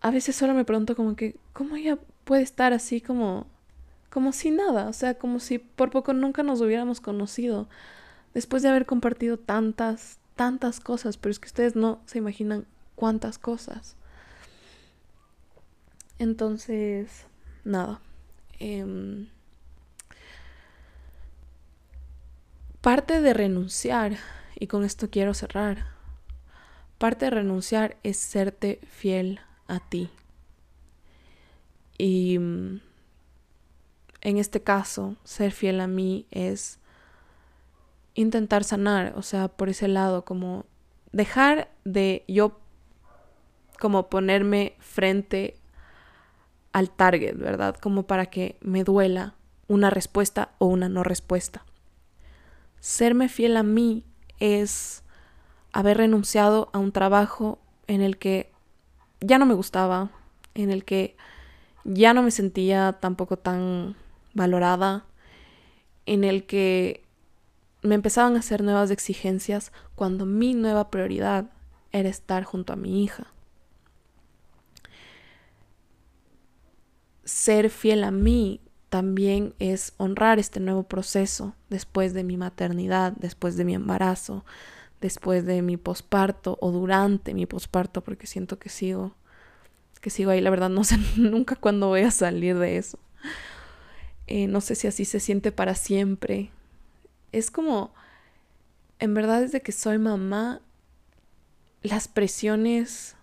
a 0.00 0.10
veces 0.10 0.36
solo 0.36 0.54
me 0.54 0.64
pregunto 0.64 0.96
como 0.96 1.14
que, 1.16 1.36
¿cómo 1.52 1.76
ella 1.76 1.98
puede 2.28 2.42
estar 2.42 2.74
así 2.74 3.00
como 3.00 3.46
como 4.10 4.32
si 4.32 4.50
nada, 4.50 4.86
o 4.88 4.92
sea, 4.92 5.14
como 5.14 5.40
si 5.40 5.58
por 5.58 5.90
poco 5.90 6.12
nunca 6.12 6.42
nos 6.42 6.60
hubiéramos 6.60 7.00
conocido 7.00 7.68
después 8.34 8.62
de 8.62 8.68
haber 8.68 8.84
compartido 8.84 9.38
tantas, 9.38 10.18
tantas 10.36 10.78
cosas, 10.78 11.16
pero 11.16 11.30
es 11.30 11.38
que 11.38 11.46
ustedes 11.46 11.74
no 11.74 12.02
se 12.04 12.18
imaginan 12.18 12.66
cuántas 12.96 13.38
cosas. 13.38 13.96
Entonces, 16.18 17.24
nada. 17.64 18.02
Em, 18.58 19.28
parte 22.82 23.22
de 23.22 23.32
renunciar, 23.32 24.18
y 24.54 24.66
con 24.66 24.84
esto 24.84 25.08
quiero 25.08 25.32
cerrar, 25.32 25.86
parte 26.98 27.24
de 27.24 27.30
renunciar 27.30 27.96
es 28.02 28.18
serte 28.18 28.80
fiel 28.86 29.40
a 29.66 29.80
ti. 29.80 30.10
Y 31.98 32.38
mm, 32.38 32.80
en 34.22 34.38
este 34.38 34.62
caso, 34.62 35.16
ser 35.24 35.52
fiel 35.52 35.80
a 35.80 35.86
mí 35.86 36.26
es 36.30 36.78
intentar 38.14 38.64
sanar, 38.64 39.12
o 39.16 39.22
sea, 39.22 39.48
por 39.48 39.68
ese 39.68 39.88
lado, 39.88 40.24
como 40.24 40.64
dejar 41.12 41.70
de 41.84 42.24
yo 42.28 42.58
como 43.78 44.08
ponerme 44.08 44.74
frente 44.80 45.56
al 46.72 46.90
target, 46.90 47.36
¿verdad? 47.36 47.76
Como 47.76 48.04
para 48.04 48.26
que 48.26 48.56
me 48.60 48.84
duela 48.84 49.34
una 49.68 49.90
respuesta 49.90 50.50
o 50.58 50.66
una 50.66 50.88
no 50.88 51.04
respuesta. 51.04 51.64
Serme 52.80 53.28
fiel 53.28 53.56
a 53.56 53.62
mí 53.62 54.04
es 54.40 55.02
haber 55.72 55.98
renunciado 55.98 56.70
a 56.72 56.78
un 56.78 56.92
trabajo 56.92 57.58
en 57.86 58.00
el 58.00 58.18
que 58.18 58.52
ya 59.20 59.38
no 59.38 59.46
me 59.46 59.54
gustaba, 59.54 60.10
en 60.54 60.70
el 60.70 60.84
que 60.84 61.16
ya 61.88 62.12
no 62.12 62.22
me 62.22 62.30
sentía 62.30 62.98
tampoco 63.00 63.38
tan 63.38 63.96
valorada, 64.34 65.04
en 66.06 66.24
el 66.24 66.44
que 66.44 67.02
me 67.82 67.94
empezaban 67.94 68.36
a 68.36 68.40
hacer 68.40 68.62
nuevas 68.62 68.90
exigencias 68.90 69.72
cuando 69.94 70.26
mi 70.26 70.54
nueva 70.54 70.90
prioridad 70.90 71.50
era 71.92 72.08
estar 72.08 72.44
junto 72.44 72.72
a 72.72 72.76
mi 72.76 73.02
hija. 73.02 73.28
Ser 77.24 77.70
fiel 77.70 78.04
a 78.04 78.10
mí 78.10 78.60
también 78.88 79.54
es 79.58 79.92
honrar 79.98 80.38
este 80.38 80.60
nuevo 80.60 80.82
proceso 80.82 81.54
después 81.68 82.14
de 82.14 82.24
mi 82.24 82.36
maternidad, 82.36 83.12
después 83.12 83.56
de 83.56 83.64
mi 83.64 83.74
embarazo, 83.74 84.44
después 85.00 85.44
de 85.44 85.62
mi 85.62 85.76
posparto 85.76 86.58
o 86.60 86.70
durante 86.70 87.34
mi 87.34 87.46
posparto, 87.46 88.02
porque 88.02 88.26
siento 88.26 88.58
que 88.58 88.70
sigo 88.70 89.14
que 90.00 90.10
sigo 90.10 90.30
ahí, 90.30 90.40
la 90.40 90.50
verdad 90.50 90.70
no 90.70 90.84
sé 90.84 90.96
nunca 91.16 91.56
cuándo 91.56 91.88
voy 91.88 92.02
a 92.02 92.10
salir 92.10 92.58
de 92.58 92.76
eso. 92.76 92.98
Eh, 94.26 94.46
no 94.46 94.60
sé 94.60 94.74
si 94.74 94.86
así 94.86 95.04
se 95.04 95.20
siente 95.20 95.52
para 95.52 95.74
siempre. 95.74 96.50
Es 97.32 97.50
como, 97.50 97.94
en 98.98 99.14
verdad 99.14 99.40
desde 99.40 99.62
que 99.62 99.72
soy 99.72 99.98
mamá, 99.98 100.60
las 101.82 102.08
presiones, 102.08 103.16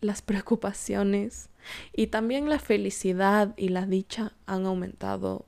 las 0.00 0.22
preocupaciones 0.22 1.48
y 1.92 2.08
también 2.08 2.48
la 2.48 2.58
felicidad 2.58 3.54
y 3.56 3.68
la 3.68 3.86
dicha 3.86 4.32
han 4.46 4.66
aumentado 4.66 5.46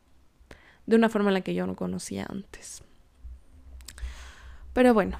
de 0.86 0.96
una 0.96 1.08
forma 1.08 1.30
en 1.30 1.34
la 1.34 1.40
que 1.42 1.54
yo 1.54 1.66
no 1.66 1.76
conocía 1.76 2.26
antes. 2.28 2.82
Pero 4.72 4.94
bueno, 4.94 5.18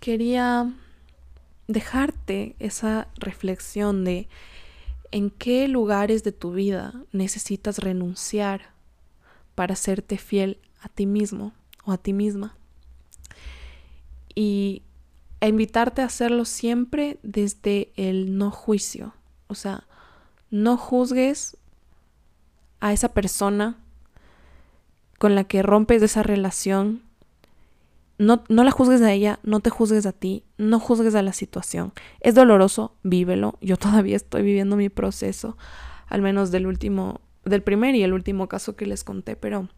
quería 0.00 0.72
dejarte 1.68 2.56
esa 2.58 3.08
reflexión 3.16 4.04
de 4.04 4.28
en 5.12 5.30
qué 5.30 5.68
lugares 5.68 6.24
de 6.24 6.32
tu 6.32 6.52
vida 6.52 6.94
necesitas 7.12 7.78
renunciar 7.78 8.72
para 9.54 9.76
serte 9.76 10.18
fiel 10.18 10.58
a 10.80 10.88
ti 10.88 11.06
mismo 11.06 11.52
o 11.84 11.92
a 11.92 11.98
ti 11.98 12.12
misma. 12.12 12.56
Y 14.34 14.82
invitarte 15.40 16.02
a 16.02 16.06
hacerlo 16.06 16.44
siempre 16.44 17.18
desde 17.22 17.92
el 17.96 18.36
no 18.38 18.50
juicio. 18.50 19.14
O 19.46 19.54
sea, 19.54 19.84
no 20.50 20.76
juzgues 20.76 21.56
a 22.80 22.92
esa 22.92 23.12
persona 23.12 23.78
con 25.18 25.34
la 25.34 25.44
que 25.44 25.62
rompes 25.62 26.02
esa 26.02 26.22
relación 26.22 27.02
no, 28.22 28.44
la 28.48 28.70
juzgues 28.70 29.02
a 29.02 29.12
ella, 29.12 29.40
no 29.42 29.60
te 29.60 29.70
juzgues 29.70 30.06
a 30.06 30.12
ti, 30.12 30.44
no 30.56 30.78
juzgues 30.78 31.14
a 31.14 31.22
la 31.22 31.32
situación. 31.32 31.92
Es 32.20 32.34
doloroso, 32.34 32.94
vívelo. 33.02 33.58
Yo 33.60 33.76
todavía 33.78 34.16
estoy 34.16 34.42
viviendo 34.42 34.76
mi 34.76 34.88
proceso, 34.88 35.56
al 36.06 36.22
menos 36.22 36.50
del 36.50 36.66
último, 36.66 37.20
del 37.44 37.62
primer 37.62 37.94
y 37.94 38.02
el 38.02 38.12
último 38.12 38.48
caso 38.48 38.76
que 38.76 38.86
les 38.86 39.04
conté, 39.04 39.36
pero. 39.36 39.68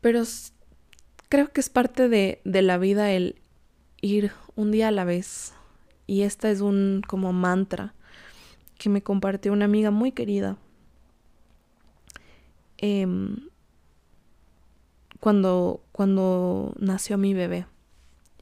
Pero 0.00 0.22
creo 1.28 1.52
que 1.52 1.60
es 1.60 1.70
parte 1.70 2.08
de, 2.08 2.40
de 2.44 2.62
la 2.62 2.78
vida 2.78 3.12
el 3.12 3.40
ir 4.00 4.32
un 4.56 4.70
día 4.70 4.88
a 4.88 4.92
la 4.92 5.04
vez. 5.04 5.54
Y 6.06 6.22
esta 6.22 6.50
es 6.50 6.60
un 6.60 7.02
como 7.06 7.32
mantra 7.32 7.94
que 8.78 8.88
me 8.88 9.02
compartió 9.02 9.52
una 9.52 9.66
amiga 9.66 9.90
muy 9.90 10.12
querida. 10.12 10.56
Eh, 12.78 13.06
cuando, 15.20 15.84
cuando 15.92 16.74
nació 16.78 17.18
mi 17.18 17.34
bebé. 17.34 17.66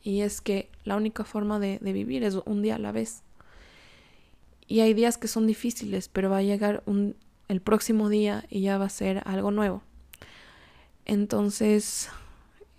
Y 0.03 0.21
es 0.21 0.41
que 0.41 0.71
la 0.85 0.97
única 0.97 1.25
forma 1.25 1.59
de, 1.59 1.79
vivir 1.81 2.23
es 2.23 2.39
un 2.47 2.63
día 2.63 2.77
a 2.77 2.79
la 2.79 2.93
vez. 2.93 3.23
Y 4.67 4.81
hay 4.81 4.95
días 4.95 5.19
que 5.19 5.29
son 5.29 5.47
difíciles, 5.47 6.09
pero 6.09 6.31
va 6.31 6.39
a 6.39 6.43
llegar 6.43 6.83
un, 6.87 7.17
el 7.49 7.61
próximo 7.61 8.09
día 8.09 8.45
y 8.49 8.61
ya 8.61 8.79
va 8.79 8.87
a 8.87 8.91
ser 8.91 9.23
algo 9.27 9.51
nuevo. 9.51 9.83
Entonces, 11.05 12.09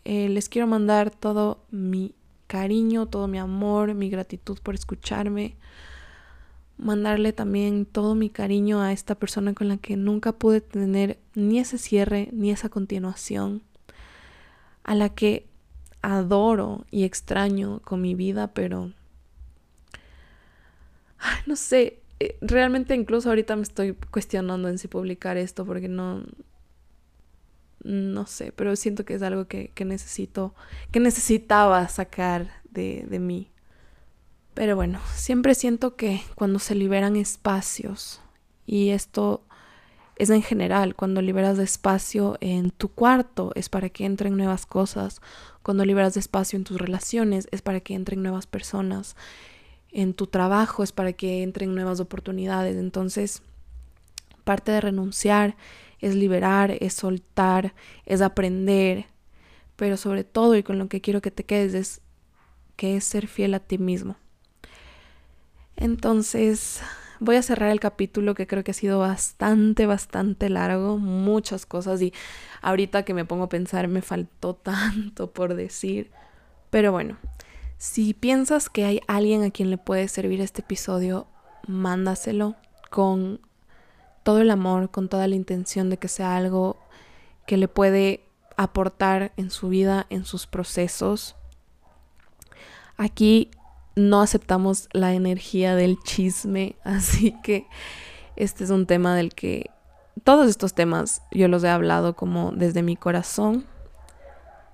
eh, 0.05 0.29
les 0.29 0.49
quiero 0.49 0.67
mandar 0.67 1.11
todo 1.11 1.65
mi 1.71 2.15
cariño, 2.47 3.07
todo 3.07 3.27
mi 3.27 3.37
amor, 3.37 3.93
mi 3.95 4.09
gratitud 4.09 4.59
por 4.63 4.75
escucharme. 4.75 5.57
Mandarle 6.77 7.33
también 7.33 7.85
todo 7.85 8.15
mi 8.15 8.29
cariño 8.29 8.81
a 8.81 8.93
esta 8.93 9.15
persona 9.15 9.53
con 9.53 9.67
la 9.67 9.77
que 9.77 9.97
nunca 9.97 10.31
pude 10.31 10.61
tener 10.61 11.19
ni 11.35 11.59
ese 11.59 11.77
cierre 11.77 12.29
ni 12.31 12.51
esa 12.51 12.69
continuación 12.69 13.63
a 14.83 14.95
la 14.95 15.09
que 15.09 15.47
adoro 16.01 16.85
y 16.91 17.03
extraño 17.03 17.81
con 17.81 18.01
mi 18.01 18.15
vida, 18.15 18.53
pero 18.53 18.91
no 21.45 21.55
sé, 21.55 21.99
eh, 22.19 22.37
realmente 22.41 22.95
incluso 22.95 23.29
ahorita 23.29 23.55
me 23.55 23.63
estoy 23.63 23.93
cuestionando 23.93 24.69
en 24.69 24.77
si 24.77 24.87
publicar 24.87 25.37
esto 25.37 25.65
porque 25.65 25.87
no 25.87 26.23
no 27.83 28.27
sé, 28.27 28.51
pero 28.51 28.75
siento 28.75 29.05
que 29.05 29.13
es 29.13 29.21
algo 29.21 29.47
que, 29.47 29.71
necesito, 29.85 30.53
que 30.91 30.99
necesitaba 30.99 31.87
sacar 31.87 32.51
de, 32.69 33.05
de 33.09 33.19
mí. 33.19 33.49
Pero 34.53 34.75
bueno, 34.75 34.99
siempre 35.15 35.55
siento 35.55 35.95
que 35.95 36.21
cuando 36.35 36.59
se 36.59 36.75
liberan 36.75 37.15
espacios, 37.15 38.19
y 38.65 38.89
esto 38.89 39.41
es 40.19 40.29
en 40.29 40.41
general, 40.41 40.95
cuando 40.95 41.21
liberas 41.21 41.57
espacio 41.59 42.37
en 42.41 42.71
tu 42.71 42.89
cuarto 42.89 43.53
es 43.55 43.69
para 43.69 43.89
que 43.89 44.05
entren 44.05 44.35
nuevas 44.35 44.65
cosas, 44.65 45.21
cuando 45.63 45.85
liberas 45.85 46.17
espacio 46.17 46.57
en 46.57 46.65
tus 46.65 46.77
relaciones 46.77 47.47
es 47.51 47.61
para 47.61 47.79
que 47.79 47.95
entren 47.95 48.21
nuevas 48.21 48.45
personas, 48.45 49.15
en 49.91 50.13
tu 50.13 50.27
trabajo 50.27 50.83
es 50.83 50.91
para 50.91 51.13
que 51.13 51.41
entren 51.41 51.73
nuevas 51.73 52.01
oportunidades. 52.01 52.75
Entonces, 52.75 53.41
parte 54.43 54.73
de 54.73 54.81
renunciar 54.81 55.55
es 55.99 56.15
liberar, 56.15 56.75
es 56.81 56.93
soltar, 56.93 57.73
es 58.05 58.21
aprender, 58.21 59.05
pero 59.77 59.95
sobre 59.95 60.25
todo 60.25 60.57
y 60.57 60.63
con 60.63 60.77
lo 60.77 60.89
que 60.89 60.99
quiero 60.99 61.21
que 61.21 61.31
te 61.31 61.45
quedes 61.45 61.73
es 61.73 62.01
que 62.75 62.97
es 62.97 63.05
ser 63.05 63.27
fiel 63.27 63.53
a 63.53 63.59
ti 63.61 63.77
mismo. 63.77 64.17
Entonces, 65.77 66.81
voy 67.19 67.35
a 67.35 67.41
cerrar 67.41 67.69
el 67.69 67.79
capítulo 67.79 68.33
que 68.33 68.47
creo 68.47 68.63
que 68.63 68.71
ha 68.71 68.73
sido 68.73 68.99
bastante, 68.99 69.85
bastante 69.85 70.49
largo, 70.49 70.97
muchas 70.97 71.65
cosas 71.65 72.01
y 72.01 72.13
ahorita 72.61 73.03
que 73.03 73.13
me 73.13 73.25
pongo 73.25 73.45
a 73.45 73.49
pensar 73.49 73.87
me 73.87 74.01
faltó 74.01 74.53
tanto 74.55 75.31
por 75.31 75.55
decir. 75.55 76.11
Pero 76.69 76.91
bueno, 76.91 77.17
si 77.77 78.13
piensas 78.13 78.69
que 78.69 78.85
hay 78.85 79.01
alguien 79.07 79.43
a 79.43 79.51
quien 79.51 79.69
le 79.69 79.77
puede 79.77 80.07
servir 80.07 80.41
este 80.41 80.61
episodio, 80.61 81.27
mándaselo 81.67 82.55
con 82.89 83.41
todo 84.23 84.41
el 84.41 84.51
amor, 84.51 84.91
con 84.91 85.09
toda 85.09 85.27
la 85.27 85.35
intención 85.35 85.89
de 85.89 85.97
que 85.97 86.07
sea 86.07 86.35
algo 86.35 86.77
que 87.45 87.57
le 87.57 87.67
puede 87.67 88.25
aportar 88.57 89.31
en 89.37 89.49
su 89.49 89.69
vida, 89.69 90.05
en 90.09 90.25
sus 90.25 90.45
procesos. 90.45 91.35
Aquí 92.97 93.49
no 93.99 94.21
aceptamos 94.21 94.87
la 94.93 95.13
energía 95.13 95.75
del 95.75 95.99
chisme, 96.03 96.75
así 96.83 97.35
que 97.43 97.67
este 98.35 98.63
es 98.63 98.69
un 98.69 98.85
tema 98.85 99.15
del 99.15 99.33
que 99.33 99.69
todos 100.23 100.49
estos 100.49 100.73
temas 100.73 101.21
yo 101.31 101.47
los 101.47 101.63
he 101.63 101.69
hablado 101.69 102.15
como 102.15 102.51
desde 102.51 102.83
mi 102.83 102.95
corazón, 102.95 103.65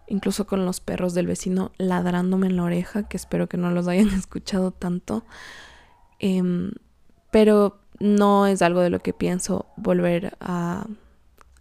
incluso 0.08 0.46
con 0.46 0.66
los 0.66 0.80
perros 0.80 1.14
del 1.14 1.28
vecino 1.28 1.72
ladrándome 1.78 2.48
en 2.48 2.58
la 2.58 2.64
oreja, 2.64 3.08
que 3.08 3.18
espero 3.18 3.48
que 3.48 3.58
no 3.58 3.72
los 3.72 3.88
hayan 3.88 4.10
escuchado 4.14 4.72
tanto, 4.72 5.24
em, 6.20 6.72
pero 7.32 7.80
no 8.00 8.48
es 8.48 8.62
algo 8.62 8.82
de 8.82 8.90
lo 8.90 9.00
que 9.00 9.14
pienso 9.14 9.66
volver 9.78 10.38
a 10.40 10.86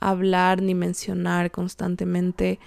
hablar 0.00 0.60
ni 0.60 0.74
mencionar 0.74 1.50
constantemente 1.50 2.58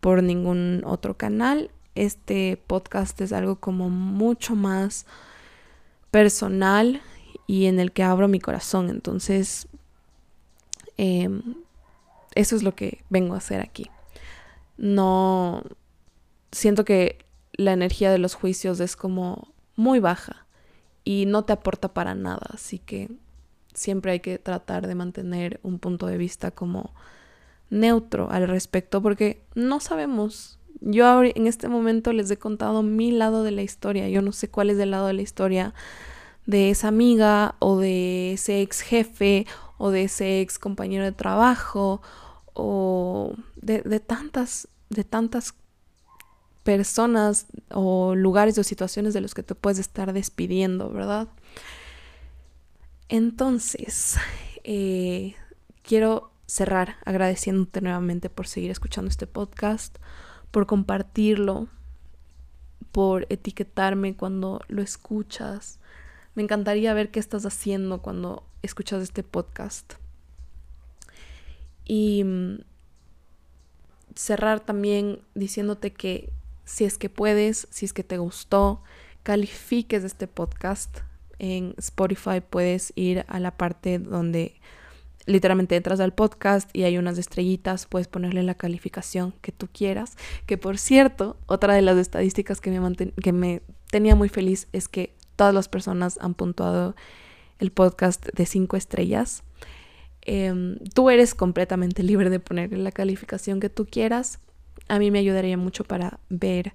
por 0.00 0.22
ningún 0.22 0.82
otro 0.84 1.16
canal 1.16 1.70
este 1.96 2.62
podcast 2.66 3.20
es 3.20 3.32
algo 3.32 3.56
como 3.56 3.88
mucho 3.90 4.54
más 4.54 5.06
personal 6.10 7.02
y 7.46 7.66
en 7.66 7.80
el 7.80 7.92
que 7.92 8.02
abro 8.02 8.28
mi 8.28 8.40
corazón. 8.40 8.90
Entonces, 8.90 9.68
em, 10.96 11.56
eso 12.34 12.56
es 12.56 12.62
lo 12.62 12.74
que 12.74 13.04
vengo 13.10 13.34
a 13.34 13.38
hacer 13.38 13.60
aquí. 13.60 13.90
No 14.76 15.62
siento 16.52 16.84
que 16.84 17.24
la 17.52 17.72
energía 17.72 18.10
de 18.10 18.18
los 18.18 18.34
juicios 18.34 18.80
es 18.80 18.96
como 18.96 19.48
muy 19.74 20.00
baja 20.00 20.46
y 21.04 21.26
no 21.26 21.44
te 21.44 21.52
aporta 21.52 21.94
para 21.94 22.14
nada, 22.14 22.46
así 22.52 22.78
que 22.78 23.10
siempre 23.74 24.12
hay 24.12 24.20
que 24.20 24.38
tratar 24.38 24.86
de 24.86 24.94
mantener 24.94 25.60
un 25.62 25.78
punto 25.78 26.06
de 26.06 26.18
vista 26.18 26.50
como 26.50 26.94
neutro 27.70 28.30
al 28.30 28.48
respecto 28.48 29.02
porque 29.02 29.42
no 29.54 29.80
sabemos 29.80 30.58
yo 30.80 31.22
en 31.22 31.46
este 31.46 31.68
momento 31.68 32.12
les 32.12 32.30
he 32.30 32.36
contado 32.36 32.82
mi 32.82 33.10
lado 33.10 33.42
de 33.42 33.50
la 33.50 33.62
historia. 33.62 34.08
Yo 34.08 34.22
no 34.22 34.32
sé 34.32 34.48
cuál 34.48 34.70
es 34.70 34.78
el 34.78 34.90
lado 34.90 35.06
de 35.06 35.14
la 35.14 35.22
historia 35.22 35.74
de 36.46 36.70
esa 36.70 36.88
amiga 36.88 37.56
o 37.58 37.78
de 37.78 38.34
ese 38.34 38.62
ex 38.62 38.80
jefe 38.80 39.46
o 39.78 39.90
de 39.90 40.04
ese 40.04 40.40
ex 40.40 40.58
compañero 40.58 41.04
de 41.04 41.12
trabajo 41.12 42.02
o 42.54 43.34
de, 43.56 44.00
tantas, 44.00 44.68
de 44.88 45.04
tantas 45.04 45.54
personas 46.62 47.46
o 47.70 48.14
lugares 48.14 48.56
o 48.58 48.64
situaciones 48.64 49.12
de 49.14 49.20
los 49.20 49.34
que 49.34 49.42
te 49.42 49.54
puedes 49.54 49.78
estar 49.78 50.12
despidiendo, 50.12 50.90
¿verdad? 50.90 51.28
Entonces, 53.08 54.16
eh, 54.64 55.34
quiero 55.82 56.32
cerrar 56.46 56.96
agradeciéndote 57.04 57.80
nuevamente 57.80 58.30
por 58.30 58.46
seguir 58.46 58.70
escuchando 58.70 59.08
este 59.08 59.26
podcast 59.26 59.98
por 60.56 60.66
compartirlo, 60.66 61.68
por 62.90 63.26
etiquetarme 63.28 64.16
cuando 64.16 64.62
lo 64.68 64.80
escuchas. 64.80 65.78
Me 66.34 66.42
encantaría 66.42 66.94
ver 66.94 67.10
qué 67.10 67.20
estás 67.20 67.44
haciendo 67.44 68.00
cuando 68.00 68.42
escuchas 68.62 69.02
este 69.02 69.22
podcast. 69.22 69.96
Y 71.84 72.24
mm, 72.24 72.60
cerrar 74.14 74.60
también 74.60 75.20
diciéndote 75.34 75.92
que 75.92 76.32
si 76.64 76.86
es 76.86 76.96
que 76.96 77.10
puedes, 77.10 77.68
si 77.70 77.84
es 77.84 77.92
que 77.92 78.02
te 78.02 78.16
gustó, 78.16 78.82
califiques 79.24 80.04
este 80.04 80.26
podcast. 80.26 81.00
En 81.38 81.74
Spotify 81.76 82.40
puedes 82.40 82.94
ir 82.96 83.26
a 83.28 83.40
la 83.40 83.58
parte 83.58 83.98
donde 83.98 84.58
literalmente 85.26 85.76
entras 85.76 86.00
al 86.00 86.14
podcast 86.14 86.70
y 86.74 86.84
hay 86.84 86.98
unas 86.98 87.18
estrellitas, 87.18 87.86
puedes 87.86 88.08
ponerle 88.08 88.42
la 88.42 88.54
calificación 88.54 89.34
que 89.42 89.52
tú 89.52 89.68
quieras. 89.72 90.16
Que 90.46 90.56
por 90.56 90.78
cierto, 90.78 91.36
otra 91.46 91.74
de 91.74 91.82
las 91.82 91.98
estadísticas 91.98 92.60
que 92.60 92.70
me, 92.70 92.96
que 92.96 93.32
me 93.32 93.62
tenía 93.90 94.14
muy 94.14 94.28
feliz 94.28 94.68
es 94.72 94.88
que 94.88 95.14
todas 95.34 95.52
las 95.52 95.68
personas 95.68 96.18
han 96.20 96.34
puntuado 96.34 96.94
el 97.58 97.72
podcast 97.72 98.26
de 98.34 98.46
cinco 98.46 98.76
estrellas. 98.76 99.42
Em, 100.22 100.78
tú 100.94 101.10
eres 101.10 101.34
completamente 101.34 102.02
libre 102.02 102.30
de 102.30 102.40
ponerle 102.40 102.78
la 102.78 102.92
calificación 102.92 103.60
que 103.60 103.68
tú 103.70 103.86
quieras. 103.86 104.38
A 104.88 104.98
mí 104.98 105.10
me 105.10 105.18
ayudaría 105.18 105.56
mucho 105.56 105.84
para 105.84 106.20
ver 106.28 106.74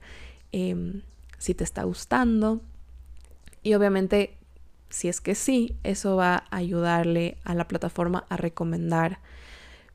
em, 0.51 1.01
si 1.37 1.53
te 1.53 1.63
está 1.63 1.83
gustando. 1.83 2.61
Y 3.63 3.73
obviamente 3.75 4.37
si 4.91 5.07
es 5.07 5.21
que 5.21 5.35
sí, 5.35 5.75
eso 5.83 6.15
va 6.15 6.43
a 6.51 6.57
ayudarle 6.57 7.37
a 7.43 7.55
la 7.55 7.67
plataforma 7.67 8.25
a 8.29 8.37
recomendar 8.37 9.19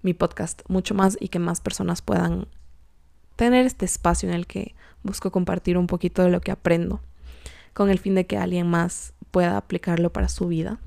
mi 0.03 0.15
podcast 0.15 0.63
mucho 0.69 0.95
más 0.95 1.17
y 1.21 1.29
que 1.29 1.39
más 1.39 1.61
personas 1.61 2.03
puedan 2.03 2.49
tener 3.37 3.67
este 3.67 3.85
espacio 3.85 4.29
en 4.29 4.35
el 4.35 4.47
que 4.47 4.75
busco 5.03 5.31
compartir 5.31 5.79
un 5.79 5.87
poquito 5.87 6.23
de 6.23 6.31
lo 6.31 6.41
que 6.41 6.51
aprendo 6.51 7.01
con 7.75 7.91
el 7.91 7.99
fin 7.99 8.15
de 8.15 8.27
que 8.27 8.39
alguien 8.39 8.69
más 8.69 9.13
pueda 9.31 9.59
aplicarlo 9.59 10.11
para 10.11 10.29
su 10.29 10.49
vida. 10.49 10.79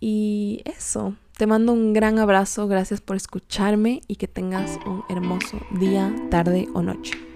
Y 0.00 0.62
eso, 0.64 1.14
te 1.36 1.46
mando 1.46 1.72
un 1.72 1.92
gran 1.92 2.18
abrazo, 2.18 2.66
gracias 2.66 3.00
por 3.00 3.16
escucharme 3.16 4.00
y 4.08 4.16
que 4.16 4.28
tengas 4.28 4.78
un 4.86 5.04
hermoso 5.10 5.60
día, 5.78 6.14
tarde 6.30 6.68
o 6.74 6.82
noche. 6.82 7.33